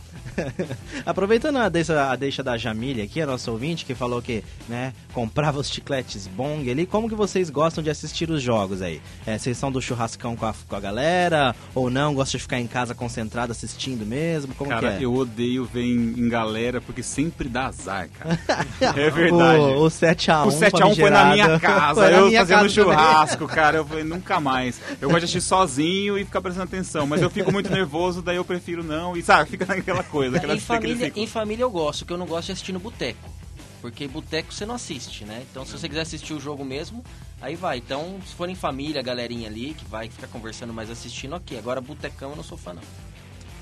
Aproveitando 1.05 1.57
a 1.57 1.69
deixa, 1.69 2.11
a 2.11 2.15
deixa 2.15 2.43
da 2.43 2.57
Jamília 2.57 3.03
aqui, 3.03 3.21
a 3.21 3.25
nossa 3.25 3.46
ouvinte, 3.51 3.85
que 3.85 3.95
falou 3.95 4.21
que, 4.21 4.43
né, 4.67 4.93
comprava 5.13 5.59
os 5.59 5.69
chicletes 5.69 6.27
Bong 6.27 6.69
ali, 6.69 6.85
como 6.85 7.09
que 7.09 7.15
vocês 7.15 7.49
gostam 7.49 7.83
de 7.83 7.89
assistir 7.89 8.29
os 8.29 8.41
jogos 8.41 8.81
aí? 8.81 9.01
É, 9.25 9.37
vocês 9.37 9.57
são 9.57 9.71
do 9.71 9.81
churrascão 9.81 10.35
com 10.35 10.45
a, 10.45 10.53
com 10.67 10.75
a 10.75 10.79
galera, 10.79 11.55
ou 11.73 11.89
não? 11.89 12.13
Gostam 12.13 12.37
de 12.37 12.43
ficar 12.43 12.59
em 12.59 12.67
casa 12.67 12.93
concentrado 12.93 13.51
assistindo 13.51 14.05
mesmo? 14.05 14.53
Como 14.55 14.69
Cara, 14.69 14.93
que 14.93 15.03
é? 15.03 15.05
eu 15.05 15.13
odeio 15.13 15.65
ver 15.65 15.83
em, 15.83 16.19
em 16.19 16.29
galera 16.29 16.81
porque 16.81 17.03
sempre 17.03 17.47
dá 17.49 17.67
azar, 17.67 18.09
cara. 18.09 18.39
é 18.95 19.09
verdade. 19.09 19.59
O, 19.59 19.85
o 19.85 19.87
7x1 19.87 20.45
O 20.45 20.49
7x1 20.49 20.95
foi 20.95 21.09
na 21.09 21.25
minha 21.33 21.59
casa, 21.59 22.01
na 22.01 22.17
eu 22.17 22.27
minha 22.27 22.39
fazendo 22.39 22.57
casa 22.59 22.75
também. 22.75 22.97
churrasco, 22.97 23.47
cara, 23.47 23.77
eu 23.77 23.85
falei, 23.85 24.03
nunca 24.03 24.39
mais. 24.39 24.79
Eu 25.01 25.09
gosto 25.09 25.19
de 25.19 25.25
assistir 25.25 25.41
sozinho 25.41 26.17
e 26.17 26.25
ficar 26.25 26.41
prestando 26.41 26.65
atenção, 26.65 27.05
mas 27.07 27.21
eu 27.21 27.29
fico 27.29 27.51
muito 27.51 27.69
nervoso, 27.69 28.21
daí 28.21 28.35
eu 28.35 28.45
prefiro 28.45 28.83
não, 28.83 29.15
e 29.15 29.21
sabe, 29.21 29.49
fica 29.49 29.65
naquela 29.65 30.03
coisa, 30.03 30.37
aquela 30.37 30.55
Em 30.55 30.59
família, 30.59 31.11
em 31.15 31.27
família 31.27 31.63
eu 31.63 31.69
gosto, 31.69 32.01
o 32.01 32.05
que 32.05 32.13
eu 32.13 32.17
não 32.17 32.25
gosto 32.25 32.49
é 32.49 32.53
assistir 32.53 32.71
no 32.73 32.79
boteco. 32.79 33.36
Porque 33.81 34.07
boteco 34.07 34.53
você 34.53 34.65
não 34.65 34.75
assiste, 34.75 35.23
né? 35.23 35.45
Então 35.49 35.65
se 35.65 35.71
você 35.71 35.87
quiser 35.87 36.01
assistir 36.01 36.33
o 36.33 36.39
jogo 36.39 36.65
mesmo, 36.65 37.03
aí 37.41 37.55
vai. 37.55 37.77
Então, 37.77 38.19
se 38.25 38.33
for 38.33 38.49
em 38.49 38.55
família, 38.55 39.01
galerinha 39.01 39.47
ali, 39.47 39.73
que 39.73 39.85
vai 39.85 40.09
ficar 40.09 40.27
conversando 40.27 40.73
mais 40.73 40.89
assistindo, 40.89 41.35
ok. 41.35 41.57
Agora, 41.57 41.79
botecão 41.79 42.31
eu 42.31 42.35
não 42.35 42.43
sou 42.43 42.57
fã, 42.57 42.73
não. 42.73 43.06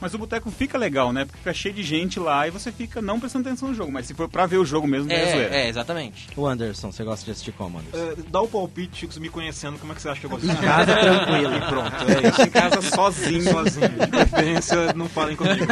Mas 0.01 0.13
o 0.13 0.17
boteco 0.17 0.51
fica 0.51 0.77
legal, 0.77 1.11
né? 1.13 1.25
Porque 1.25 1.37
fica 1.37 1.53
cheio 1.53 1.73
de 1.73 1.81
gente 1.83 2.19
lá 2.19 2.47
e 2.47 2.51
você 2.51 2.71
fica 2.71 3.01
não 3.01 3.19
prestando 3.19 3.47
atenção 3.47 3.69
no 3.69 3.73
jogo. 3.75 3.91
Mas 3.91 4.05
se 4.05 4.13
for 4.13 4.27
pra 4.29 4.45
ver 4.45 4.57
o 4.57 4.65
jogo 4.65 4.85
mesmo, 4.87 5.11
é, 5.11 5.31
zoeira. 5.31 5.55
É, 5.55 5.65
é, 5.65 5.69
exatamente. 5.69 6.27
O 6.35 6.45
Anderson, 6.45 6.91
você 6.91 7.03
gosta 7.03 7.23
de 7.25 7.31
assistir 7.31 7.51
como, 7.53 7.79
Anderson? 7.79 7.97
É, 7.97 8.15
dá 8.29 8.41
o 8.41 8.47
palpite, 8.47 8.99
Chico, 9.01 9.19
me 9.19 9.29
conhecendo, 9.29 9.79
como 9.79 9.91
é 9.93 9.95
que 9.95 10.01
você 10.01 10.09
acha 10.09 10.19
que 10.19 10.25
eu 10.25 10.29
gosto 10.29 10.47
de 10.47 10.55
casa, 10.57 10.95
tranquilo. 10.95 11.55
E 11.55 11.59
pronto, 11.67 11.95
é 12.11 12.27
isso. 12.29 12.41
Em 12.41 12.49
casa 12.49 12.81
sozinho. 12.81 13.43
Sozinho. 13.43 13.89
De 13.89 14.07
preferência, 14.07 14.93
não 14.93 15.07
falem 15.07 15.35
comigo. 15.35 15.65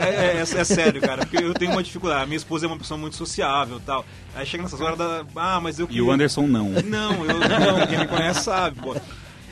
É, 0.00 0.08
é, 0.08 0.36
é- 0.38 0.40
é 0.40 0.64
sério, 0.64 1.00
cara, 1.00 1.24
porque 1.26 1.36
eu 1.44 1.54
tenho 1.54 1.72
uma 1.72 1.82
dificuldade. 1.82 2.22
A 2.22 2.26
minha 2.26 2.36
esposa 2.36 2.66
é 2.66 2.68
uma 2.68 2.78
pessoa 2.78 2.98
muito 2.98 3.16
sociável 3.16 3.76
e 3.78 3.80
tal. 3.80 4.04
Aí 4.34 4.46
chega 4.46 4.62
nessas 4.62 4.80
horas 4.80 4.98
da. 4.98 5.24
Ah, 5.36 5.60
mas 5.60 5.78
eu 5.78 5.86
E 5.90 6.00
o 6.00 6.10
Anderson 6.10 6.46
não. 6.46 6.70
Não, 6.70 7.24
eu 7.24 7.38
não, 7.38 7.86
quem 7.86 7.98
me 7.98 8.06
conhece 8.06 8.40
sabe, 8.44 8.80
pô. 8.80 8.96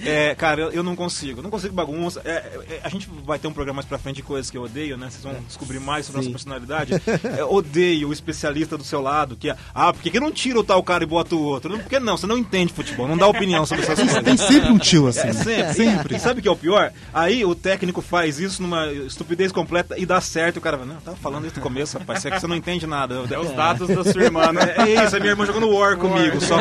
É, 0.04 0.34
cara, 0.34 0.62
eu, 0.62 0.72
eu 0.72 0.82
não 0.82 0.94
consigo, 0.94 1.42
não 1.42 1.50
consigo 1.50 1.74
bagunça. 1.74 2.20
É, 2.24 2.30
é, 2.30 2.80
a 2.82 2.88
gente 2.88 3.08
vai 3.24 3.38
ter 3.38 3.48
um 3.48 3.52
programa 3.52 3.76
mais 3.76 3.86
pra 3.86 3.98
frente 3.98 4.16
de 4.16 4.22
coisas 4.22 4.50
que 4.50 4.56
eu 4.56 4.62
odeio, 4.62 4.96
né? 4.96 5.08
Vocês 5.10 5.22
vão 5.22 5.34
descobrir 5.46 5.80
mais 5.80 6.06
sobre 6.06 6.20
a 6.20 6.22
nossa 6.22 6.30
personalidade. 6.30 6.92
É, 7.36 7.44
odeio 7.44 8.08
o 8.08 8.12
especialista 8.12 8.76
do 8.76 8.84
seu 8.84 9.00
lado, 9.00 9.36
que 9.36 9.50
é, 9.50 9.56
ah, 9.74 9.92
por 9.92 10.02
que, 10.02 10.10
que 10.10 10.20
não 10.20 10.30
tira 10.30 10.58
o 10.58 10.64
tal 10.64 10.82
cara 10.82 11.04
e 11.04 11.06
bota 11.06 11.34
o 11.34 11.42
outro? 11.42 11.70
Não, 11.70 11.78
por 11.78 11.88
que 11.88 11.98
não? 11.98 12.16
Você 12.16 12.26
não 12.26 12.38
entende 12.38 12.72
futebol, 12.72 13.08
não 13.08 13.16
dá 13.16 13.26
opinião 13.26 13.66
sobre 13.66 13.84
essas 13.84 13.98
coisas. 13.98 14.22
Tem 14.22 14.36
sempre 14.36 14.70
um 14.70 14.78
tio 14.78 15.08
assim. 15.08 15.28
É, 15.28 15.32
sempre, 15.32 15.74
sempre. 15.74 16.16
E 16.16 16.20
sabe 16.20 16.40
o 16.40 16.42
que 16.42 16.48
é 16.48 16.50
o 16.50 16.56
pior? 16.56 16.92
Aí 17.12 17.44
o 17.44 17.54
técnico 17.54 18.00
faz 18.00 18.38
isso 18.38 18.62
numa 18.62 18.86
estupidez 18.92 19.52
completa 19.52 19.98
e 19.98 20.06
dá 20.06 20.20
certo. 20.20 20.56
E 20.56 20.58
o 20.58 20.62
cara 20.62 20.76
vai, 20.76 20.86
não, 20.86 20.96
tava 20.96 21.16
falando 21.16 21.42
desde 21.42 21.58
o 21.58 21.62
começo, 21.62 21.98
rapaz. 21.98 22.20
Isso 22.20 22.28
é 22.28 22.30
que 22.30 22.40
você 22.40 22.46
não 22.46 22.56
entende 22.56 22.86
nada. 22.86 23.14
É 23.30 23.38
os 23.38 23.52
dados 23.52 23.88
da 23.88 24.04
sua 24.04 24.22
irmã, 24.22 24.52
né? 24.52 24.74
É, 24.76 24.82
é 24.82 25.04
isso, 25.04 25.16
a 25.16 25.20
minha 25.20 25.32
irmã 25.32 25.46
jogando 25.46 25.68
War 25.70 25.96
comigo. 25.96 26.40
Só, 26.40 26.56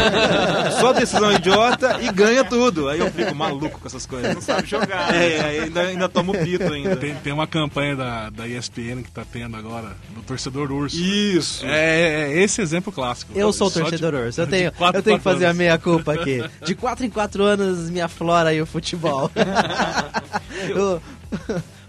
só 0.80 0.94
decisão 0.94 1.32
idiota 1.32 2.00
e 2.02 2.12
ganha 2.12 2.44
tudo. 2.44 2.90
Aí 2.90 3.00
eu 3.00 3.12
fico 3.12 3.25
maluco 3.34 3.80
com 3.80 3.88
essas 3.88 4.06
coisas. 4.06 4.34
Não 4.34 4.42
sabe 4.42 4.68
jogar. 4.68 5.14
É, 5.14 5.34
é, 5.34 5.64
ainda, 5.64 5.82
ainda 5.82 6.10
tomo 6.10 6.34
pito 6.34 6.72
ainda. 6.72 6.96
Tem, 6.96 7.16
tem 7.16 7.34
uma 7.34 7.48
campanha 7.48 7.96
da, 7.96 8.30
da 8.30 8.48
ESPN 8.48 9.02
que 9.04 9.12
tá 9.12 9.24
tendo 9.30 9.56
agora, 9.56 9.96
do 10.14 10.22
torcedor 10.22 10.72
urso. 10.72 10.98
Isso. 10.98 11.66
É, 11.66 12.32
é 12.32 12.44
esse 12.44 12.62
exemplo 12.62 12.92
clássico. 12.92 13.32
Eu 13.36 13.52
sou 13.52 13.68
o 13.68 13.72
Só 13.72 13.80
de- 13.80 13.90
torcedor 13.90 14.14
urso. 14.14 14.42
Eu 14.42 14.48
tenho, 14.48 14.72
quatro 14.72 15.00
eu 15.00 15.04
tenho 15.04 15.18
que 15.18 15.24
fazer 15.24 15.46
a 15.46 15.50
quatro 15.50 15.58
meia 15.58 15.78
culpa 15.78 16.14
aqui. 16.14 16.44
De 16.66 16.76
4 16.76 17.06
em 17.06 17.10
4 17.10 17.44
anos 17.44 17.90
me 17.90 18.02
aflora 18.02 18.50
aí 18.50 18.62
o 18.62 18.66
futebol. 18.66 19.32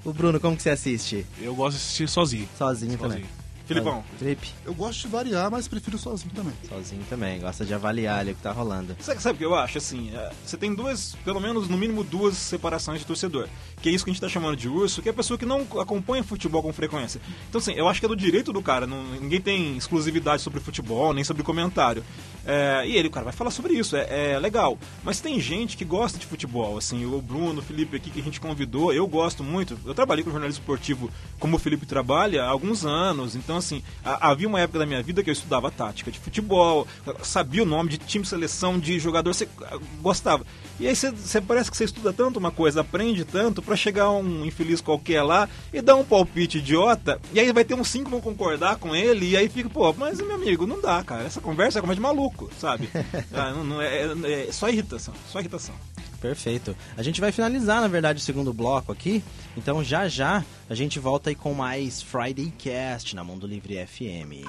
o, 0.05 0.09
o 0.09 0.12
Bruno, 0.12 0.38
como 0.40 0.57
que 0.57 0.62
você 0.62 0.70
assiste? 0.70 1.16
anos. 1.16 1.27
Eu 1.40 1.55
gosto 1.55 1.77
de 1.77 1.83
assistir 1.83 2.09
sozinho. 2.09 2.49
Sozinho, 2.57 2.99
também. 2.99 3.25
Filipão. 3.67 4.05
Felipe, 4.19 4.49
Eu 4.65 4.73
gosto 4.75 5.03
de 5.03 5.09
variar, 5.09 5.51
mas 5.51 5.67
prefiro 5.67 5.99
sozinho 5.99 6.31
também. 6.35 6.53
sozinho 6.69 7.03
também. 7.09 7.41
Gosta 7.41 7.65
de 7.65 7.75
avaliar 7.75 8.21
ali 8.21 8.31
o 8.31 8.35
que 8.35 8.43
tá 8.43 8.53
rolando. 8.53 8.97
Sabe, 9.01 9.21
sabe 9.21 9.35
o 9.35 9.39
que 9.39 9.45
eu 9.45 9.55
acho? 9.55 9.79
Assim, 9.79 10.11
é, 10.15 10.31
você 10.45 10.57
tem 10.57 10.75
duas, 10.75 11.17
pelo 11.25 11.41
menos 11.41 11.69
no 11.69 11.77
mínimo 11.77 12.05
duas 12.05 12.37
separações 12.37 13.01
de 13.01 13.07
torcedor. 13.07 13.49
Que 13.83 13.89
é 13.89 13.93
isso 13.93 14.05
que 14.05 14.11
a 14.11 14.13
gente 14.13 14.21
tá 14.21 14.29
chamando 14.29 14.57
de 14.57 14.69
urso, 14.69 15.03
que 15.03 15.09
é 15.09 15.11
a 15.11 15.15
pessoa 15.15 15.37
que 15.37 15.45
não 15.45 15.67
acompanha 15.81 16.23
futebol 16.23 16.63
com 16.63 16.73
frequência. 16.73 17.21
Então, 17.49 17.59
assim, 17.61 17.73
eu 17.73 17.89
acho 17.89 17.99
que 18.01 18.07
é 18.07 18.09
do 18.09 18.17
direito 18.17 18.53
do 18.53 18.63
cara. 18.63 18.87
não- 18.87 19.03
ninguém 19.21 19.41
tem 19.41 19.77
exclusividade 19.77 20.43
sobre 20.43 20.61
futebol, 20.61 21.13
nem 21.13 21.25
sobre 21.25 21.43
comentário. 21.43 22.05
É, 22.47 22.85
e 22.87 22.97
ele, 22.97 23.11
cara, 23.11 23.25
vai 23.25 23.33
falar 23.33 23.51
sobre 23.51 23.75
isso, 23.75 23.97
é, 23.97 24.35
é 24.35 24.39
legal. 24.39 24.79
Mas 25.03 25.21
tem 25.21 25.41
gente 25.41 25.77
que 25.77 25.85
gosta 25.85 26.17
de 26.17 26.27
futebol, 26.27 26.79
assim, 26.79 27.05
o 27.05 27.21
Bruno, 27.21 27.59
o 27.59 27.63
Felipe 27.63 27.97
aqui 27.97 28.09
que 28.09 28.21
a 28.21 28.23
gente 28.23 28.41
convidou, 28.41 28.93
eu 28.93 29.07
gosto 29.07 29.43
muito. 29.43 29.77
Eu 29.85 29.95
trabalhei 29.95 30.23
com 30.23 30.31
jornalismo 30.31 30.61
esportivo 30.61 31.11
como 31.41 31.57
o 31.57 31.59
Felipe 31.59 31.85
trabalha 31.85 32.45
há 32.45 32.49
alguns 32.49 32.85
anos, 32.85 33.35
então 33.35 33.57
assim, 33.57 33.83
havia 34.05 34.47
uma 34.47 34.61
época 34.61 34.79
da 34.79 34.87
minha 34.87 35.03
vida 35.03 35.23
que 35.23 35.31
eu 35.31 35.33
estudava 35.33 35.71
tática 35.71 36.11
de 36.11 36.19
futebol, 36.19 36.87
sabia 37.23 37.63
o 37.63 37.67
nome 37.67 37.91
de 37.91 37.99
time, 37.99 38.25
seleção, 38.25 38.79
de 38.79 38.99
jogador, 38.99 39.35
você 39.35 39.49
ah, 39.63 39.79
gostava. 40.01 40.47
E 40.79 40.87
aí 40.87 40.95
você, 40.95 41.11
você 41.11 41.41
parece 41.41 41.70
que 41.70 41.77
você 41.77 41.85
estuda 41.85 42.12
tanto 42.12 42.39
uma 42.39 42.51
coisa, 42.51 42.83
aprende 42.83 43.25
tanto, 43.25 43.62
pra 43.62 43.75
chegar 43.75 44.11
um 44.11 44.45
infeliz 44.45 44.81
qualquer 44.81 45.23
lá 45.23 45.49
e 45.73 45.81
dar 45.81 45.97
um 45.97 46.05
palpite 46.05 46.59
idiota, 46.59 47.20
e 47.33 47.41
aí 47.41 47.51
vai 47.53 47.64
ter 47.64 47.75
uns 47.75 47.89
cinco 47.89 48.05
que 48.07 48.11
vão 48.11 48.20
concordar 48.20 48.77
com 48.77 48.95
ele, 48.95 49.31
e 49.31 49.37
aí 49.37 49.49
fica, 49.49 49.68
pô, 49.68 49.93
mas 49.95 50.18
meu 50.18 50.35
amigo, 50.35 50.66
não 50.66 50.81
dá, 50.81 51.03
cara, 51.03 51.25
essa 51.25 51.41
conversa 51.41 51.79
é 51.79 51.81
conversa 51.81 51.97
de 51.97 52.03
maluco, 52.03 52.36
sabe? 52.59 52.89
Ah, 53.32 53.51
não, 53.53 53.64
não 53.64 53.82
é, 53.82 54.03
é- 54.03 54.49
é 54.49 54.53
só 54.53 54.68
irritação, 54.68 55.14
só 55.30 55.41
irritação. 55.41 55.74
Perfeito. 56.20 56.74
A 56.97 57.03
gente 57.03 57.20
vai 57.20 57.30
finalizar, 57.30 57.80
na 57.80 57.89
verdade, 57.89 58.18
o 58.18 58.22
segundo 58.22 58.53
bloco 58.53 58.91
aqui. 58.91 59.22
Então, 59.57 59.84
já 59.84 60.09
já, 60.09 60.45
a 60.68 60.74
gente 60.74 60.99
volta 60.99 61.28
aí 61.30 61.34
com 61.37 61.53
mais 61.55 62.01
Friday 62.03 62.53
Cast 62.59 63.14
na 63.14 63.22
Mundo 63.22 63.47
Livre 63.47 63.74
FM. 63.87 64.47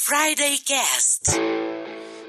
Friday 0.00 0.58
Cast. 0.58 1.22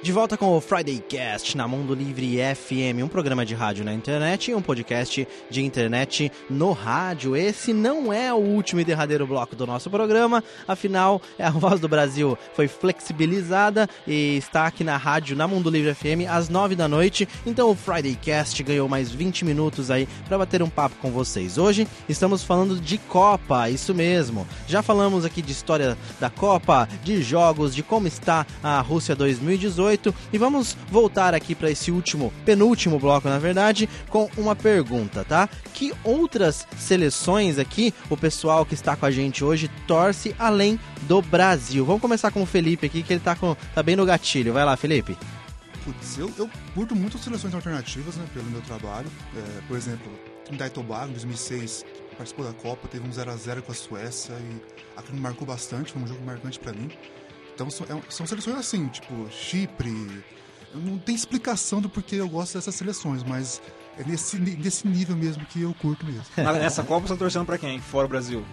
De 0.06 0.12
volta 0.12 0.38
com 0.38 0.56
o 0.56 0.62
Friday 0.62 1.00
Cast 1.10 1.58
na 1.58 1.68
Mundo 1.68 1.96
Livre 1.96 2.38
FM, 2.56 3.04
um 3.04 3.08
programa 3.08 3.44
de 3.44 3.56
rádio 3.56 3.84
na 3.84 3.92
internet 3.92 4.52
e 4.52 4.54
um 4.54 4.62
podcast 4.62 5.28
de 5.50 5.64
internet 5.64 6.32
no 6.48 6.74
rádio. 6.74 7.36
Esse 7.36 7.74
não 7.74 8.14
é 8.14 8.32
o 8.32 8.38
último 8.38 8.80
e 8.80 8.86
derradeiro 8.86 9.26
bloco 9.26 9.56
do 9.56 9.66
nosso 9.66 9.90
programa, 9.90 10.44
afinal, 10.68 11.20
a 11.42 11.50
Voz 11.50 11.80
do 11.80 11.88
Brasil 11.88 12.38
foi 12.54 12.68
flexibilizada 12.68 13.90
e 14.06 14.38
está 14.38 14.68
aqui 14.68 14.84
na 14.84 14.96
rádio 14.96 15.36
na 15.36 15.48
Mundo 15.48 15.72
Livre 15.72 15.96
FM 15.96 16.30
às 16.30 16.50
nove 16.50 16.76
da 16.76 16.88
noite. 16.88 17.28
Então 17.44 17.72
o 17.72 17.76
Friday 17.76 18.16
Cast 18.16 18.62
ganhou 18.62 18.88
mais 18.88 19.10
20 19.10 19.44
minutos 19.44 19.90
aí 19.90 20.08
para 20.28 20.38
bater 20.38 20.62
um 20.62 20.70
papo 20.70 20.98
com 21.02 21.10
vocês. 21.10 21.58
Hoje 21.58 21.88
estamos 22.08 22.44
falando 22.44 22.80
de 22.80 23.00
Copa, 23.00 23.72
isso 23.72 23.92
mesmo. 23.96 24.46
Já 24.68 24.84
falamos 24.84 25.26
aqui 25.26 25.42
de 25.42 25.52
história 25.52 25.98
da 26.20 26.30
Copa, 26.30 26.88
de 27.04 27.24
jogos, 27.24 27.74
de 27.74 27.82
como 27.82 28.06
está 28.06 28.46
a 28.62 28.80
Rússia 28.82 29.16
2018 29.16 29.95
e 30.32 30.38
vamos 30.38 30.76
voltar 30.90 31.34
aqui 31.34 31.56
para 31.56 31.70
esse 31.70 31.92
último, 31.92 32.34
penúltimo 32.46 33.00
bloco, 33.00 33.30
na 33.30 33.40
verdade, 33.40 33.90
com 34.10 34.30
uma 34.38 34.56
pergunta, 34.56 35.24
tá? 35.24 35.50
Que 35.74 35.94
outras 36.04 36.68
seleções 36.78 37.58
aqui 37.58 37.94
o 38.10 38.18
pessoal 38.18 38.66
que 38.66 38.74
está 38.74 38.96
com 38.96 39.06
a 39.06 39.12
gente 39.12 39.44
hoje 39.44 39.70
torce 39.88 40.36
além 40.38 40.80
do 41.04 41.22
Brasil? 41.22 41.86
Vamos 41.86 42.02
começar 42.02 42.32
com 42.32 42.42
o 42.42 42.46
Felipe 42.46 42.86
aqui, 42.86 43.04
que 43.04 43.14
ele 43.14 43.20
tá, 43.20 43.36
com, 43.36 43.56
tá 43.74 43.84
bem 43.84 43.96
no 43.96 44.06
gatilho. 44.06 44.54
Vai 44.54 44.66
lá, 44.66 44.76
Felipe. 44.76 45.18
Putz, 45.84 46.18
eu, 46.18 46.32
eu 46.38 46.50
curto 46.74 46.96
muito 46.96 47.18
seleções 47.20 47.54
alternativas, 47.54 48.16
né, 48.16 48.26
pelo 48.34 48.46
meu 48.46 48.62
trabalho. 48.62 49.08
É, 49.36 49.62
por 49.68 49.78
exemplo, 49.78 50.12
Trinidad 50.44 50.70
e 50.70 50.74
Tobago, 50.74 51.10
em 51.10 51.14
2006, 51.14 51.86
participou 52.18 52.46
da 52.46 52.54
Copa, 52.54 52.88
teve 52.88 53.08
um 53.08 53.12
0x0 53.12 53.62
com 53.62 53.72
a 53.72 53.76
Suécia 53.76 54.34
e 54.34 54.62
aquilo 54.98 55.20
marcou 55.20 55.46
bastante, 55.46 55.92
foi 55.92 56.02
um 56.02 56.08
jogo 56.08 56.24
marcante 56.26 56.60
para 56.60 56.74
mim. 56.74 56.90
Então 57.56 57.70
são, 57.70 57.88
é, 57.88 58.02
são 58.10 58.28
seleções 58.28 58.58
assim, 58.58 58.88
tipo 58.90 59.30
Chipre. 59.32 60.24
Não 60.74 60.98
tem 60.98 61.16
explicação 61.16 61.82
do 61.82 61.90
porquê 61.90 62.18
eu 62.18 62.28
gosto 62.28 62.56
dessas 62.56 62.76
seleções, 62.76 63.24
mas 63.24 63.62
é 63.98 64.04
nesse, 64.04 64.38
nesse 64.38 64.86
nível 64.86 65.16
mesmo 65.16 65.46
que 65.46 65.62
eu 65.62 65.74
curto 65.76 66.06
mesmo. 66.06 66.24
Nessa 66.38 66.84
Copa 66.84 67.08
você 67.08 67.14
tá 67.14 67.20
torcendo 67.20 67.46
pra 67.46 67.58
quem? 67.58 67.80
Fora 67.80 68.06
o 68.06 68.10
Brasil? 68.10 68.46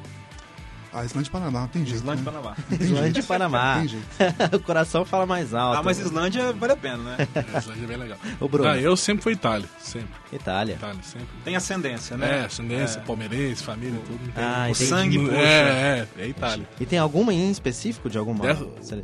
A 0.92 1.04
Islândia 1.06 1.28
e 1.28 1.32
Panamá, 1.32 1.60
não 1.62 1.68
tem 1.68 1.84
jeito. 1.86 1.96
Islândia 2.00 2.22
e 2.22 2.24
né? 2.26 2.30
Panamá. 2.32 2.56
Não 2.58 2.78
tem 2.78 2.86
Islândia 2.86 3.02
jeito. 3.14 3.18
e 3.20 3.22
Panamá. 3.22 3.74
Tem 3.80 3.88
jeito. 3.88 4.06
o 4.56 4.60
coração 4.60 5.04
fala 5.06 5.24
mais 5.24 5.54
alto. 5.54 5.78
Ah, 5.78 5.82
mas 5.82 5.98
Islândia 5.98 6.52
vale 6.52 6.72
a 6.74 6.76
pena, 6.76 6.98
né? 6.98 7.16
A 7.54 7.58
Islândia 7.60 7.84
é 7.84 7.86
bem 7.86 7.96
legal. 7.96 8.18
O 8.38 8.48
Bruno. 8.48 8.68
Ah, 8.68 8.78
eu 8.78 8.94
sempre 8.96 9.22
fui 9.22 9.32
Itália, 9.32 9.66
sempre. 9.80 10.10
Itália. 10.32 10.74
Itália, 10.74 11.02
sempre. 11.02 11.28
Tem 11.44 11.56
ascendência, 11.56 12.14
É, 12.14 12.18
né? 12.18 12.44
ascendência, 12.44 13.00
palmeirense, 13.00 13.62
família, 13.62 13.98
tudo. 14.06 14.20
não 14.26 14.32
tem- 14.32 14.44
Ah, 14.44 14.64
O 14.66 14.70
entendi. 14.70 14.84
sangue 14.86 15.18
puxa. 15.18 15.32
É, 15.36 16.06
é, 16.18 16.22
é 16.22 16.28
Itália. 16.28 16.68
E 16.78 16.84
tem 16.84 16.98
alguma 16.98 17.32
em 17.32 17.50
específico 17.50 18.10
de 18.10 18.18
alguma, 18.18 18.44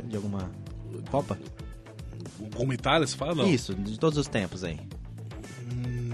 de 0.05 0.15
alguma 0.15 0.51
Copa? 1.09 1.39
Como 2.55 2.71
Itália, 2.71 3.07
você 3.07 3.17
fala? 3.17 3.33
Não. 3.35 3.47
Isso, 3.47 3.73
de 3.73 3.97
todos 3.99 4.17
os 4.17 4.27
tempos 4.27 4.63
aí. 4.63 4.79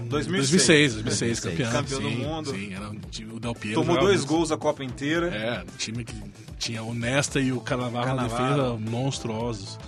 2006. 0.06 0.94
2006, 0.94 1.02
2006, 1.02 1.40
campeão. 1.40 1.72
Campeão 1.72 2.00
do 2.00 2.08
sim, 2.08 2.16
mundo. 2.16 2.50
Sim, 2.50 2.74
era 2.74 2.88
um 2.88 2.98
time, 3.10 3.32
o 3.34 3.40
Del 3.40 3.54
Piero. 3.54 3.80
Tomou 3.80 3.98
dois 3.98 4.18
muito. 4.18 4.28
gols 4.28 4.52
a 4.52 4.56
Copa 4.56 4.84
inteira. 4.84 5.28
É, 5.28 5.62
um 5.62 5.76
time 5.76 6.04
que 6.04 6.14
tinha 6.58 6.82
o 6.82 6.94
Nesta 6.94 7.40
e 7.40 7.52
o 7.52 7.60
Cannavaro 7.60 8.14
na 8.14 8.28
Cannavaro. 8.28 8.54
defesa 8.54 8.90
monstruosos. 8.90 9.78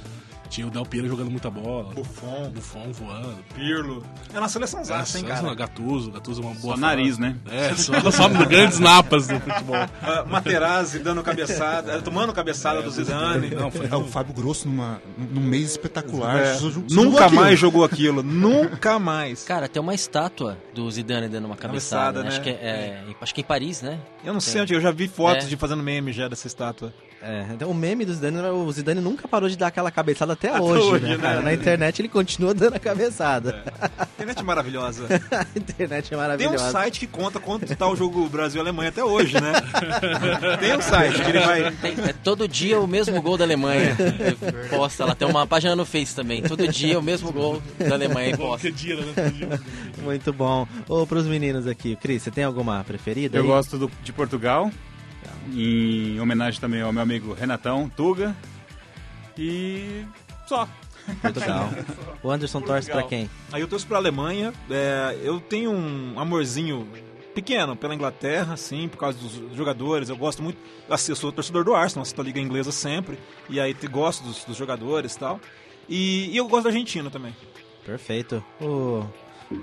Tinha 0.48 0.66
o 0.66 0.70
Del 0.70 0.84
Piero 0.86 1.08
jogando 1.08 1.30
muita 1.30 1.50
bola. 1.50 1.92
Buffon, 1.94 2.50
Buffon 2.50 2.92
voando. 2.92 3.36
Pirlo. 3.54 4.04
É 4.32 4.40
na 4.40 4.48
seleção 4.48 4.80
É, 4.80 5.18
hein, 5.18 5.24
cara? 5.24 5.54
Gattuso, 5.54 6.10
Gattuso 6.10 6.42
é 6.42 6.44
uma 6.46 6.54
boa 6.54 6.74
Só 6.74 6.80
nariz, 6.80 7.18
né? 7.18 7.36
É, 7.50 7.74
só, 7.74 8.10
só 8.10 8.28
grandes 8.46 8.78
napas 8.78 9.26
do 9.26 9.38
futebol. 9.40 9.76
Ah, 10.02 10.24
Materazzi 10.28 10.98
dando 11.00 11.22
cabeçada, 11.22 11.92
eh, 11.94 12.00
tomando 12.00 12.32
cabeçada 12.32 12.80
do 12.82 12.90
Zidane. 12.90 13.50
Não, 13.50 13.70
foi 13.70 13.86
É, 13.86 13.96
o 13.96 14.04
Fábio 14.04 14.32
Grosso 14.34 14.68
numa, 14.68 15.00
num 15.16 15.40
mês 15.42 15.72
espetacular. 15.72 16.38
É, 16.38 16.58
nunca 16.90 17.26
aquilo. 17.26 17.40
mais 17.40 17.58
jogou 17.58 17.84
aquilo. 17.84 18.22
nunca 18.22 18.98
mais. 18.98 19.44
Cara, 19.44 19.68
tem 19.68 19.80
uma 19.82 19.94
estátua 19.94 20.58
do 20.74 20.90
Zidane 20.90 21.28
dando 21.28 21.44
uma 21.46 21.56
cabeçada, 21.56 22.22
Cabeçada, 22.22 22.22
né? 22.22 22.24
né? 22.24 22.28
Acho, 22.30 22.40
que 22.42 22.50
é, 22.50 22.52
é, 22.52 23.04
acho 23.20 23.34
que 23.34 23.40
é 23.40 23.42
em 23.42 23.46
Paris, 23.46 23.82
né? 23.82 23.98
Eu 24.24 24.32
não 24.32 24.40
sei 24.40 24.62
onde, 24.62 24.74
eu 24.74 24.80
já 24.80 24.90
vi 24.90 25.08
fotos 25.08 25.44
É. 25.44 25.48
de 25.48 25.56
fazendo 25.56 25.82
meme 25.82 26.12
já 26.12 26.28
dessa 26.28 26.46
estátua. 26.46 26.92
É, 27.20 27.46
então 27.52 27.68
o 27.68 27.74
meme 27.74 28.04
do 28.04 28.14
Zidane, 28.14 28.38
o 28.40 28.70
Zidane 28.70 29.00
nunca 29.00 29.26
parou 29.26 29.48
de 29.48 29.56
dar 29.58 29.66
aquela 29.66 29.90
cabeçada 29.90 30.34
até, 30.34 30.50
Até 30.50 30.60
hoje, 30.60 30.82
hoje, 30.84 31.04
né, 31.04 31.16
né? 31.16 31.18
cara? 31.18 31.40
Na 31.42 31.52
internet 31.52 32.00
ele 32.00 32.08
continua 32.08 32.54
dando 32.54 32.74
a 32.76 32.78
cabeçada. 32.78 33.64
Internet 34.14 34.44
maravilhosa. 34.44 35.06
a 35.32 35.46
internet 35.58 36.06
é 36.06 36.08
Tem 36.10 36.18
maravilhosa. 36.18 36.68
um 36.68 36.70
site 36.70 37.00
que 37.00 37.06
conta 37.08 37.40
quanto 37.40 37.66
tá 37.74 37.88
o 37.88 37.96
jogo 37.96 38.28
Brasil-Alemanha 38.28 38.90
até 38.90 39.02
hoje, 39.02 39.34
né? 39.34 39.52
Tem 40.60 40.76
um 40.76 40.80
site 40.80 41.20
que 41.22 41.30
ele 41.30 41.40
vai... 41.40 41.70
Tem- 41.72 41.94
é 42.08 42.12
todo 42.12 42.46
dia 42.46 42.80
o 42.80 42.86
mesmo 42.86 43.20
gol 43.20 43.36
da 43.36 43.44
Alemanha. 43.44 43.96
Posta 44.70 45.04
lá, 45.04 45.14
tem 45.14 45.26
uma 45.26 45.44
página 45.46 45.74
no 45.74 45.84
Face 45.84 46.14
também. 46.14 46.42
Todo 46.42 46.68
dia 46.68 46.98
o 46.98 47.02
mesmo 47.02 47.32
gol 47.32 47.60
da 47.78 47.94
Alemanha 47.94 48.30
e 48.30 48.36
posta. 48.36 48.70
Dia, 48.70 48.94
né? 48.96 49.58
Muito 50.02 50.32
bom. 50.32 50.66
Ô, 50.88 51.04
pros 51.06 51.26
meninos 51.26 51.66
aqui, 51.66 51.96
Cris, 51.96 52.22
você 52.22 52.30
tem 52.30 52.44
alguma 52.44 52.84
preferida? 52.84 53.36
Eu 53.38 53.42
aí? 53.42 53.48
gosto 53.48 53.76
do- 53.76 53.90
de 54.04 54.12
Portugal, 54.12 54.70
em 55.52 56.18
homenagem 56.20 56.60
também 56.60 56.82
ao 56.82 56.92
meu 56.92 57.02
amigo 57.02 57.32
Renatão 57.34 57.88
Tuga. 57.88 58.34
E 59.36 60.04
só. 60.46 60.68
Portugal. 61.22 61.70
O 62.22 62.30
Anderson 62.30 62.60
torce 62.60 62.90
pra 62.90 63.04
quem? 63.04 63.30
Aí 63.52 63.60
eu 63.60 63.68
torço 63.68 63.86
pra 63.86 63.96
Alemanha. 63.96 64.52
é, 64.68 65.16
eu 65.22 65.38
tenho 65.40 65.70
um 65.70 66.18
amorzinho 66.18 66.86
pequeno 67.32 67.76
pela 67.76 67.94
Inglaterra, 67.94 68.56
sim, 68.56 68.88
por 68.88 68.98
causa 68.98 69.16
dos 69.16 69.56
jogadores. 69.56 70.08
Eu 70.08 70.16
gosto 70.16 70.42
muito. 70.42 70.58
Assim, 70.90 71.12
eu 71.12 71.16
sou 71.16 71.30
torcedor 71.30 71.62
do 71.64 71.74
Arsenal, 71.74 72.02
assisto 72.02 72.20
a 72.20 72.24
Liga 72.24 72.40
Inglesa 72.40 72.72
sempre. 72.72 73.18
E 73.48 73.60
aí 73.60 73.72
te- 73.72 73.86
gosto 73.86 74.24
dos, 74.24 74.42
dos 74.44 74.56
jogadores 74.56 75.14
e 75.14 75.18
tal. 75.18 75.40
E, 75.88 76.28
e 76.32 76.36
eu 76.36 76.48
gosto 76.48 76.64
da 76.64 76.70
Argentina 76.70 77.08
também. 77.08 77.34
Perfeito. 77.86 78.44
O, 78.60 79.06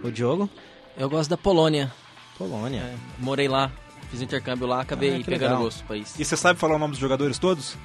o 0.03 0.09
Diogo? 0.11 0.49
Eu 0.97 1.09
gosto 1.09 1.29
da 1.29 1.37
Polônia. 1.37 1.91
Polônia. 2.37 2.79
É, 2.79 2.95
morei 3.19 3.49
lá, 3.49 3.69
fiz 4.09 4.21
intercâmbio 4.21 4.67
lá, 4.67 4.81
acabei 4.81 5.09
Ah, 5.15 5.23
pegando 5.25 5.41
legal. 5.51 5.63
gosto 5.63 5.79
do 5.79 5.87
país. 5.87 6.13
E 6.19 6.23
você 6.25 6.35
sabe 6.37 6.59
falar 6.59 6.75
o 6.75 6.79
nome 6.79 6.91
dos 6.91 6.99
jogadores 6.99 7.37
todos? 7.37 7.75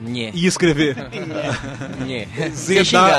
Nhé. 0.00 0.30
E 0.32 0.46
escrever. 0.46 0.94
Nhé. 2.06 2.28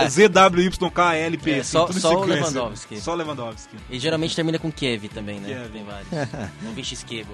ZWYKLP. 0.09 1.51
É, 1.51 1.59
assim, 1.59 1.71
só- 1.71 1.89
em 1.89 1.93
só 1.93 2.21
o. 2.21 2.25
Lewandowski. 2.25 3.01
Só 3.01 3.13
Lewandowski. 3.15 3.75
E 3.89 3.99
geralmente 3.99 4.35
termina 4.35 4.57
com 4.57 4.71
Kiev 4.71 5.09
também, 5.09 5.39
né? 5.39 5.47
Kiev. 5.47 5.69
Tem 5.71 5.83
vários. 5.83 6.87
Xquebo. 6.99 7.33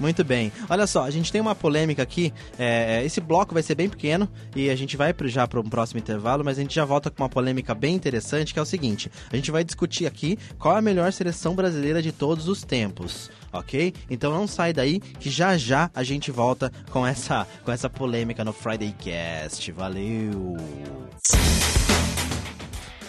Muito 0.00 0.24
bem. 0.24 0.50
Olha 0.68 0.86
só, 0.86 1.04
a 1.04 1.10
gente 1.10 1.30
tem 1.30 1.40
uma 1.40 1.54
polêmica 1.54 2.02
aqui. 2.02 2.32
É, 2.58 3.02
esse 3.04 3.20
bloco 3.20 3.52
vai 3.54 3.62
ser 3.62 3.74
bem 3.74 3.88
pequeno 3.88 4.28
e 4.56 4.70
a 4.70 4.76
gente 4.76 4.96
vai 4.96 5.12
pro- 5.12 5.28
já 5.28 5.46
para 5.46 5.60
um 5.60 5.68
próximo 5.68 5.98
intervalo, 6.00 6.42
mas 6.44 6.58
a 6.58 6.62
gente 6.62 6.74
já 6.74 6.84
volta 6.84 7.10
com 7.10 7.22
uma 7.22 7.28
polêmica 7.28 7.74
bem 7.74 7.94
interessante, 7.94 8.52
que 8.52 8.58
é 8.58 8.62
o 8.62 8.66
seguinte: 8.66 9.10
a 9.30 9.36
gente 9.36 9.50
vai 9.50 9.62
discutir 9.62 10.06
aqui 10.06 10.38
qual 10.58 10.74
é 10.74 10.78
a 10.78 10.82
melhor 10.82 11.12
seleção 11.12 11.54
brasileira 11.54 12.00
de 12.00 12.12
todos 12.12 12.48
os 12.48 12.62
tempos. 12.62 13.30
Ok? 13.54 13.94
Então 14.10 14.32
não 14.32 14.48
sai 14.48 14.72
daí 14.72 14.98
que 14.98 15.30
já 15.30 15.56
já 15.56 15.88
a 15.94 16.02
gente 16.02 16.32
volta 16.32 16.72
com 16.90 17.06
essa, 17.06 17.46
com 17.64 17.70
essa 17.70 17.88
polêmica 17.88 18.44
no 18.44 18.52
Friday 18.52 18.92
Cast. 18.98 19.70
Valeu! 19.70 20.56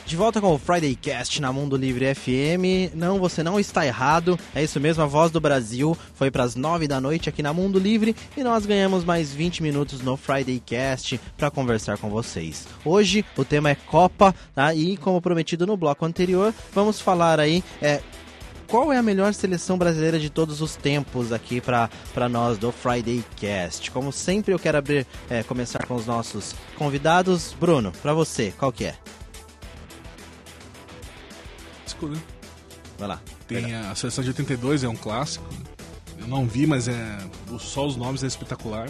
De 0.06 0.16
volta 0.16 0.40
com 0.40 0.54
o 0.54 0.60
Friday 0.60 0.96
Cast 0.96 1.42
na 1.42 1.52
Mundo 1.52 1.76
Livre 1.76 2.14
FM. 2.14 2.94
Não, 2.94 3.18
você 3.18 3.42
não 3.42 3.60
está 3.60 3.88
errado. 3.88 4.40
É 4.54 4.64
isso 4.64 4.80
mesmo, 4.80 5.02
a 5.02 5.08
voz 5.08 5.32
do 5.32 5.42
Brasil 5.42 5.98
foi 6.14 6.30
para 6.30 6.44
as 6.44 6.56
9 6.56 6.88
da 6.88 7.02
noite 7.02 7.28
aqui 7.28 7.42
na 7.42 7.52
Mundo 7.52 7.80
Livre 7.80 8.16
e 8.38 8.44
nós 8.44 8.68
ganhamos 8.68 9.04
mais 9.04 9.34
20 9.34 9.64
minutos 9.64 10.02
no 10.02 10.16
Friday 10.16 10.62
Cast 10.64 11.20
para 11.36 11.50
conversar 11.50 11.98
com 11.98 12.08
vocês. 12.08 12.68
Hoje 12.86 13.26
o 13.36 13.44
tema 13.44 13.72
é 13.72 13.76
Copa, 13.76 14.36
tá? 14.54 14.76
E 14.76 14.96
como 14.96 15.20
prometido 15.20 15.66
no 15.66 15.76
bloco 15.76 16.06
anterior, 16.06 16.54
vamos 16.72 17.02
falar 17.02 17.40
aí 17.40 17.64
é, 17.82 18.00
qual 18.68 18.92
é 18.92 18.98
a 18.98 19.04
melhor 19.04 19.34
seleção 19.34 19.78
brasileira 19.78 20.20
de 20.20 20.30
todos 20.30 20.62
os 20.62 20.76
tempos 20.76 21.32
aqui 21.32 21.62
para 21.62 22.30
nós 22.30 22.58
do 22.58 22.72
Friday 22.72 23.24
Cast. 23.36 23.92
Como 23.92 24.12
sempre, 24.12 24.54
eu 24.54 24.60
quero 24.60 24.78
abrir, 24.78 25.06
é, 25.30 25.44
começar 25.44 25.86
com 25.86 25.96
os 25.96 26.06
nossos 26.06 26.56
convidados. 26.78 27.56
Bruno, 27.60 27.92
para 28.02 28.14
você, 28.14 28.54
qual 28.58 28.72
que 28.72 28.86
é? 28.86 28.96
Escolha. 31.86 32.22
Vai 32.98 33.08
lá. 33.08 33.22
Tem 33.48 33.76
a 33.76 33.94
seleção 33.96 34.24
de 34.24 34.30
82, 34.32 34.84
é 34.84 34.90
um 34.90 34.96
clássico. 34.96 35.46
Eu 36.20 36.28
não 36.28 36.48
vi, 36.48 36.66
mas 36.66 36.88
é 36.88 37.18
só 37.60 37.86
os 37.86 37.96
nomes 37.96 38.24
é 38.24 38.28
espetacular. 38.28 38.90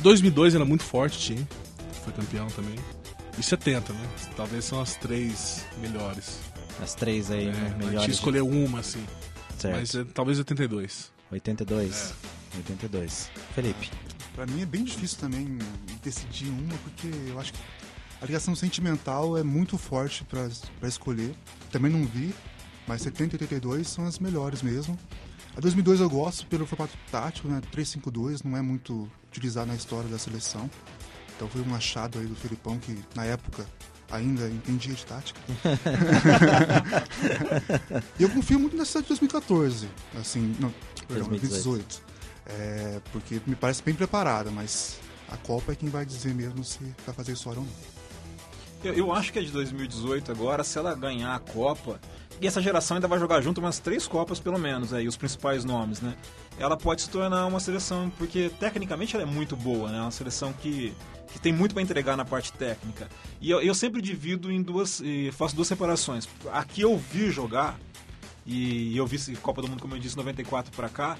2002 0.00 0.54
era 0.54 0.64
muito 0.64 0.84
forte 0.84 1.16
o 1.16 1.20
time, 1.20 1.48
foi 2.02 2.12
campeão 2.12 2.46
também. 2.48 2.74
E 3.38 3.42
70, 3.42 3.92
né? 3.92 4.08
Talvez 4.36 4.64
são 4.64 4.80
as 4.80 4.96
três 4.96 5.64
melhores. 5.80 6.38
As 6.82 6.94
três 6.94 7.30
aí, 7.30 7.48
É, 7.48 7.52
né? 7.52 7.60
a 7.66 7.68
gente 7.70 7.84
Melhores. 7.86 8.14
escolher 8.14 8.42
uma, 8.42 8.80
assim. 8.80 9.04
Certo. 9.58 9.76
Mas 9.78 9.94
é, 9.94 10.04
talvez 10.04 10.38
82. 10.38 11.12
82. 11.30 12.14
82. 12.56 13.30
Felipe. 13.54 13.90
Pra 14.34 14.46
mim 14.46 14.62
é 14.62 14.66
bem 14.66 14.84
difícil 14.84 15.18
também 15.18 15.58
decidir 16.02 16.48
uma, 16.48 16.76
porque 16.84 17.08
eu 17.28 17.38
acho 17.40 17.52
que 17.52 17.58
A 18.22 18.26
ligação 18.26 18.54
sentimental 18.56 19.36
é 19.36 19.42
muito 19.42 19.76
forte 19.76 20.24
pra 20.24 20.48
pra 20.80 20.88
escolher. 20.88 21.34
Também 21.70 21.92
não 21.92 22.06
vi, 22.06 22.34
mas 22.86 23.02
70 23.02 23.34
e 23.36 23.38
82 23.42 23.86
são 23.88 24.06
as 24.06 24.18
melhores 24.18 24.62
mesmo. 24.62 24.98
A 25.56 25.60
2002 25.60 26.00
eu 26.00 26.08
gosto 26.08 26.46
pelo 26.46 26.66
formato 26.66 26.96
tático, 27.10 27.48
né? 27.48 27.60
352 27.70 28.42
não 28.42 28.56
é 28.56 28.62
muito 28.62 29.10
utilizado 29.28 29.66
na 29.66 29.74
história 29.76 30.08
da 30.08 30.18
seleção. 30.18 30.70
Então 31.36 31.48
foi 31.48 31.60
um 31.62 31.74
achado 31.74 32.18
aí 32.18 32.26
do 32.26 32.34
Filipão 32.34 32.78
que 32.78 32.98
na 33.14 33.24
época 33.24 33.66
ainda 34.10 34.48
entendia 34.48 34.94
de 34.94 35.04
tática. 35.04 35.40
e 38.18 38.22
eu 38.22 38.30
confio 38.30 38.58
muito 38.58 38.74
nessa 38.76 39.02
de 39.02 39.08
2014, 39.08 39.88
assim, 40.20 40.54
não, 40.60 40.72
perdão, 41.06 41.28
2018. 41.28 41.30
2018. 41.30 42.14
É, 42.46 43.00
porque 43.10 43.40
me 43.46 43.54
parece 43.54 43.82
bem 43.82 43.94
preparada, 43.94 44.50
mas 44.50 44.98
a 45.28 45.36
Copa 45.38 45.72
é 45.72 45.74
quem 45.74 45.88
vai 45.88 46.04
dizer 46.04 46.34
mesmo 46.34 46.62
se 46.62 46.78
vai 47.06 47.14
fazer 47.14 47.32
história 47.32 47.60
ou 47.60 47.66
não. 47.66 47.93
Eu, 48.84 48.92
eu 48.92 49.12
acho 49.12 49.32
que 49.32 49.38
é 49.38 49.42
de 49.42 49.50
2018 49.50 50.30
agora, 50.30 50.62
se 50.62 50.78
ela 50.78 50.94
ganhar 50.94 51.34
a 51.34 51.38
Copa, 51.38 51.98
e 52.40 52.46
essa 52.46 52.60
geração 52.60 52.96
ainda 52.96 53.08
vai 53.08 53.18
jogar 53.18 53.40
junto 53.40 53.58
umas 53.58 53.78
três 53.78 54.06
Copas 54.06 54.38
pelo 54.38 54.58
menos, 54.58 54.92
aí, 54.92 55.08
os 55.08 55.16
principais 55.16 55.64
nomes, 55.64 56.00
né? 56.00 56.14
Ela 56.58 56.76
pode 56.76 57.02
se 57.02 57.10
tornar 57.10 57.46
uma 57.46 57.60
seleção, 57.60 58.12
porque 58.18 58.50
tecnicamente 58.60 59.16
ela 59.16 59.22
é 59.22 59.26
muito 59.26 59.56
boa, 59.56 59.90
né? 59.90 60.00
Uma 60.00 60.10
seleção 60.10 60.52
que, 60.52 60.92
que 61.32 61.38
tem 61.38 61.52
muito 61.52 61.72
para 61.72 61.82
entregar 61.82 62.16
na 62.16 62.24
parte 62.24 62.52
técnica. 62.52 63.08
E 63.40 63.50
eu, 63.50 63.62
eu 63.62 63.74
sempre 63.74 64.02
divido 64.02 64.52
em 64.52 64.62
duas, 64.62 65.00
faço 65.32 65.56
duas 65.56 65.66
separações. 65.68 66.28
Aqui 66.52 66.82
eu 66.82 66.96
vi 66.98 67.30
jogar, 67.30 67.78
e 68.46 68.94
eu 68.96 69.06
vi 69.06 69.34
Copa 69.36 69.62
do 69.62 69.68
Mundo, 69.68 69.80
como 69.80 69.94
eu 69.94 69.98
disse, 69.98 70.16
94 70.16 70.70
para 70.72 70.88
cá. 70.88 71.16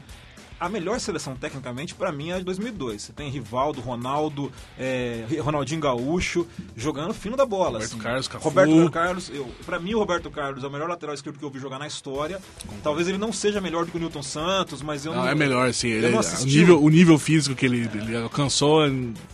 A 0.59 0.69
melhor 0.69 0.99
seleção 1.01 1.35
tecnicamente 1.37 1.95
para 1.95 2.11
mim 2.13 2.31
é 2.31 2.35
a 2.35 2.39
de 2.39 2.45
2002. 2.45 3.03
Você 3.03 3.13
tem 3.13 3.29
Rivaldo, 3.29 3.81
Ronaldo, 3.81 4.51
é, 4.79 5.25
Ronaldinho 5.41 5.81
Gaúcho 5.81 6.47
jogando 6.77 7.13
fino 7.13 7.37
da 7.37 7.45
bola. 7.45 7.73
Roberto 7.73 7.85
assim. 7.93 7.99
Carlos, 7.99 8.29
Cafu. 8.29 8.45
Roberto 8.45 8.91
Carlos, 8.91 9.31
eu, 9.35 9.47
para 9.67 9.79
mim 9.79 9.95
o 9.95 9.99
Roberto 9.99 10.31
Carlos 10.31 10.63
é 10.63 10.67
o 10.67 10.71
melhor 10.71 10.89
lateral 10.89 11.15
esquerdo 11.15 11.39
que 11.39 11.45
eu 11.45 11.51
vi 11.51 11.59
jogar 11.59 11.79
na 11.79 11.87
história. 11.87 12.41
Talvez 12.83 13.09
ele 13.09 13.19
não 13.19 13.33
seja 13.33 13.61
melhor 13.61 13.85
do 13.85 13.91
que 13.91 13.97
o 13.97 14.01
Newton 14.01 14.23
Santos, 14.23 14.81
mas 14.81 15.05
eu 15.05 15.13
não. 15.13 15.23
Não, 15.23 15.29
é 15.29 15.35
melhor, 15.35 15.69
assim. 15.69 15.89
Ele, 15.89 16.11
não 16.11 16.21
o, 16.21 16.45
nível, 16.45 16.83
o 16.83 16.89
nível 16.89 17.19
físico 17.19 17.55
que 17.57 17.67
ele, 17.67 17.89
ele 17.95 18.17
alcançou 18.17 18.85
é, 18.87 18.91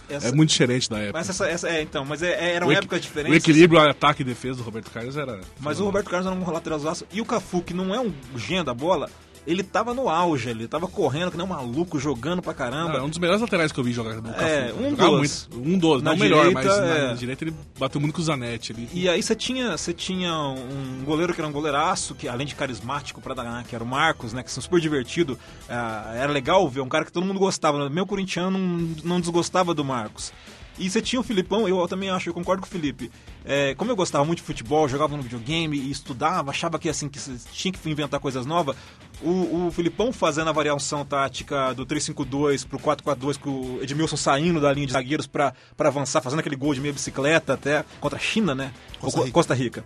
Essa- 0.08 0.28
é 0.28 0.32
muito 0.32 0.50
diferente 0.50 0.88
da 0.88 0.98
época. 0.98 1.18
Mas 1.18 1.28
essa, 1.28 1.46
essa 1.46 1.68
é 1.68 1.82
então, 1.82 2.04
mas 2.04 2.22
é, 2.22 2.32
é, 2.32 2.54
eram 2.54 2.68
equi- 2.70 2.78
épocas 2.78 3.00
diferentes. 3.02 3.32
o 3.32 3.36
equilíbrio, 3.36 3.80
ataque 3.80 4.22
e 4.22 4.24
defesa 4.24 4.58
do 4.58 4.62
Roberto 4.62 4.90
Carlos 4.90 5.16
era. 5.16 5.40
Mas 5.60 5.80
o 5.80 5.84
Roberto 5.84 6.08
Carlos 6.10 6.26
era 6.30 6.34
um 6.34 6.50
lateralzaço. 6.50 7.06
E 7.12 7.20
o 7.20 7.24
Cafu, 7.24 7.62
que 7.62 7.74
não 7.74 7.94
é 7.94 8.00
um 8.00 8.12
gênio 8.36 8.64
da 8.64 8.74
bola, 8.74 9.10
ele 9.47 9.62
tava 9.62 9.95
no 9.95 10.09
auge, 10.09 10.51
ele 10.51 10.68
tava 10.68 10.86
correndo 10.86 11.30
que 11.30 11.36
nem 11.36 11.47
um 11.47 11.49
maluco, 11.49 11.99
jogando 11.99 12.43
pra 12.43 12.53
caramba. 12.53 12.99
É 12.99 13.03
um 13.03 13.09
dos 13.09 13.18
melhores 13.18 13.41
laterais 13.41 13.72
que 13.72 13.80
eu 13.80 13.84
vi 13.84 13.93
jogar 13.93 14.14
no 14.14 14.22
Cafu. 14.22 14.45
É, 14.45 14.72
um 14.72 14.95
dos. 14.95 15.49
muito. 15.49 15.70
Um 15.70 15.78
dos, 15.78 16.03
Na 16.03 16.11
não 16.11 16.18
melhor, 16.18 16.51
mas 16.51 16.66
na, 16.66 16.86
é. 16.86 17.07
na 17.09 17.14
direita 17.14 17.45
ele 17.45 17.55
bateu 17.78 18.01
muito 18.01 18.14
com 18.14 18.20
o 18.20 18.24
Zanetti 18.24 18.72
ali. 18.72 18.88
E 18.93 19.09
aí 19.09 19.22
você 19.22 19.34
tinha, 19.34 19.76
você 19.76 19.93
tinha 19.93 20.32
um 20.32 21.05
goleiro 21.05 21.32
que 21.34 21.41
era 21.41 21.49
um 21.49 21.53
goleiraço, 21.53 22.14
que 22.14 22.28
além 22.28 22.47
de 22.47 22.55
carismático 22.55 23.20
pra 23.20 23.34
danar, 23.34 23.64
que 23.64 23.74
era 23.74 23.82
o 23.82 23.86
Marcos, 23.86 24.32
né? 24.32 24.43
Que 24.43 24.51
são 24.51 24.62
super 24.62 24.80
divertido. 24.80 25.38
Ah, 25.68 26.12
era 26.14 26.32
legal 26.32 26.68
ver 26.68 26.80
um 26.80 26.88
cara 26.88 27.05
que 27.05 27.12
todo 27.12 27.24
mundo 27.24 27.38
gostava. 27.38 27.88
Meu 27.88 28.07
corintiano 28.07 28.59
não, 28.59 28.97
não 29.05 29.20
desgostava 29.20 29.74
do 29.74 29.84
Marcos. 29.84 30.32
E 30.80 30.88
você 30.88 31.02
tinha 31.02 31.20
o 31.20 31.22
Filipão, 31.22 31.68
eu 31.68 31.86
também 31.86 32.08
acho, 32.08 32.30
eu 32.30 32.34
concordo 32.34 32.62
com 32.62 32.66
o 32.66 32.70
Felipe. 32.70 33.10
É, 33.44 33.74
como 33.74 33.90
eu 33.90 33.96
gostava 33.96 34.24
muito 34.24 34.38
de 34.38 34.44
futebol, 34.44 34.88
jogava 34.88 35.14
no 35.14 35.22
videogame 35.22 35.78
e 35.78 35.90
estudava, 35.90 36.50
achava 36.50 36.78
que 36.78 36.88
assim 36.88 37.06
que 37.06 37.20
tinha 37.52 37.70
que 37.70 37.90
inventar 37.90 38.18
coisas 38.18 38.46
novas, 38.46 38.74
o, 39.22 39.66
o 39.66 39.70
Filipão 39.70 40.10
fazendo 40.10 40.48
a 40.48 40.52
variação 40.52 41.04
tática 41.04 41.74
do 41.74 41.84
3-5-2 41.84 42.66
pro 42.66 42.78
4-4-2 42.78 43.38
com 43.38 43.50
o 43.50 43.82
Edmilson 43.82 44.16
saindo 44.16 44.58
da 44.58 44.72
linha 44.72 44.86
de 44.86 44.94
zagueiros 44.94 45.26
pra 45.26 45.52
pra 45.76 45.88
avançar, 45.88 46.22
fazendo 46.22 46.40
aquele 46.40 46.56
gol 46.56 46.72
de 46.72 46.80
meia 46.80 46.94
bicicleta 46.94 47.52
até 47.52 47.84
contra 48.00 48.18
a 48.18 48.22
China, 48.22 48.54
né? 48.54 48.72
Costa 48.98 49.20
Rica. 49.20 49.32
Costa 49.32 49.54
Rica. 49.54 49.84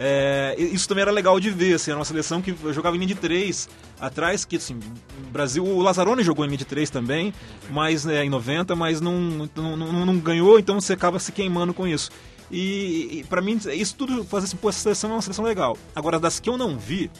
É, 0.00 0.54
isso 0.58 0.86
também 0.86 1.02
era 1.02 1.10
legal 1.10 1.40
de 1.40 1.50
ver, 1.50 1.74
assim, 1.74 1.90
era 1.90 1.98
uma 1.98 2.04
seleção 2.04 2.40
que 2.40 2.54
jogava 2.72 2.94
em 2.94 3.00
linha 3.00 3.08
de 3.08 3.14
três 3.16 3.68
atrás, 3.98 4.44
que 4.44 4.56
assim, 4.56 4.78
o 5.26 5.30
Brasil, 5.30 5.64
o 5.64 5.82
Lazzaroni 5.82 6.22
jogou 6.22 6.44
em 6.44 6.48
linha 6.48 6.58
de 6.58 6.64
três 6.64 6.88
também, 6.88 7.34
mas 7.68 8.04
né, 8.04 8.24
em 8.24 8.30
90, 8.30 8.76
mas 8.76 9.00
não, 9.00 9.18
não, 9.56 9.76
não, 9.76 10.06
não 10.06 10.18
ganhou, 10.18 10.56
então 10.56 10.80
você 10.80 10.92
acaba 10.92 11.18
se 11.18 11.32
queimando 11.32 11.74
com 11.74 11.86
isso. 11.86 12.10
E, 12.50 13.18
e 13.18 13.24
para 13.24 13.42
mim, 13.42 13.58
isso 13.72 13.96
tudo 13.96 14.24
faz 14.24 14.44
assim, 14.44 14.56
pô, 14.56 14.68
essa 14.68 14.78
seleção 14.78 15.10
é 15.10 15.14
uma 15.14 15.22
seleção 15.22 15.44
legal. 15.44 15.76
Agora, 15.96 16.20
das 16.20 16.38
que 16.38 16.48
eu 16.48 16.56
não 16.56 16.78
vi, 16.78 17.10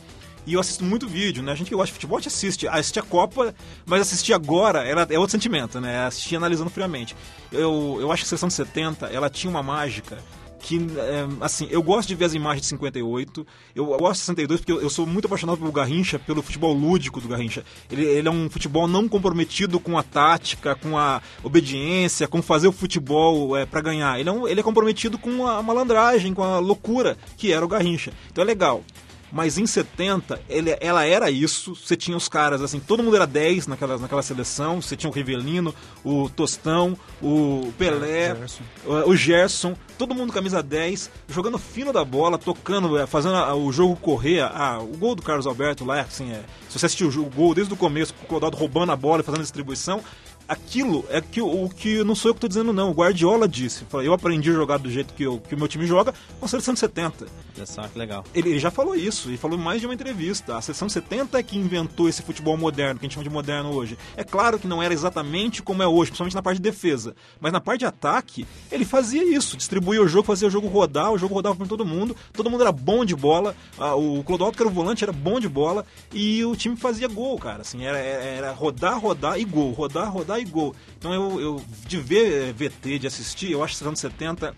e 0.47 0.55
eu 0.55 0.61
assisto 0.61 0.83
muito 0.83 1.07
vídeo, 1.07 1.43
né? 1.43 1.53
A 1.53 1.55
gente 1.55 1.68
que 1.68 1.74
gosta 1.74 1.89
de 1.89 1.93
futebol, 1.93 2.18
gente 2.18 2.29
assiste. 2.29 2.66
Assiste 2.66 2.99
a 2.99 3.03
Copa, 3.03 3.55
mas 3.85 4.01
assistir 4.01 4.33
agora 4.33 4.83
ela 4.83 5.07
é 5.11 5.18
outro 5.18 5.33
sentimento, 5.33 5.79
né? 5.79 6.07
Assistir 6.07 6.37
analisando 6.37 6.70
friamente. 6.70 7.14
Eu, 7.53 7.99
eu 8.01 8.11
acho 8.11 8.22
que 8.22 8.26
a 8.26 8.29
seleção 8.31 8.49
de 8.49 8.55
70, 8.55 9.09
ela 9.09 9.29
tinha 9.29 9.51
uma 9.51 9.62
mágica 9.62 10.16
que, 10.61 10.76
é, 10.96 11.26
assim, 11.40 11.66
eu 11.70 11.82
gosto 11.82 12.09
de 12.09 12.14
ver 12.14 12.24
as 12.26 12.34
imagens 12.34 12.62
de 12.62 12.66
58, 12.68 13.46
eu 13.74 13.86
gosto 13.86 14.12
de 14.14 14.18
62 14.20 14.61
porque 14.61 14.72
eu, 14.72 14.90
sou 14.90 15.06
muito 15.06 15.26
apaixonado 15.26 15.59
pelo 15.59 15.72
Garrincha, 15.72 16.18
pelo 16.18 16.42
futebol 16.42 16.72
lúdico 16.72 17.20
do 17.20 17.28
Garrincha. 17.28 17.64
Ele, 17.90 18.04
ele 18.04 18.28
é 18.28 18.30
um 18.30 18.48
futebol 18.50 18.86
não 18.88 19.09
comprometido 19.09 19.78
com 19.80 19.96
a 19.98 20.02
tática, 20.02 20.74
com 20.74 20.96
a 20.98 21.22
obediência, 21.42 22.26
com 22.28 22.40
fazer 22.42 22.68
o 22.68 22.72
futebol 22.72 23.56
é, 23.56 23.64
para 23.66 23.80
ganhar. 23.80 24.18
Ele 24.18 24.28
é, 24.28 24.32
um- 24.32 24.46
ele 24.48 24.61
é 24.61 24.62
comprometido 24.62 25.18
com 25.18 25.46
a 25.46 25.62
malandragem, 25.62 26.32
com 26.34 26.42
a 26.42 26.59
loucura, 26.59 27.16
que 27.36 27.52
era 27.52 27.64
o 27.64 27.68
Garrincha. 27.68 28.12
Então 28.30 28.42
é 28.42 28.46
legal. 28.46 28.82
Mas 29.31 29.59
em 29.59 29.66
70, 29.66 30.41
ele, 30.49 30.76
ela 30.81 31.05
era 31.05 31.31
isso. 31.31 31.74
Você 31.74 31.97
tinha 31.97 32.16
os 32.16 32.29
caras, 32.29 32.62
assim, 32.62 32.81
todo 32.81 33.03
mundo 33.03 33.16
era 33.16 33.26
10 33.26 33.66
naquela, 33.66 33.99
naquela 33.99 34.22
seleção. 34.22 34.81
Você 34.81 34.97
tinha 34.97 35.11
o 35.11 35.12
Rivelino, 35.12 35.74
o 36.05 36.29
Tostão, 36.31 36.97
o 37.22 37.72
Pelé, 37.76 38.35
Gerson. 38.35 38.62
o- 38.87 39.11
o 39.11 39.16
Gerson, 39.16 39.76
todo 39.99 40.14
mundo 40.14 40.33
camisa 40.33 40.62
10, 40.62 41.11
jogando 41.29 41.59
fino 41.59 41.93
da 41.93 42.05
bola, 42.05 42.39
tocando, 42.39 42.99
é, 42.99 43.07
fazendo 43.07 43.35
a- 43.37 43.55
o 43.55 43.70
jogo 43.72 43.97
correr. 43.97 44.41
Ah, 44.43 44.79
o 44.81 44.97
gol 44.97 45.14
do 45.14 45.22
Carlos 45.22 45.47
Alberto 45.47 45.85
lá, 45.85 46.01
assim, 46.01 46.31
é, 46.33 46.43
se 46.68 46.79
você 46.79 46.87
assistiu 46.87 47.09
o 47.09 47.24
gol 47.31 47.55
desde 47.55 47.72
o 47.72 47.76
começo, 47.76 48.14
com 48.14 48.24
o 48.24 48.29
Clodoaldo 48.29 48.57
roubando 48.57 48.93
a 48.93 48.97
bola 48.97 49.20
e 49.20 49.24
fazendo 49.24 49.41
a 49.41 49.45
distribuição, 49.45 50.01
aquilo 50.49 51.05
é 51.11 51.20
que, 51.20 51.40
o 51.40 51.68
que 51.68 52.03
não 52.05 52.14
sou 52.14 52.30
eu 52.30 52.34
que 52.34 52.38
estou 52.38 52.49
dizendo, 52.49 52.72
não. 52.72 52.90
O 52.90 52.94
Guardiola 52.94 53.46
disse. 53.46 53.84
Eu 54.03 54.12
aprendi 54.12 54.51
a 54.51 54.55
jogar 54.55 54.78
do 54.78 54.90
jeito 54.90 55.12
que, 55.14 55.22
eu- 55.24 55.38
que 55.40 55.55
o 55.55 55.59
meu 55.59 55.68
time 55.68 55.86
joga 55.86 56.14
com 56.38 56.44
a 56.46 56.49
seleção 56.49 56.72
de 56.74 56.80
70. 56.80 57.26
Olha 57.57 57.66
só 57.66 57.82
que 57.88 57.99
legal. 57.99 58.24
Ele, 58.34 58.51
ele 58.51 58.59
já 58.59 58.70
falou 58.70 58.94
isso, 58.94 59.28
ele 59.28 59.36
falou 59.36 59.59
em 59.59 59.62
mais 59.62 59.80
de 59.80 59.86
uma 59.86 59.94
entrevista. 59.94 60.57
A 60.57 60.62
seleção 60.62 60.88
70 60.88 61.38
é 61.38 61.42
que 61.42 61.59
inventou 61.59 62.09
esse 62.09 62.22
futebol 62.22 62.57
moderno, 62.57 62.99
que 62.99 63.05
a 63.05 63.09
gente 63.09 63.14
chama 63.14 63.24
de 63.24 63.30
moderno 63.30 63.70
hoje. 63.72 63.99
É 64.16 64.24
claro 64.24 64.59
que 64.59 64.66
não 64.66 64.82
era 64.82 64.94
exatamente 64.94 65.62
como 65.62 65.82
é 65.82 65.86
hoje, 65.86 66.11
principalmente 66.11 66.34
na 66.34 66.42
parte 66.42 66.57
de 66.59 66.62
defesa. 66.62 67.14
Mas 67.40 67.53
na 67.53 67.61
parte 67.61 67.80
de 67.80 67.86
ataque, 67.86 68.46
ele 68.70 68.84
fazia 68.84 69.22
isso, 69.24 69.57
distribuía 69.57 70.01
o 70.03 70.09
jogo, 70.09 70.24
fazia 70.26 70.49
o 70.49 70.51
jogo 70.51 70.68
rodar, 70.68 71.12
o 71.12 71.18
jogo 71.18 71.34
rodava 71.34 71.57
por 71.57 71.66
todo 71.68 71.84
mundo, 71.84 72.16
todo 72.32 72.49
mundo 72.51 72.62
era 72.62 72.72
bom 72.72 73.05
de 73.05 73.14
bola. 73.14 73.55
o 73.96 74.22
Clodoaldo, 74.24 74.57
que 74.57 74.62
era 74.62 74.70
o 74.70 74.72
volante, 74.72 75.03
era 75.05 75.12
bom 75.12 75.38
de 75.40 75.49
bola, 75.49 75.84
e 76.12 76.44
o 76.44 76.55
time 76.57 76.76
fazia 76.76 77.09
gol, 77.09 77.36
cara. 77.38 77.62
Assim, 77.62 77.84
era, 77.84 77.99
era 77.99 78.53
rodar, 78.53 78.99
rodar 79.01 79.38
e 79.38 79.44
gol, 79.44 79.72
rodar, 79.72 80.11
rodar 80.12 80.38
e 80.41 80.45
gol. 80.45 80.74
Então 80.99 81.12
eu, 81.12 81.41
eu 81.41 81.64
de 81.86 81.99
ver 81.99 82.49
eh, 82.49 82.53
VT, 82.53 83.01
de 83.01 83.07
assistir, 83.07 83.53
eu 83.53 83.62
acho 83.62 83.74
que 83.74 83.76
a 83.76 83.78
seleção 83.78 83.93
de 83.93 83.99
70 84.01 84.55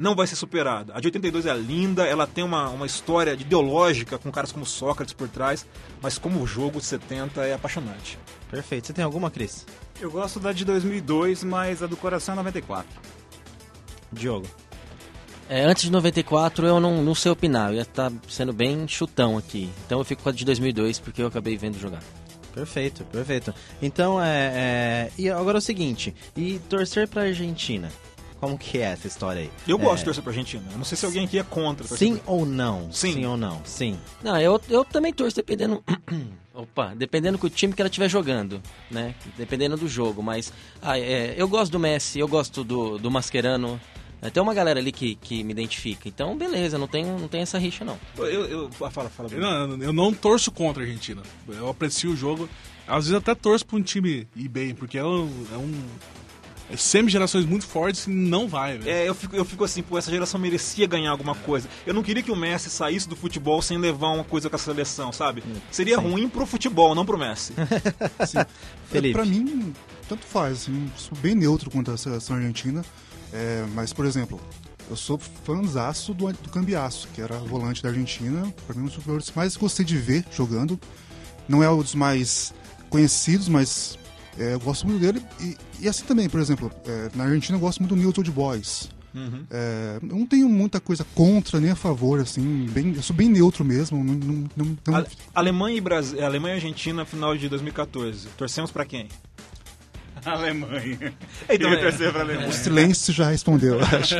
não 0.00 0.14
vai 0.14 0.26
ser 0.26 0.36
superada. 0.36 0.94
A 0.94 1.00
de 1.00 1.08
82 1.08 1.44
é 1.44 1.54
linda, 1.54 2.06
ela 2.06 2.26
tem 2.26 2.42
uma, 2.42 2.70
uma 2.70 2.86
história 2.86 3.32
ideológica 3.32 4.18
com 4.18 4.32
caras 4.32 4.50
como 4.50 4.64
Sócrates 4.64 5.12
por 5.12 5.28
trás, 5.28 5.66
mas 6.00 6.16
como 6.16 6.40
o 6.40 6.46
jogo 6.46 6.78
de 6.78 6.86
70 6.86 7.42
é 7.42 7.52
apaixonante. 7.52 8.18
Perfeito. 8.50 8.86
Você 8.86 8.92
tem 8.94 9.04
alguma, 9.04 9.30
Cris? 9.30 9.66
Eu 10.00 10.10
gosto 10.10 10.40
da 10.40 10.52
de 10.52 10.64
2002, 10.64 11.44
mas 11.44 11.82
a 11.82 11.86
do 11.86 11.96
coração 11.98 12.32
é 12.32 12.36
94. 12.36 12.88
Diogo. 14.10 14.46
É, 15.50 15.64
antes 15.64 15.82
de 15.82 15.90
94 15.90 16.66
eu 16.66 16.80
não, 16.80 17.02
não 17.02 17.14
sei 17.14 17.30
opinar, 17.30 17.70
eu 17.70 17.74
ia 17.74 17.82
estar 17.82 18.10
sendo 18.28 18.52
bem 18.52 18.88
chutão 18.88 19.36
aqui. 19.36 19.68
Então 19.84 19.98
eu 19.98 20.04
fico 20.04 20.22
com 20.22 20.28
a 20.28 20.32
de 20.32 20.44
2002 20.44 20.98
porque 20.98 21.20
eu 21.20 21.26
acabei 21.26 21.56
vendo 21.56 21.78
jogar. 21.78 22.02
Perfeito, 22.54 23.04
perfeito. 23.04 23.54
Então, 23.80 24.22
é, 24.22 24.52
é, 24.54 25.10
E 25.18 25.28
agora 25.30 25.58
é 25.58 25.60
o 25.60 25.62
seguinte, 25.62 26.14
e 26.36 26.58
torcer 26.68 27.06
pra 27.08 27.22
Argentina? 27.22 27.90
Como 28.40 28.56
que 28.56 28.78
é 28.78 28.82
essa 28.92 29.06
história 29.06 29.42
aí? 29.42 29.50
Eu 29.68 29.76
É, 29.76 29.80
gosto 29.80 29.98
de 29.98 30.04
torcer 30.06 30.22
pra 30.22 30.30
Argentina. 30.32 30.64
Eu 30.72 30.78
não 30.78 30.84
sei 30.84 30.96
se 30.96 31.04
alguém 31.04 31.26
aqui 31.26 31.38
é 31.38 31.42
contra. 31.42 31.86
torcer 31.86 32.08
Sim 32.08 32.16
pra- 32.16 32.32
ou 32.32 32.46
não? 32.46 32.90
Sim. 32.90 33.24
ou 33.26 33.36
não? 33.36 33.60
Sim. 33.66 33.98
Não, 34.22 34.40
eu, 34.40 34.58
eu 34.70 34.82
também 34.84 35.12
torço 35.12 35.36
dependendo. 35.36 35.84
Opa, 36.54 36.94
dependendo 36.96 37.36
do 37.38 37.50
time 37.50 37.72
que 37.74 37.80
ela 37.82 37.88
estiver 37.88 38.08
jogando, 38.08 38.60
né? 38.90 39.14
Dependendo 39.36 39.76
do 39.76 39.86
jogo. 39.86 40.22
Mas 40.22 40.52
ah, 40.80 40.98
é, 40.98 41.34
eu 41.36 41.46
gosto 41.48 41.70
do 41.72 41.78
Messi, 41.78 42.18
eu 42.18 42.26
gosto 42.28 42.64
do, 42.64 42.98
do 42.98 43.10
Mascherano. 43.10 43.78
É, 44.22 44.30
Tem 44.30 44.42
uma 44.42 44.54
galera 44.54 44.78
ali 44.78 44.92
que, 44.92 45.14
que 45.14 45.42
me 45.42 45.52
identifica. 45.52 46.08
Então, 46.08 46.36
beleza, 46.36 46.78
não 46.78 46.86
tem, 46.86 47.04
não 47.04 47.28
tem 47.28 47.40
essa 47.40 47.58
rixa, 47.58 47.84
não. 47.84 47.98
Eu, 48.18 48.46
eu, 48.46 48.70
ah, 48.82 48.90
fala, 48.90 49.08
fala. 49.08 49.28
Eu 49.32 49.40
não, 49.40 49.82
eu 49.82 49.92
não 49.92 50.12
torço 50.12 50.50
contra 50.50 50.82
a 50.82 50.86
Argentina. 50.86 51.22
Eu 51.48 51.68
aprecio 51.68 52.12
o 52.12 52.16
jogo. 52.16 52.48
Às 52.86 53.06
vezes 53.06 53.14
até 53.14 53.34
torço 53.34 53.64
pra 53.64 53.76
um 53.76 53.82
time 53.82 54.26
ir 54.36 54.48
bem, 54.48 54.74
porque 54.74 54.98
é 54.98 55.04
um. 55.04 55.30
É 55.52 55.56
um 55.56 55.72
é 56.72 56.76
semi-gerações 56.76 57.44
muito 57.44 57.66
fortes 57.66 58.06
e 58.06 58.10
não 58.10 58.46
vai, 58.46 58.78
velho. 58.78 58.88
É, 58.88 59.08
eu 59.08 59.14
fico, 59.14 59.34
eu 59.34 59.44
fico 59.44 59.64
assim, 59.64 59.82
pô, 59.82 59.98
essa 59.98 60.08
geração 60.08 60.38
merecia 60.38 60.86
ganhar 60.86 61.10
alguma 61.10 61.34
coisa. 61.34 61.68
Eu 61.84 61.92
não 61.92 62.02
queria 62.02 62.22
que 62.22 62.30
o 62.30 62.36
Messi 62.36 62.70
saísse 62.70 63.08
do 63.08 63.16
futebol 63.16 63.60
sem 63.60 63.76
levar 63.76 64.10
uma 64.10 64.22
coisa 64.22 64.48
com 64.48 64.54
a 64.54 64.58
seleção, 64.58 65.12
sabe? 65.12 65.42
Seria 65.68 65.98
ruim 65.98 66.28
pro 66.28 66.46
futebol, 66.46 66.94
não 66.94 67.04
pro 67.04 67.18
Messi. 67.18 67.54
Felipe. 68.86 69.14
Pra 69.14 69.24
mim, 69.24 69.74
tanto 70.08 70.24
faz. 70.24 70.58
Assim, 70.58 70.90
sou 70.96 71.18
bem 71.18 71.34
neutro 71.34 71.70
quanto 71.70 71.90
a 71.90 71.96
seleção 71.96 72.36
argentina. 72.36 72.84
É, 73.32 73.64
mas, 73.74 73.92
por 73.92 74.04
exemplo, 74.06 74.40
Eu 74.90 74.96
sou 74.96 75.18
fãzaço 75.18 76.12
do, 76.12 76.32
do 76.32 76.48
Cambiaço, 76.50 77.06
que 77.14 77.20
era 77.22 77.36
volante 77.38 77.80
da 77.82 77.90
Argentina. 77.90 78.52
Pra 78.66 78.74
mim, 78.74 78.82
um 78.82 78.86
dos 78.86 78.94
jogadores 78.94 79.30
que 79.30 79.36
mais 79.36 79.56
gostei 79.56 79.84
de 79.84 79.96
ver 79.96 80.24
jogando. 80.32 80.78
Não 81.48 81.62
é 81.62 81.70
um 81.70 81.78
dos 81.80 81.94
mais 81.94 82.52
conhecidos, 82.88 83.48
mas 83.48 83.96
é, 84.36 84.54
eu 84.54 84.58
gosto 84.60 84.86
muito 84.88 85.00
dele. 85.00 85.22
E, 85.40 85.56
e 85.78 85.88
assim 85.88 86.04
também, 86.04 86.28
por 86.28 86.40
exemplo, 86.40 86.72
é, 86.86 87.08
na 87.14 87.22
Argentina 87.24 87.56
eu 87.56 87.60
gosto 87.60 87.78
muito 87.78 87.94
do 87.94 88.00
Newton 88.00 88.22
de 88.24 88.32
Boys. 88.32 88.90
Uhum. 89.14 89.44
É, 89.50 89.98
eu 90.02 90.08
não 90.18 90.26
tenho 90.26 90.48
muita 90.48 90.80
coisa 90.80 91.04
contra 91.14 91.60
nem 91.60 91.70
a 91.70 91.76
favor, 91.76 92.18
assim, 92.20 92.66
bem, 92.70 92.92
eu 92.94 93.02
sou 93.02 93.14
bem 93.14 93.28
neutro 93.28 93.64
mesmo. 93.64 94.02
Não, 94.02 94.14
não, 94.14 94.48
não, 94.56 94.78
não- 94.86 94.94
Ale- 94.96 95.06
Alemanha 95.32 95.76
e 95.76 95.80
Brasil, 95.80 96.24
Alemanha 96.24 96.54
e 96.54 96.56
Argentina 96.56 97.04
final 97.04 97.36
de 97.36 97.48
2014. 97.48 98.26
Torcemos 98.36 98.70
pra 98.72 98.84
quem? 98.84 99.06
Alemanha. 100.30 101.12
Então, 101.48 101.72
é. 101.72 101.76
torcer 101.76 102.12
pra 102.12 102.20
Alemanha. 102.22 102.48
O 102.48 102.52
silêncio 102.52 103.12
já 103.12 103.28
respondeu, 103.28 103.78
eu 103.78 103.84
acho. 103.84 104.14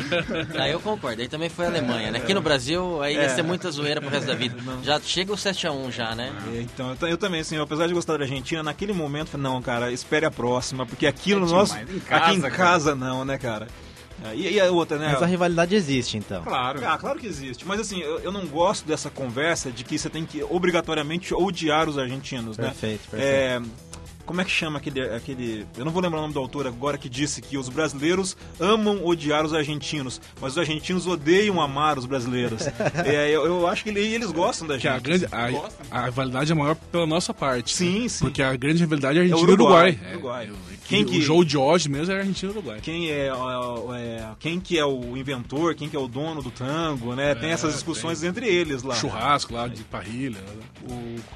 Aí 0.59 0.72
eu 0.72 0.80
concordo, 0.80 1.20
aí 1.22 1.28
também 1.28 1.48
foi 1.48 1.66
a 1.66 1.68
Alemanha, 1.68 2.11
né? 2.11 2.18
Aqui 2.18 2.34
no 2.34 2.40
Brasil, 2.40 3.03
aí 3.03 3.14
ia 3.14 3.22
É. 3.22 3.28
ser 3.28 3.42
muita 3.42 3.70
zoeira 3.70 4.01
pro 4.01 4.11
resto 4.11 4.26
da 4.26 4.34
vida. 4.34 4.57
Já 4.82 5.01
chega 5.01 5.32
o 5.32 5.36
7x1 5.36 5.90
já, 5.92 6.14
né? 6.14 6.32
É, 6.55 6.61
Então, 6.61 6.96
eu, 7.01 7.09
eu 7.09 7.18
também, 7.18 7.40
assim, 7.40 7.59
apesar 7.59 7.86
de 7.86 7.94
gostar 7.94 8.16
da 8.16 8.24
Argentina, 8.24 8.62
naquele 8.62 8.92
momento, 8.92 9.36
não, 9.38 9.61
cara, 9.62 9.90
espere 9.92 10.26
a 10.26 10.30
próxima, 10.30 10.84
porque 10.86 11.07
aquilo 11.07 11.44
É 11.44 11.48
no 11.48 11.53
nosso. 11.53 11.76
Em 11.76 11.82
aqui 11.82 11.94
em 11.96 12.40
casa, 12.40 12.51
casa, 12.51 12.94
não, 12.94 13.24
né, 13.24 13.38
cara? 13.38 13.66
É, 14.22 14.34
E, 14.34 14.53
e 14.55 14.61
a 14.61 14.70
outra, 14.70 14.98
né? 14.98 15.09
Mas 15.12 15.22
a 15.22 15.26
rivalidade 15.26 15.74
existe, 15.74 16.18
então. 16.18 16.42
Claro. 16.42 16.80
Ah, 16.86 16.98
claro 16.98 17.18
que 17.18 17.26
existe. 17.26 17.66
Mas 17.66 17.80
assim, 17.80 18.01
eu, 18.01 18.18
eu 18.20 18.30
não 18.30 18.46
gosto 18.46 18.86
dessa 18.86 19.09
conversa 19.09 19.70
de 19.70 19.82
que 19.82 19.98
você 19.98 20.11
tem 20.11 20.26
que 20.26 20.42
obrigatoriamente 20.42 21.32
odiar 21.32 21.88
os 21.88 21.96
argentinos, 21.96 22.59
né? 22.59 22.66
Perfeito, 22.66 23.09
perfeito. 23.11 23.24
É, 23.26 23.61
como 24.30 24.40
é 24.40 24.44
que 24.44 24.50
chama 24.52 24.78
aquele, 24.78 25.00
aquele. 25.02 25.66
Eu 25.76 25.84
não 25.84 25.90
vou 25.90 26.00
lembrar 26.00 26.18
o 26.18 26.20
nome 26.22 26.32
do 26.32 26.38
autor 26.38 26.64
agora 26.64 26.96
que 26.96 27.08
disse 27.08 27.42
que 27.42 27.58
os 27.58 27.68
brasileiros 27.68 28.36
amam 28.60 29.04
odiar 29.04 29.44
os 29.44 29.52
argentinos, 29.52 30.20
mas 30.40 30.52
os 30.52 30.58
argentinos 30.58 31.04
odeiam 31.08 31.60
amar 31.60 31.98
os 31.98 32.06
brasileiros. 32.06 32.62
É, 33.04 33.28
eu, 33.30 33.44
eu 33.46 33.66
acho 33.66 33.82
que 33.82 33.90
ele- 33.90 34.00
eles 34.00 34.30
gostam 34.30 34.68
da 34.68 34.78
Que 34.78 34.86
a, 34.86 34.92
gente. 34.94 35.02
grande, 35.02 35.26
a, 35.32 35.98
a 36.02 36.04
rivalidade 36.04 36.52
é 36.52 36.54
maior 36.54 36.76
pela 36.76 37.06
nossa 37.06 37.32
parte. 37.34 37.74
Sim, 37.74 38.08
sim. 38.08 38.24
Porque 38.24 38.40
a 38.42 38.54
grande 38.56 38.78
rivalidade 38.78 39.18
é 39.18 39.22
É 39.22 39.24
Argentina 39.24 39.46
o 39.48 39.50
e 39.50 39.54
Uruguai. 39.54 39.90
Uruguai, 40.12 40.44
Uruguai. 40.46 40.48
É, 40.72 40.76
Quem 40.86 41.02
o 41.02 41.06
que- 41.06 41.20
jogo 41.20 41.44
de 41.44 41.56
hoje 41.56 41.88
mesmo 41.88 42.12
é 42.12 42.18
Argentina 42.18 42.52
e 42.52 42.54
Uruguai. 42.56 42.78
Quem 42.82 43.10
é, 43.10 43.28
é, 43.28 44.28
quem 44.38 44.60
que 44.60 44.78
é 44.78 44.84
o 44.84 45.16
inventor, 45.16 45.74
quem 45.74 45.88
que 45.88 45.96
é 45.96 45.98
o 45.98 46.06
dono 46.08 46.42
do 46.42 46.50
tango, 46.50 47.14
né? 47.14 47.34
tem 47.34 47.50
É, 47.50 47.52
essas 47.52 47.72
discussões 47.74 48.22
entre 48.22 48.46
eles 48.46 48.82
lá. 48.82 48.94
Churrasco 48.94 49.54
lá 49.54 49.66
de 49.68 49.82
parrilha. 49.84 50.38
né? 50.40 50.62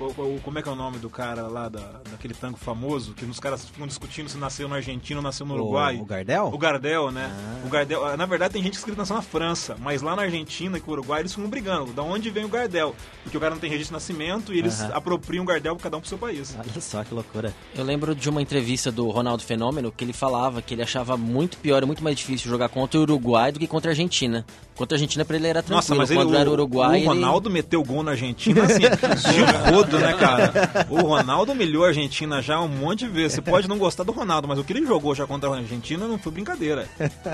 O, 0.01 0.05
o- 0.05 0.37
o- 0.37 0.41
como 0.43 0.59
é 0.59 0.63
que 0.63 0.69
é 0.69 0.73
o 0.73 0.77
nome 0.77 0.99
do 0.99 1.09
cara 1.11 1.43
lá 1.49 1.69
da, 1.69 2.01
daquele 2.11 2.35
tango 2.35 2.57
famoso 2.59 2.84
que 3.17 3.25
os 3.25 3.41
caras 3.41 3.65
ficam 3.65 3.87
discutindo 3.87 4.29
se 4.29 4.37
nasceu 4.37 4.69
na 4.69 4.77
Argentina 4.77 5.19
ou 5.19 5.23
nasceu 5.23 5.45
no 5.47 5.55
O- 5.55 5.57
Uruguai? 5.59 5.97
o 6.01 6.05
Gardel? 6.05 6.47
O 6.53 6.59
Gardel, 6.59 7.11
né? 7.11 7.31
O 7.65 7.69
Gardel, 7.69 8.05
ah, 8.05 8.17
na 8.17 8.27
verdade 8.27 8.55
tem 8.55 8.63
gente 8.63 8.73
que 8.73 8.79
escreve 8.79 8.99
nasceu 8.99 9.17
na 9.17 9.23
França, 9.23 9.77
mas 9.81 10.03
lá 10.03 10.15
na 10.17 10.23
Argentina 10.23 10.77
e 10.79 10.81
com 10.81 10.91
o 10.91 10.95
Uruguai 10.95 11.21
eles 11.21 11.35
ficam 11.35 11.49
brigando. 11.49 11.93
Da 11.93 12.03
onde 12.03 12.31
vem 12.31 12.45
o 12.45 12.49
Gardel? 12.49 12.95
Porque 13.23 13.37
o 13.37 13.41
cara 13.41 13.55
não 13.55 13.61
tem 13.61 13.71
registro 13.71 13.93
de 13.99 14.03
nascimento 14.03 14.53
e 14.55 14.59
eles 14.59 14.81
apropriam 14.81 15.45
o 15.45 15.47
Gardel 15.47 15.77
cada 15.77 15.97
um 15.97 16.01
pro 16.01 16.09
seu 16.09 16.19
país. 16.19 16.55
Olha 16.59 16.81
só 16.81 17.03
que 17.05 17.15
loucura. 17.15 17.55
Eu 17.75 17.85
lembro 17.85 18.15
de 18.15 18.29
uma 18.29 18.41
entrevista 18.43 18.91
do 18.93 19.09
Ronaldo 19.11 19.43
Fenômeno 19.43 19.91
que 19.93 20.05
ele 20.05 20.13
falava 20.13 20.61
que 20.63 20.75
ele 20.75 20.83
achava 20.83 21.17
muito 21.17 21.57
pior 21.59 21.83
e 21.83 21.87
muito 21.87 22.03
mais 22.03 22.17
difícil 22.17 22.51
jogar 22.51 22.69
contra 22.69 22.99
o 22.99 23.03
Uruguai 23.03 23.53
do 23.53 23.59
que 23.59 23.67
contra 23.67 23.91
a 23.91 23.93
Argentina. 23.93 24.45
Contra 24.75 24.95
a 24.95 24.97
Argentina 24.97 25.25
pra 25.25 25.37
ele 25.37 25.47
era 25.47 25.63
tranquilo, 25.63 25.77
Nossa, 25.77 25.95
mas 25.95 26.11
ele, 26.11 26.19
quando 26.21 26.37
era 26.37 26.49
o, 26.49 26.53
o 26.53 26.55
Uruguai... 26.55 26.91
o 26.91 26.95
ele- 26.97 27.07
Ronaldo 27.07 27.49
meteu 27.49 27.83
gol 27.85 28.03
na 28.03 28.11
Argentina 28.13 28.63
assim, 28.65 28.81
de 28.83 29.71
rodo, 29.73 29.99
né, 29.99 30.13
cara? 30.15 30.53
O 30.91 31.01
Ronaldo 31.03 31.53
humilhou 31.53 31.85
a 31.85 31.89
Argentina 31.89 32.43
já 32.43 32.61
um 32.61 32.69
monte 32.69 33.01
de 33.01 33.09
vezes. 33.09 33.35
Você 33.35 33.41
pode 33.43 33.69
não 33.69 33.79
gostar 33.79 34.03
do 34.03 34.13
Ronaldo, 34.13 34.49
mas 34.49 34.59
o 34.59 34.65
que 34.65 34.73
ele 34.73 34.85
jogou 34.87 35.15
já 35.15 35.27
contra 35.27 35.49
a 35.49 35.57
Argentina 35.57 36.07
não 36.09 36.19
foi 36.19 36.33
brincadeira. 36.33 36.89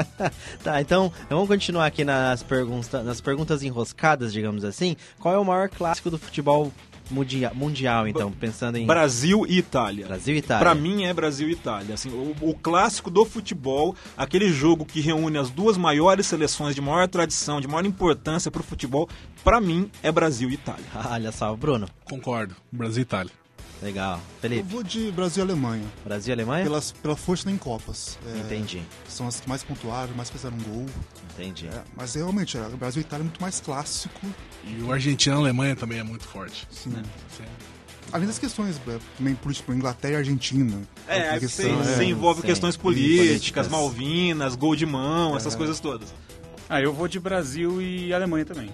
Tá, 0.63 0.81
então 0.81 1.11
vamos 1.29 1.49
continuar 1.49 1.87
aqui 1.87 2.05
nas, 2.05 2.43
pergunta, 2.43 3.03
nas 3.03 3.21
perguntas 3.21 3.63
enroscadas, 3.63 4.33
digamos 4.33 4.65
assim. 4.65 4.97
Qual 5.19 5.35
é 5.35 5.39
o 5.39 5.45
maior 5.45 5.69
clássico 5.69 6.11
do 6.11 6.19
futebol 6.19 6.71
mundia- 7.11 7.53
mundial, 7.55 8.07
então? 8.09 8.31
Pensando 8.33 8.77
em 8.77 8.87
Brasil 8.87 9.45
e 9.49 9.59
Itália. 9.59 10.07
Brasil 10.07 10.35
e 10.35 10.39
Itália. 10.39 10.61
Pra 10.65 10.75
mim 10.75 11.05
é 11.05 11.13
Brasil 11.13 11.49
e 11.49 11.53
Itália. 11.53 11.95
Assim, 11.95 12.09
o, 12.11 12.35
o 12.41 12.55
clássico 12.55 13.11
do 13.11 13.25
futebol, 13.25 13.95
aquele 14.17 14.53
jogo 14.53 14.85
que 14.85 15.01
reúne 15.01 15.39
as 15.39 15.51
duas 15.51 15.77
maiores 15.77 16.27
seleções 16.27 16.75
de 16.75 16.81
maior 16.81 17.09
tradição, 17.09 17.61
de 17.61 17.69
maior 17.69 17.85
importância 17.87 18.51
pro 18.51 18.63
futebol, 18.63 19.09
pra 19.45 19.61
mim 19.61 19.91
é 20.03 20.11
Brasil 20.13 20.51
e 20.51 20.55
Itália. 20.55 20.85
Olha 21.11 21.33
só, 21.33 21.55
Bruno. 21.55 21.89
Concordo. 22.05 22.55
Brasil 22.73 23.01
e 23.01 23.03
Itália. 23.03 23.40
Legal. 23.83 24.17
Eu 24.17 24.41
Felipe, 24.41 24.69
vou 24.69 24.83
de 24.83 25.11
Brasil 25.11 25.43
e 25.43 25.47
Alemanha. 25.47 25.85
Brasil 26.05 26.31
e 26.31 26.35
Alemanha? 26.35 26.65
Pelas, 26.65 26.93
pela 26.93 27.17
força 27.17 27.51
em 27.51 27.57
Copas. 27.57 28.19
É, 28.27 28.39
Entendi, 28.39 28.83
São 29.09 29.27
as 29.27 29.41
que 29.41 29.49
mais 29.49 29.63
pontuaram, 29.63 30.13
mais 30.15 30.29
fizeram 30.29 30.57
gol. 30.59 30.87
entendi. 31.35 31.67
É, 31.67 31.83
mas 31.97 32.15
realmente, 32.15 32.59
é, 32.59 32.61
o 32.61 32.77
Brasil 32.77 33.01
e 33.01 33.05
Itália 33.05 33.23
é 33.23 33.25
muito 33.25 33.41
mais 33.41 33.61
clássico. 33.61 34.27
E 34.65 34.83
o 34.83 34.93
Argentina 34.93 35.37
e 35.37 35.39
Alemanha 35.39 35.75
também 35.75 35.99
é 35.99 36.03
muito 36.03 36.25
forte. 36.25 36.69
Sim. 36.71 36.93
Sim. 37.37 37.45
Além 38.13 38.27
das 38.27 38.39
questões, 38.39 38.77
é, 38.89 38.99
também 39.17 39.35
por 39.35 39.53
exemplo, 39.53 39.75
Inglaterra 39.75 40.15
e 40.15 40.17
Argentina. 40.17 40.83
É, 41.07 41.39
questão, 41.39 41.65
você, 41.65 41.91
é. 41.91 41.95
você 41.97 42.05
envolve 42.05 42.41
sim. 42.41 42.47
questões 42.49 42.77
políticas, 42.77 43.27
políticas. 43.27 43.69
Malvinas, 43.69 44.57
gol 44.57 44.77
de 44.77 44.85
mão, 44.85 45.37
essas 45.37 45.55
coisas 45.55 45.81
todas. 45.81 46.13
Ah, 46.69 46.81
eu 46.81 46.93
vou 46.93 47.09
de 47.09 47.19
Brasil 47.19 47.81
e 47.81 48.13
Alemanha 48.13 48.45
também. 48.45 48.71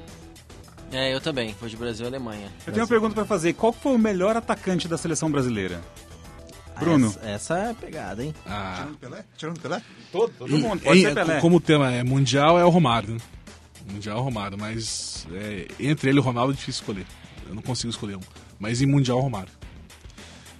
É, 0.97 1.15
eu 1.15 1.21
também, 1.21 1.53
foi 1.55 1.69
de 1.69 1.77
Brasil 1.77 2.07
e 2.07 2.09
Alemanha. 2.09 2.51
Eu 2.67 2.73
tenho 2.73 2.85
uma 2.85 2.89
pergunta 2.89 3.15
pra 3.15 3.25
fazer. 3.27 3.53
Qual 3.53 3.73
foi 3.73 3.93
o 3.95 3.99
melhor 3.99 4.37
atacante 4.37 4.89
da 4.89 4.97
seleção 4.97 5.31
brasileira? 5.31 5.81
Bruno. 6.81 7.09
Essa, 7.09 7.27
essa 7.29 7.59
é 7.59 7.71
a 7.71 7.75
pegada, 7.75 8.25
hein? 8.25 8.35
Ah, 8.47 8.75
Tirando 8.79 8.99
Pelé? 8.99 9.25
Tirando 9.37 9.61
Pelé? 9.61 9.83
Todo, 10.13 10.33
todo 10.39 10.57
e- 10.57 10.63
mundo. 10.63 10.81
Pode 10.83 10.99
em- 10.99 11.03
ser 11.03 11.15
Pelé. 11.15 11.41
como 11.41 11.57
o 11.57 11.61
tema 11.61 11.93
é 11.93 12.03
mundial, 12.03 12.59
é 12.59 12.65
o 12.65 12.69
Romário. 12.71 13.15
né? 13.15 13.21
Mundial 13.93 14.17
é 14.17 14.21
o 14.21 14.23
Romário, 14.25 14.59
mas 14.59 15.27
é, 15.33 15.69
entre 15.79 16.09
ele 16.11 16.19
e 16.19 16.21
o 16.21 16.23
Ronaldo 16.23 16.53
é 16.53 16.57
difícil 16.57 16.81
escolher. 16.81 17.07
Eu 17.49 17.55
não 17.55 17.63
consigo 17.63 17.91
escolher 17.91 18.17
um. 18.17 18.21
Mas 18.59 18.81
em 18.83 18.87
mundial, 18.87 19.19
o 19.19 19.21
Romário. 19.21 19.53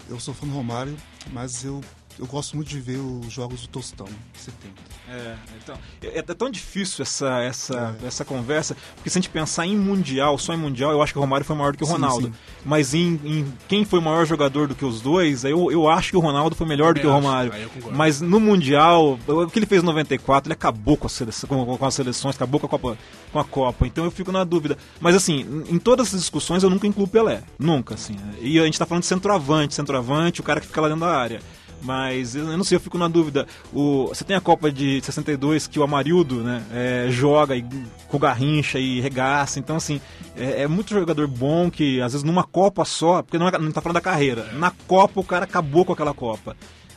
Eu 0.09 0.21
sou 0.21 0.33
fã 0.35 0.47
do 0.47 0.53
Romário, 0.53 0.97
mas 1.33 1.65
eu, 1.65 1.81
eu 2.19 2.27
gosto 2.27 2.57
muito 2.57 2.69
de 2.69 2.81
ver 2.81 2.99
os 2.99 3.33
jogos 3.33 3.63
do 3.63 3.69
Tostão, 3.69 4.09
70. 4.35 4.73
É, 5.09 5.37
então, 5.63 5.79
é, 6.03 6.19
é 6.19 6.23
tão 6.23 6.51
difícil 6.51 7.03
essa, 7.03 7.41
essa, 7.41 7.97
essa 8.05 8.25
conversa, 8.25 8.77
porque 8.97 9.09
se 9.09 9.19
a 9.19 9.21
gente 9.21 9.31
pensar 9.31 9.65
em 9.65 9.77
Mundial, 9.77 10.37
só 10.37 10.53
em 10.53 10.57
Mundial, 10.57 10.91
eu 10.91 11.01
acho 11.01 11.13
que 11.13 11.19
o 11.19 11.21
Romário 11.23 11.47
foi 11.47 11.55
maior 11.55 11.73
do 11.73 11.79
que 11.79 11.85
o 11.85 11.87
Sim, 11.87 11.93
Ronaldo. 11.93 12.27
sim. 12.27 12.35
Mas 12.65 12.93
em, 12.93 13.21
em 13.25 13.53
quem 13.69 13.85
foi 13.85 14.01
o 14.01 14.03
maior 14.03 14.27
jogador 14.27 14.67
do 14.67 14.75
que 14.75 14.85
os 14.85 15.01
dois, 15.01 15.45
eu, 15.45 15.71
eu 15.71 15.89
acho 15.89 16.11
que 16.11 16.17
o 16.17 16.21
Ronaldo 16.21 16.57
foi 16.57 16.67
melhor 16.67 16.95
do 16.95 17.01
que 17.01 17.07
o. 17.07 17.13
Romário. 17.13 17.53
Eu. 17.55 17.93
Mas 17.93 18.21
no 18.21 18.41
Mundial, 18.41 19.19
o 19.27 19.47
que 19.49 19.59
ele 19.59 19.67
fez 19.67 19.83
em 19.83 19.87
94, 19.87 20.49
ele 20.49 20.55
acabou 20.55 20.97
com, 20.97 21.07
a 21.07 21.11
seleção, 21.11 21.49
com, 21.49 21.77
com 21.77 21.87
as 21.87 21.95
seleções, 21.95 22.35
acabou 22.35 22.59
com 22.59 22.67
a, 22.67 22.69
Copa, 22.69 22.99
com 23.33 23.39
a 23.39 23.45
Copa. 23.45 23.87
Então 23.87 24.05
eu 24.05 24.11
fico 24.11 24.33
na 24.33 24.43
dúvida. 24.43 24.77
Mas 25.01 25.15
assim, 25.15 25.65
em 25.71 25.77
em 25.77 25.79
todas 25.79 26.13
as 26.15 26.21
discussões 26.21 26.63
eu 26.63 26.71
nunca 26.71 26.87
incluo 26.87 27.07
o 27.07 27.09
Pelé. 27.09 27.43
Nunca, 27.59 27.95
assim. 27.95 28.17
E 28.41 28.59
a 28.59 28.65
gente 28.65 28.79
tá 28.79 28.87
falando 28.87 29.03
de 29.03 29.09
centroavante, 29.09 29.75
centroavante, 29.75 30.41
o 30.41 30.45
cara 30.45 30.59
que 30.59 30.67
fica 30.67 30.81
lá 30.81 30.89
dentro 30.89 31.05
da 31.05 31.15
área. 31.15 31.41
Mas 31.83 32.35
eu 32.35 32.45
não 32.57 32.65
sei, 32.65 32.77
eu 32.77 32.81
fico 32.81 32.99
na 32.99 33.09
dúvida. 33.09 33.47
O, 33.73 34.07
você 34.09 34.25
tem 34.25 34.37
a 34.37 34.41
Copa 34.41 34.71
de 34.71 35.01
62 35.03 35.67
que 35.67 35.79
o 35.79 35.83
Amarildo 35.83 36.43
né, 36.43 36.63
é, 36.73 37.07
joga 37.11 37.57
e, 37.57 37.65
com 38.09 38.19
garrincha 38.19 38.79
e 38.79 39.01
regaça. 39.01 39.59
Então, 39.59 39.77
assim, 39.77 40.01
é, 40.37 40.63
é 40.63 40.69
muito 40.69 40.91
jogador 40.91 41.27
bom 41.27 41.71
que, 41.71 42.01
às 42.01 42.13
vezes, 42.13 42.25
numa 42.25 42.45
Copa 42.45 42.85
só, 42.85 43.23
porque 43.23 43.39
não, 43.39 43.49
é, 43.49 43.59
não 43.59 43.73
tá 43.73 43.81
falando 43.81 43.95
da 43.95 44.01
carreira, 44.01 44.53
na 44.55 44.71
Copa 44.87 45.21
o 45.21 45.25
cara 45.25 45.45
acabou 45.45 45.85
com 45.85 45.93
aquela 45.93 46.15
Copa. 46.15 46.57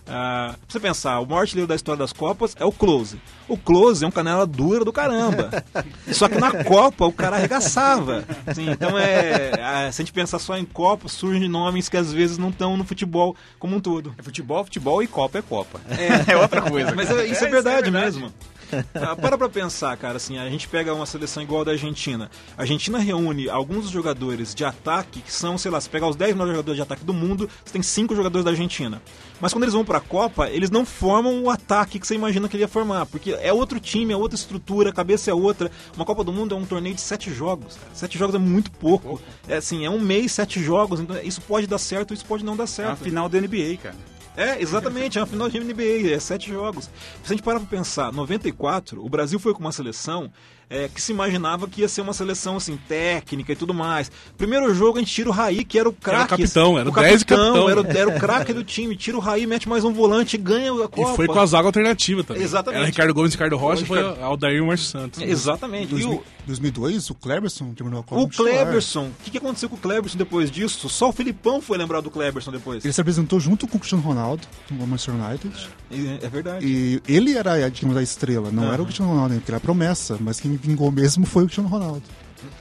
Ah, 0.10 0.56
pra 0.60 0.68
você 0.68 0.80
pensar, 0.80 1.20
o 1.20 1.26
maior 1.26 1.42
artilheiro 1.42 1.68
da 1.68 1.76
história 1.76 2.00
das 2.00 2.12
Copas 2.12 2.56
é 2.60 2.66
o 2.66 2.72
Close. 2.72 3.20
O 3.48 3.58
Close 3.58 4.04
é 4.04 4.08
um 4.08 4.12
canela 4.12 4.46
dura 4.46 4.84
do 4.84 4.92
caramba. 4.92 5.64
Só 6.12 6.28
que 6.28 6.38
na 6.40 6.64
Copa 6.64 7.06
o 7.06 7.12
cara 7.12 7.36
arregaçava. 7.38 8.24
Assim, 8.46 8.70
então 8.70 8.98
é. 8.98 9.52
ah, 9.62 9.92
Se 9.92 10.02
a 10.02 10.06
gente 10.06 10.14
pensar 10.14 10.40
só 10.40 10.58
em 10.58 10.66
Copa, 10.66 11.08
surgem 11.08 11.48
nomes 11.48 11.90
que 11.90 11.98
às 11.98 12.12
vezes 12.12 12.38
não 12.38 12.50
estão 12.50 12.76
no 12.78 12.84
futebol 12.84 13.36
como 13.58 13.76
um 13.76 13.80
todo. 13.80 14.14
É 14.18 14.24
futebol, 14.24 14.64
futebol 14.64 15.02
e 15.04 15.08
Copa 15.08 15.40
é 15.40 15.42
Copa. 15.42 15.80
É, 16.28 16.36
outra 16.38 16.62
coisa. 16.62 16.94
Mas 16.96 17.08
cara. 17.08 17.24
é- 17.24 17.28
isso 17.28 17.46
é, 17.46 17.50
verdade 17.50 17.92
mesmo. 17.92 18.32
Ah, 18.94 19.16
para 19.16 19.38
pra 19.38 19.50
pensar, 19.50 19.96
cara, 19.98 20.18
assim, 20.18 20.38
a 20.38 20.50
gente 20.50 20.68
pega 20.68 20.94
uma 20.94 21.06
seleção 21.06 21.42
igual 21.42 21.62
a 21.62 21.66
da 21.66 21.72
Argentina. 21.72 22.30
A 22.58 22.62
Argentina 22.62 23.00
reúne 23.00 23.50
alguns 23.50 23.84
dos 23.84 23.92
jogadores 23.92 24.54
de 24.54 24.64
ataque, 24.66 25.22
que 25.22 25.32
são, 25.32 25.58
sei 25.58 25.72
lá, 25.72 25.80
se 25.80 25.90
pegar 25.90 26.08
os 26.08 26.16
10 26.16 26.34
melhores 26.34 26.54
jogadores 26.54 26.76
de 26.78 26.82
ataque 26.82 27.04
do 27.06 27.14
mundo, 27.14 27.50
você 27.64 27.74
tem 27.74 27.82
5 27.82 28.16
jogadores 28.16 28.46
da 28.46 28.52
Argentina. 28.52 29.02
Mas 29.42 29.54
quando 29.54 29.64
eles 29.64 29.74
vão 29.74 29.86
pra 29.86 30.00
Copa, 30.00 30.50
eles 30.50 30.70
não 30.70 30.86
formam 30.86 31.42
o 31.44 31.50
ataque 31.50 31.98
que 32.00 32.06
você 32.06 32.16
imagina 32.16 32.48
que 32.50 32.56
ele 32.58 32.64
ia 32.64 32.68
formar, 32.68 33.06
porque 33.06 33.32
é 33.32 33.54
outro 33.54 33.80
time, 33.80 34.14
é 34.14 34.18
outra 34.18 34.36
estrutura, 34.36 34.90
a 34.90 34.94
cabeça 34.94 35.32
é 35.32 35.34
outra. 35.34 35.72
Uma 35.96 36.06
Copa 36.06 36.24
do 36.24 36.34
Mundo 36.34 36.54
é 36.54 36.58
um 36.58 36.66
torneio 36.66 36.96
de 36.96 37.02
7 37.02 37.34
jogos, 37.34 37.76
cara. 37.76 37.90
7 37.94 38.18
jogos 38.18 38.36
é 38.36 38.40
muito 38.40 38.70
pouco. 38.72 39.22
É 39.48 39.58
assim, 39.58 39.86
é 39.86 39.90
um 39.90 40.00
mês, 40.00 40.34
7 40.34 40.62
jogos, 40.62 41.00
então 41.00 41.18
isso 41.24 41.42
pode 41.42 41.68
dar 41.68 41.78
certo, 41.78 42.14
isso 42.14 42.26
pode 42.26 42.44
não 42.44 42.56
dar 42.56 42.66
É 42.66 42.68
certo. 42.68 42.90
uma 42.90 42.96
final 42.98 43.30
da 43.30 43.40
NBA, 43.40 43.78
cara. 43.82 43.96
É, 44.40 44.62
exatamente, 44.62 45.18
é 45.18 45.22
uma 45.22 45.28
final 45.28 45.50
de 45.50 45.60
NBA, 45.60 46.14
é 46.14 46.18
sete 46.18 46.50
jogos. 46.50 46.86
Se 46.86 47.26
a 47.26 47.36
gente 47.36 47.44
parar 47.44 47.60
pra 47.60 47.68
pensar, 47.68 48.14
94, 48.14 49.04
o 49.04 49.10
Brasil 49.10 49.38
foi 49.38 49.54
com 49.54 49.60
uma 49.60 49.74
seleção 49.74 50.32
é, 50.70 50.88
que 50.88 51.02
se 51.02 51.12
imaginava 51.12 51.68
que 51.68 51.82
ia 51.82 51.88
ser 51.88 52.02
uma 52.02 52.14
seleção 52.14 52.58
assim, 52.58 52.78
técnica 52.88 53.52
e 53.54 53.56
tudo 53.56 53.74
mais. 53.74 54.12
Primeiro 54.38 54.74
jogo 54.76 54.98
a 54.98 55.02
gente 55.02 55.12
tira 55.14 55.30
o 55.30 55.32
Raí, 55.32 55.64
que 55.66 55.80
era 55.80 55.90
o 55.90 55.92
Era 55.92 55.98
o 55.98 56.02
craque. 56.26 56.30
capitão, 56.30 56.78
era 56.78 56.90
o 56.90 56.92
o 56.92 56.96
10 56.96 57.24
capitão. 57.24 57.70
Era, 57.70 57.82
o- 57.82 57.86
era 57.88 58.10
o 58.10 58.20
craque 58.20 58.54
do 58.54 58.64
time. 58.64 58.96
Tira 58.96 59.18
o 59.18 59.20
Raí, 59.20 59.46
mete 59.48 59.68
mais 59.68 59.84
um 59.84 59.92
volante 59.94 60.36
e 60.36 60.40
ganha 60.40 60.72
a 60.72 60.88
Copa. 60.88 61.14
E 61.14 61.16
foi 61.16 61.28
com 61.28 61.40
a 61.40 61.46
zaga 61.46 61.68
alternativa 61.68 62.24
também. 62.24 62.44
Exatamente. 62.44 62.78
Era 62.78 62.86
Ricardo 62.88 63.14
Gomes 63.14 63.32
e 63.32 63.36
Ricardo 63.36 63.58
Rocha, 63.58 63.86
foi 63.86 63.98
Ricardo- 64.00 64.22
Aldair 64.24 64.58
e 64.58 64.62
o 64.62 64.68
Márcio 64.68 64.88
Santos. 64.88 65.22
Exatamente. 65.22 65.96
E 65.96 66.04
o, 66.06 66.24
2002, 66.46 67.10
o 67.10 67.16
Cleberson 67.16 67.74
terminou 67.74 68.02
a 68.02 68.04
Copa 68.04 68.22
o. 68.22 68.30
Kleberson, 68.30 69.06
o 69.08 69.24
que, 69.24 69.32
que 69.32 69.38
aconteceu 69.38 69.70
com 69.70 69.76
o 69.76 69.80
Kleberson 69.80 70.18
depois 70.18 70.50
disso? 70.52 70.88
Só 70.90 71.10
o 71.10 71.12
Filipão 71.14 71.62
foi 71.62 71.78
lembrar 71.78 72.02
do 72.02 72.10
Kleberson 72.12 72.52
depois. 72.52 72.84
Ele 72.84 72.94
se 72.94 73.02
apresentou 73.02 73.40
junto 73.40 73.68
com 73.68 73.78
o 73.78 73.80
Cristiano 73.80 74.04
Ronaldo 74.04 74.44
no 74.72 74.86
Manchester 74.88 75.16
United. 75.16 75.70
É, 75.92 76.26
é 76.26 76.30
verdade. 76.30 76.66
E 76.66 77.02
ele 77.08 77.36
era, 77.38 77.68
digamos, 77.70 77.98
a 77.98 78.04
estrela, 78.04 78.52
não 78.52 78.64
Aham. 78.64 78.74
era 78.74 78.82
o 78.82 78.86
Cristiano 78.86 79.12
Ronaldo, 79.12 79.36
porque 79.36 79.52
era 79.52 79.58
a 79.58 79.62
promessa, 79.62 80.18
mas 80.20 80.40
quem 80.40 80.59
vingou 80.60 80.92
mesmo 80.92 81.26
foi 81.26 81.44
o 81.44 81.46
Cristiano 81.46 81.70
Ronaldo. 81.70 82.04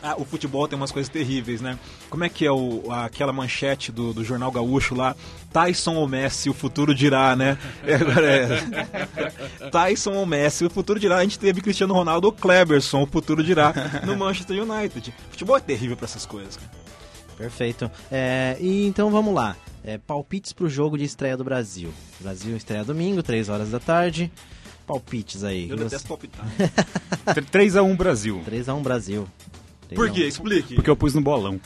Ah, 0.03 0.17
o 0.17 0.25
futebol 0.25 0.67
tem 0.67 0.77
umas 0.77 0.91
coisas 0.91 1.09
terríveis, 1.09 1.61
né? 1.61 1.79
Como 2.11 2.25
é 2.25 2.29
que 2.29 2.45
é 2.45 2.51
o, 2.51 2.91
aquela 2.91 3.33
manchete 3.33 3.93
do, 3.93 4.13
do 4.13 4.25
Jornal 4.25 4.51
Gaúcho 4.51 4.95
lá? 4.95 5.15
Tyson 5.53 5.95
ou 5.95 6.09
Messi, 6.09 6.51
o 6.51 6.55
futuro 6.55 6.95
dirá, 6.95 7.37
né? 7.37 7.57
É, 7.85 7.95
agora 7.97 8.27
é. 8.27 9.71
Tyson 9.71 10.13
ou 10.15 10.27
Messi, 10.27 10.65
o 10.65 10.71
futuro 10.71 10.99
dirá. 10.99 11.19
A 11.19 11.23
gente 11.23 11.39
teve 11.39 11.61
Cristiano 11.61 11.95
Ronaldo 11.95 12.27
ou 12.27 12.33
Kleberson, 12.33 13.03
o 13.03 13.07
futuro 13.07 13.43
dirá, 13.43 13.73
no 14.05 14.17
Manchester 14.19 14.63
United. 14.63 15.15
Futebol 15.31 15.57
é 15.57 15.61
terrível 15.61 15.97
pra 15.97 16.07
essas 16.07 16.27
coisas, 16.27 16.57
cara. 16.57 16.71
Perfeito. 17.37 17.89
É, 18.11 18.57
e 18.61 18.87
então 18.87 19.11
vamos 19.11 19.33
lá. 19.33 19.57
É, 19.85 19.97
palpites 19.97 20.53
pro 20.53 20.69
jogo 20.69 20.99
de 20.99 21.05
estreia 21.05 21.37
do 21.37 21.45
Brasil. 21.45 21.95
Brasil 22.21 22.57
estreia 22.57 22.85
domingo, 22.85 23.23
3 23.23 23.49
horas 23.49 23.71
da 23.71 23.79
tarde. 23.79 24.31
Palpites 24.89 25.45
aí. 25.45 25.69
Eu 25.69 25.77
detesto 25.77 26.09
palpitar. 26.09 26.47
3x1 27.53 27.95
Brasil. 27.95 28.43
3x1 28.49 28.83
Brasil. 28.83 29.29
3 29.89 29.99
Por 29.99 30.09
a 30.09 30.11
1. 30.11 30.15
quê? 30.15 30.25
Explique. 30.27 30.75
Porque 30.77 30.89
eu 30.89 30.97
pus 30.97 31.13
no 31.13 31.21
bolão. 31.21 31.61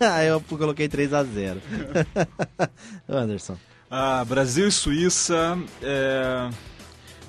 Aí 0.00 0.28
eu 0.30 0.40
coloquei 0.40 0.88
3x0. 0.88 1.58
Anderson. 3.08 3.56
Ah, 3.90 4.24
Brasil 4.24 4.68
e 4.68 4.72
Suíça. 4.72 5.58
É... 5.82 6.48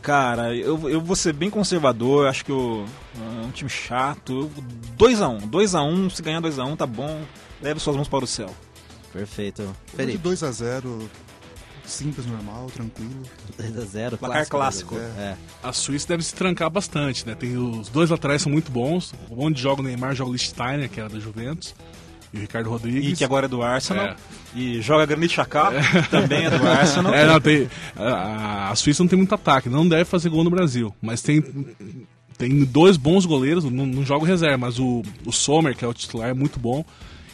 Cara, 0.03 0.55
eu, 0.55 0.87
eu 0.89 1.01
vou 1.01 1.15
ser 1.15 1.33
bem 1.33 1.49
conservador. 1.49 2.27
Acho 2.27 2.45
que 2.45 2.51
o, 2.51 2.85
é 3.15 3.45
um 3.45 3.51
time 3.51 3.69
chato. 3.69 4.51
2x1. 4.97 5.49
2x1. 5.49 6.09
Se 6.11 6.21
ganhar 6.21 6.41
2x1, 6.41 6.77
tá 6.77 6.85
bom. 6.85 7.23
Leve 7.59 7.79
suas 7.79 7.95
mãos 7.95 8.07
para 8.07 8.23
o 8.23 8.27
céu. 8.27 8.49
Perfeito. 9.11 9.63
De 9.87 9.95
Felipe. 9.95 10.17
2 10.19 10.43
a 10.43 10.51
0 10.51 11.09
simples, 11.85 12.25
normal, 12.25 12.67
tranquilo. 12.73 13.23
3x0. 13.57 14.17
Placar 14.17 14.47
clássico. 14.47 14.97
É. 14.97 15.35
A 15.63 15.73
Suíça 15.73 16.07
deve 16.07 16.23
se 16.23 16.33
trancar 16.33 16.69
bastante, 16.69 17.25
né? 17.25 17.35
Tem 17.35 17.57
os 17.57 17.89
dois 17.89 18.09
laterais 18.09 18.41
são 18.41 18.51
muito 18.51 18.71
bons. 18.71 19.13
Onde 19.29 19.61
joga 19.61 19.81
o 19.81 19.83
Neymar, 19.83 20.15
joga 20.15 20.29
o 20.29 20.33
Lichtsteiner, 20.33 20.89
que 20.89 20.99
era 20.99 21.09
da 21.09 21.19
Juventus. 21.19 21.75
E 22.33 22.37
o 22.37 22.41
Ricardo 22.41 22.69
Rodrigues. 22.69 23.11
E 23.11 23.15
que 23.15 23.25
agora 23.25 23.45
é 23.45 23.49
do 23.49 23.61
Arsenal. 23.61 24.05
É. 24.05 24.15
E 24.55 24.81
joga 24.81 25.05
Granit 25.05 25.33
Xhaka, 25.33 25.71
também 26.09 26.45
é 26.45 26.49
do 26.49 26.65
Arsenal. 26.65 27.13
É, 27.15 27.25
não, 27.25 27.41
tem, 27.41 27.69
a, 27.95 28.69
a 28.71 28.75
Suíça 28.75 29.03
não 29.03 29.09
tem 29.09 29.17
muito 29.17 29.35
ataque, 29.35 29.67
não 29.69 29.87
deve 29.87 30.05
fazer 30.05 30.29
gol 30.29 30.43
no 30.43 30.49
Brasil. 30.49 30.95
Mas 31.01 31.21
tem, 31.21 31.43
tem 32.37 32.63
dois 32.63 32.95
bons 32.95 33.25
goleiros, 33.25 33.65
não, 33.65 33.85
não 33.85 34.05
joga 34.05 34.25
reserva, 34.25 34.57
mas 34.57 34.79
o, 34.79 35.01
o 35.25 35.31
Sommer, 35.31 35.75
que 35.75 35.83
é 35.83 35.87
o 35.87 35.93
titular, 35.93 36.29
é 36.29 36.33
muito 36.33 36.57
bom 36.57 36.85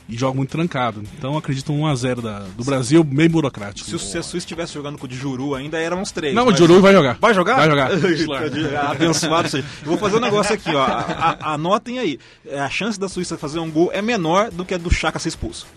e 0.09 0.17
joga 0.17 0.35
muito 0.35 0.49
trancado. 0.49 1.03
Então 1.17 1.37
acredito 1.37 1.71
um 1.73 1.81
1x0 1.81 2.21
da- 2.21 2.39
do 2.55 2.63
Brasil, 2.63 3.03
bem 3.03 3.29
burocrático. 3.29 3.89
Se, 3.89 3.95
o- 3.95 3.99
se 3.99 4.17
a 4.17 4.23
Suíça 4.23 4.45
estivesse 4.45 4.73
jogando 4.73 4.97
com 4.97 5.05
o 5.05 5.07
de 5.07 5.15
Juru, 5.15 5.53
ainda 5.55 5.77
eram 5.79 6.01
uns 6.01 6.11
três. 6.11 6.33
Não, 6.33 6.45
mas- 6.45 6.55
o 6.55 6.57
Juru 6.57 6.81
vai 6.81 6.93
jogar. 6.93 7.17
Vai 7.19 7.33
jogar? 7.33 7.55
Vai 7.55 7.67
jogar. 7.69 7.89
Titular. 7.99 8.43
Abençoado 8.91 9.49
seja. 9.49 9.65
Eu 9.81 9.87
vou 9.89 9.97
fazer 9.97 10.17
um 10.17 10.21
negócio 10.21 10.53
aqui, 10.55 10.73
ó. 10.73 10.81
A- 10.83 11.37
a- 11.39 11.53
Anotem 11.53 11.99
aí. 11.99 12.19
É, 12.45 12.59
A 12.59 12.69
chance 12.69 12.99
da 12.99 13.07
Suíça 13.09 13.37
fazer 13.37 13.59
um 13.59 13.69
gol 13.69 13.89
é 13.93 14.01
menor 14.01 14.49
do 14.51 14.63
que 14.65 14.73
a 14.73 14.77
do 14.77 14.93
Chaka 14.93 15.19
ser 15.19 15.29
expulso. 15.29 15.67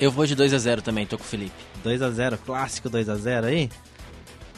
Eu 0.00 0.10
vou 0.12 0.26
de 0.26 0.36
2x0 0.36 0.80
também, 0.82 1.06
tô 1.06 1.16
com 1.18 1.24
o 1.24 1.26
Felipe. 1.26 1.52
2x0, 1.84 2.38
clássico 2.44 2.88
2x0 2.88 3.44
aí. 3.44 3.68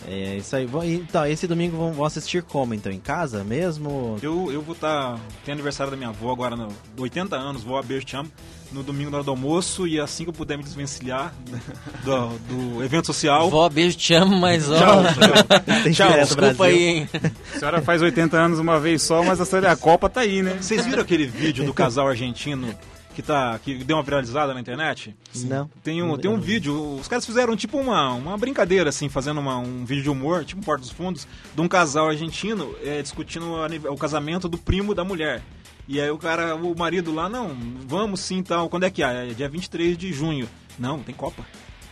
É 0.09 0.37
isso 0.37 0.57
aí. 0.57 0.67
Então, 0.95 1.27
esse 1.27 1.47
domingo 1.47 1.93
vão, 1.93 2.05
assistir 2.05 2.43
como? 2.43 2.75
Então, 2.75 2.91
em 2.91 2.99
casa 2.99 3.45
mesmo? 3.45 4.17
Eu, 4.23 4.51
eu 4.51 4.63
vou 4.63 4.75
estar. 4.75 5.19
tem 5.45 5.53
aniversário 5.53 5.91
da 5.91 5.97
minha 5.97 6.09
avó 6.09 6.33
agora, 6.33 6.57
no, 6.57 6.69
80 6.99 7.37
anos, 7.37 7.63
vou 7.63 7.77
a 7.79 7.83
beijo 7.83 8.07
te 8.07 8.17
amo, 8.17 8.31
no 8.73 8.83
domingo 8.83 9.11
na 9.11 9.19
hora 9.19 9.25
do 9.25 9.31
almoço 9.31 9.87
e 9.87 10.01
assim 10.01 10.25
que 10.25 10.31
eu 10.31 10.35
puder 10.35 10.57
me 10.57 10.65
desvencilhar 10.65 11.35
do, 12.05 12.29
do 12.49 12.83
evento 12.85 13.07
social. 13.07 13.51
Vó, 13.51 13.69
beijo, 13.69 13.97
te 13.97 14.15
amo, 14.15 14.37
mas 14.37 14.71
ó. 14.71 14.79
Tchau, 14.79 15.03
tchau. 15.05 15.61
Tem 15.85 15.93
Tchau, 15.93 16.13
Desculpa 16.13 16.55
Brasil. 16.55 16.65
aí, 16.65 16.85
hein? 16.85 17.09
A 17.55 17.59
senhora 17.59 17.83
faz 17.83 18.01
80 18.03 18.37
anos 18.37 18.59
uma 18.59 18.81
vez 18.81 19.03
só, 19.03 19.23
mas 19.23 19.41
a, 19.41 19.45
senhora- 19.45 19.71
a 19.73 19.77
Copa 19.77 20.09
tá 20.09 20.21
aí, 20.23 20.43
né? 20.43 20.57
Vocês 20.61 20.85
viram 20.87 21.03
aquele 21.03 21.27
vídeo 21.27 21.65
do 21.65 21.75
casal 21.75 22.09
argentino 22.09 22.75
que, 23.15 23.23
tá, 23.23 23.59
que 23.59 23.75
deu 23.85 23.97
uma 23.97 24.03
viralizada 24.03 24.55
na 24.55 24.61
internet? 24.61 25.15
Não. 25.45 25.71
Tem 25.83 26.03
um, 26.03 26.17
tem 26.17 26.31
um 26.31 26.39
vídeo, 26.41 26.97
os 27.01 27.09
caras 27.09 27.27
fizeram 27.27 27.57
tipo 27.57 27.79
uma, 27.79 28.13
uma 28.13 28.37
brincadeira, 28.39 28.89
assim, 28.91 29.09
fazendo 29.09 29.41
uma- 29.41 29.59
um 29.59 29.85
vídeo 29.85 30.03
de 30.05 30.11
humor, 30.11 30.45
tipo 30.45 30.63
Porta 30.65 30.83
dos 30.83 30.91
Fundos, 30.91 31.27
de 31.55 31.61
um 31.61 31.69
casal 31.69 32.09
argentino 32.09 32.75
é, 32.83 33.03
discutindo 33.03 33.47
o, 33.47 33.93
o 33.93 33.97
casamento 33.97 34.49
do 34.49 34.57
primo 34.59 34.95
da 34.95 35.05
mulher. 35.05 35.43
E 35.89 36.01
aí 36.01 36.11
o 36.11 36.19
cara, 36.19 36.55
o 36.55 36.77
marido 36.79 37.13
lá, 37.13 37.29
não, 37.29 37.57
vamos 37.87 38.21
sim 38.21 38.43
tal. 38.43 38.69
Quando 38.69 38.85
é 38.85 38.91
que 38.91 39.03
é? 39.03 39.31
É 39.31 39.35
dia 39.35 39.49
23 39.49 39.99
de 39.99 40.13
junho. 40.13 40.49
Não, 40.79 41.01
tem 41.01 41.15
Copa. 41.15 41.45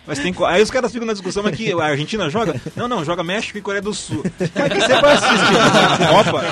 Mas 0.08 0.18
tem 0.18 0.34
Aí 0.46 0.62
os 0.62 0.70
caras 0.70 0.90
ficam 0.90 1.06
na 1.06 1.12
discussão, 1.12 1.42
mas 1.42 1.54
que 1.54 1.70
a 1.70 1.84
Argentina 1.84 2.30
joga? 2.30 2.58
Não, 2.74 2.88
não, 2.88 3.04
joga 3.04 3.22
México 3.22 3.58
e 3.58 3.60
Coreia 3.60 3.82
do 3.82 3.92
Sul. 3.92 4.24
Mas 4.38 4.72
que 4.72 4.80
você 4.80 5.00
vai 5.00 5.14
assistir? 5.14 6.08
Copa? 6.08 6.44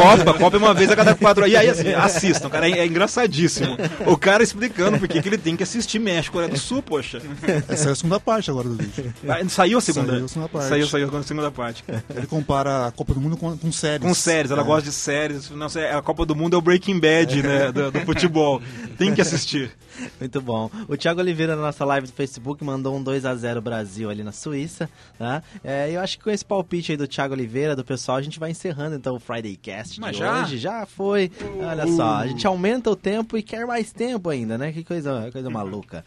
Copa, 0.00 0.38
Copa 0.38 0.56
é 0.56 0.58
uma 0.58 0.74
vez 0.74 0.90
a 0.90 0.96
cada 0.96 1.14
quatro. 1.14 1.46
E 1.46 1.56
aí 1.56 1.68
assim, 1.68 1.94
assistam, 1.94 2.50
cara, 2.50 2.68
é, 2.68 2.80
é 2.80 2.86
engraçadíssimo. 2.86 3.76
O 4.06 4.16
cara 4.16 4.42
explicando 4.42 4.98
por 4.98 5.08
que 5.08 5.26
ele 5.26 5.38
tem 5.38 5.56
que 5.56 5.62
assistir 5.62 5.98
México 5.98 6.34
e 6.34 6.36
Coreia 6.36 6.52
do 6.52 6.58
Sul, 6.58 6.82
poxa. 6.82 7.22
Essa 7.68 7.88
é 7.88 7.92
a 7.92 7.94
segunda 7.94 8.20
parte 8.20 8.50
agora 8.50 8.68
do 8.68 8.74
vídeo. 8.76 9.12
Ah, 9.26 9.38
Saiu 9.48 9.78
a 9.78 9.80
segunda? 9.80 10.12
Saiu 10.12 10.24
a 10.24 10.28
segunda 10.28 10.48
parte. 10.48 10.68
Saiu, 10.68 10.86
saiu 10.86 11.16
a 11.16 11.22
segunda 11.22 11.50
parte. 11.50 11.84
Ele 12.14 12.26
compara 12.26 12.88
a 12.88 12.92
Copa 12.92 13.14
do 13.14 13.20
Mundo 13.20 13.36
com, 13.36 13.56
com 13.56 13.72
séries. 13.72 14.06
Com 14.06 14.12
séries, 14.14 14.50
ela 14.50 14.62
É. 14.62 14.64
gosta 14.64 14.82
de 14.82 14.92
séries. 14.92 15.50
Não 15.50 15.66
a 15.96 16.02
Copa 16.02 16.26
do 16.26 16.34
Mundo 16.34 16.54
é 16.54 16.58
o 16.58 16.60
Breaking 16.62 16.98
Bad, 17.00 17.42
né, 17.42 17.72
do, 17.72 17.90
do 17.90 18.00
futebol. 18.00 18.60
Tem 18.98 19.14
que 19.14 19.20
assistir. 19.20 19.70
Muito 20.20 20.40
bom. 20.40 20.70
O 20.88 20.96
Thiago 20.96 21.20
Oliveira 21.20 21.56
na 21.56 21.62
nossa 21.62 21.84
live 21.84 22.06
do 22.06 22.12
Facebook 22.12 22.64
mandou 22.64 22.96
um 22.96 23.02
2x0 23.02 23.60
Brasil 23.60 24.10
ali 24.10 24.22
na 24.22 24.32
Suíça, 24.32 24.88
tá? 25.18 25.42
É, 25.62 25.90
eu 25.90 26.00
acho 26.00 26.18
que 26.18 26.24
com 26.24 26.30
esse 26.30 26.44
palpite 26.44 26.92
aí 26.92 26.98
do 26.98 27.06
Thiago 27.06 27.34
Oliveira, 27.34 27.74
do 27.74 27.84
pessoal, 27.84 28.18
a 28.18 28.22
gente 28.22 28.38
vai 28.38 28.50
encerrando 28.50 28.96
então 28.96 29.16
o 29.16 29.20
Friday 29.20 29.56
Cast 29.56 30.00
Mas 30.00 30.12
de 30.12 30.18
já? 30.18 30.42
hoje. 30.42 30.58
Já 30.58 30.86
foi. 30.86 31.30
Olha 31.60 31.86
só, 31.88 32.16
a 32.16 32.26
gente 32.26 32.46
aumenta 32.46 32.90
o 32.90 32.96
tempo 32.96 33.36
e 33.36 33.42
quer 33.42 33.66
mais 33.66 33.92
tempo 33.92 34.30
ainda, 34.30 34.56
né? 34.56 34.72
Que 34.72 34.84
coisa, 34.84 35.28
coisa 35.32 35.50
maluca. 35.50 36.04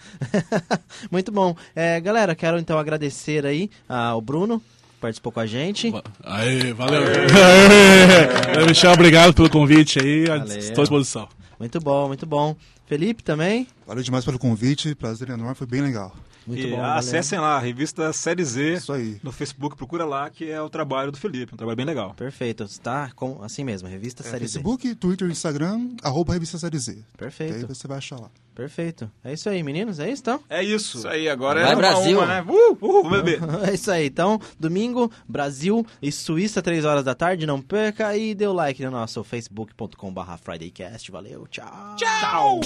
Muito 1.12 1.32
bom. 1.32 1.56
É, 1.76 2.00
galera, 2.00 2.36
quero 2.36 2.58
então 2.58 2.78
agradecer 2.78 3.46
aí 3.46 3.70
ao 3.88 4.22
Bruno, 4.22 4.60
que 4.60 5.00
participou 5.02 5.32
com 5.32 5.39
a 5.39 5.46
gente. 5.46 5.94
Aê, 6.24 6.74
valeu. 6.74 7.02
Aê, 7.04 8.66
Michel, 8.68 8.92
obrigado 8.94 9.34
pelo 9.34 9.50
convite 9.50 10.00
aí. 10.00 10.26
Valeu. 10.26 10.58
Estou 10.58 10.82
à 10.82 10.86
disposição. 10.86 11.28
Muito 11.60 11.80
bom, 11.80 12.08
muito 12.08 12.26
bom. 12.26 12.56
Felipe 12.92 13.24
também. 13.24 13.70
Valeu 13.88 14.04
demais 14.04 14.26
pelo 14.26 14.38
convite, 14.38 14.94
prazer 14.96 15.30
enorme, 15.30 15.56
foi 15.56 15.66
bem 15.66 15.80
legal. 15.80 16.14
Muito 16.52 16.68
e 16.68 16.72
bom. 16.72 16.84
acessem 16.84 17.39
lá, 17.39 17.56
a 17.56 17.60
revista 17.60 18.12
Série 18.14 18.43
Z 18.43 18.74
Isso 18.74 18.93
aí. 18.93 19.18
no 19.24 19.32
Facebook, 19.32 19.76
procura 19.76 20.06
lá, 20.06 20.30
que 20.30 20.49
é 20.49 20.62
o 20.62 20.70
trabalho 20.70 21.12
do 21.12 21.18
Felipe, 21.18 21.54
um 21.54 21.58
trabalho 21.58 21.76
bem 21.78 21.86
legal. 21.86 22.14
Perfeito, 22.16 22.66
tá? 22.80 23.12
Com, 23.16 23.41
assim 23.43 23.64
mesmo, 23.64 23.88
revista 23.88 24.24
Série 24.24 24.45
Z. 24.47 24.54
Facebook, 24.54 24.95
Twitter, 24.95 25.30
Instagram, 25.30 25.89
arroba 26.04 26.34
revista 26.34 26.58
série 26.58 26.78
Z. 26.78 26.93
Que 26.93 26.99
aí 26.99 27.04
Perfeito, 27.18 27.68
você 27.68 27.88
vai 27.88 27.97
achar 27.97 28.20
lá. 28.20 28.30
perfeito. 28.54 29.10
É 29.24 29.34
isso 29.34 29.49
aí, 29.49 29.64
meninos, 29.64 29.99
é 29.99 30.10
isso 30.10 30.22
então? 30.22 30.39
É 30.49 30.64
isso. 30.64 30.97
Isso 30.99 31.08
aí, 31.08 31.28
agora 31.30 31.62
Vai, 31.62 31.72
é 31.72 31.76
uma 31.76 31.78
Brasil. 31.82 32.18
uma, 32.20 32.26
né? 32.28 32.41
Uh, 32.47 32.72
uh, 32.74 33.04
vamos 33.04 33.12
beber. 33.24 33.39
É 33.68 33.74
isso 33.74 33.89
aí. 33.91 34.08
Então, 34.08 34.39
domingo, 34.60 35.12
Brasil 35.28 35.86
e 36.02 36.12
Suíça, 36.12 36.62
3 36.62 36.84
horas 36.86 37.04
da 37.04 37.16
tarde. 37.16 37.45
Não 37.45 37.62
perca 37.62 38.16
e 38.18 38.34
dê 38.36 38.45
o 38.47 38.54
like 38.54 38.84
no 38.84 38.91
nosso 38.91 39.24
facebook.com.br 39.24 40.38
FridayCast. 40.43 41.12
Valeu, 41.12 41.47
tchau. 41.47 41.95
Tchau. 41.97 42.60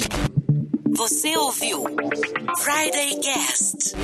Você 0.95 1.35
ouviu 1.37 1.83
Friday 2.59 3.19
Cast. 3.19 3.95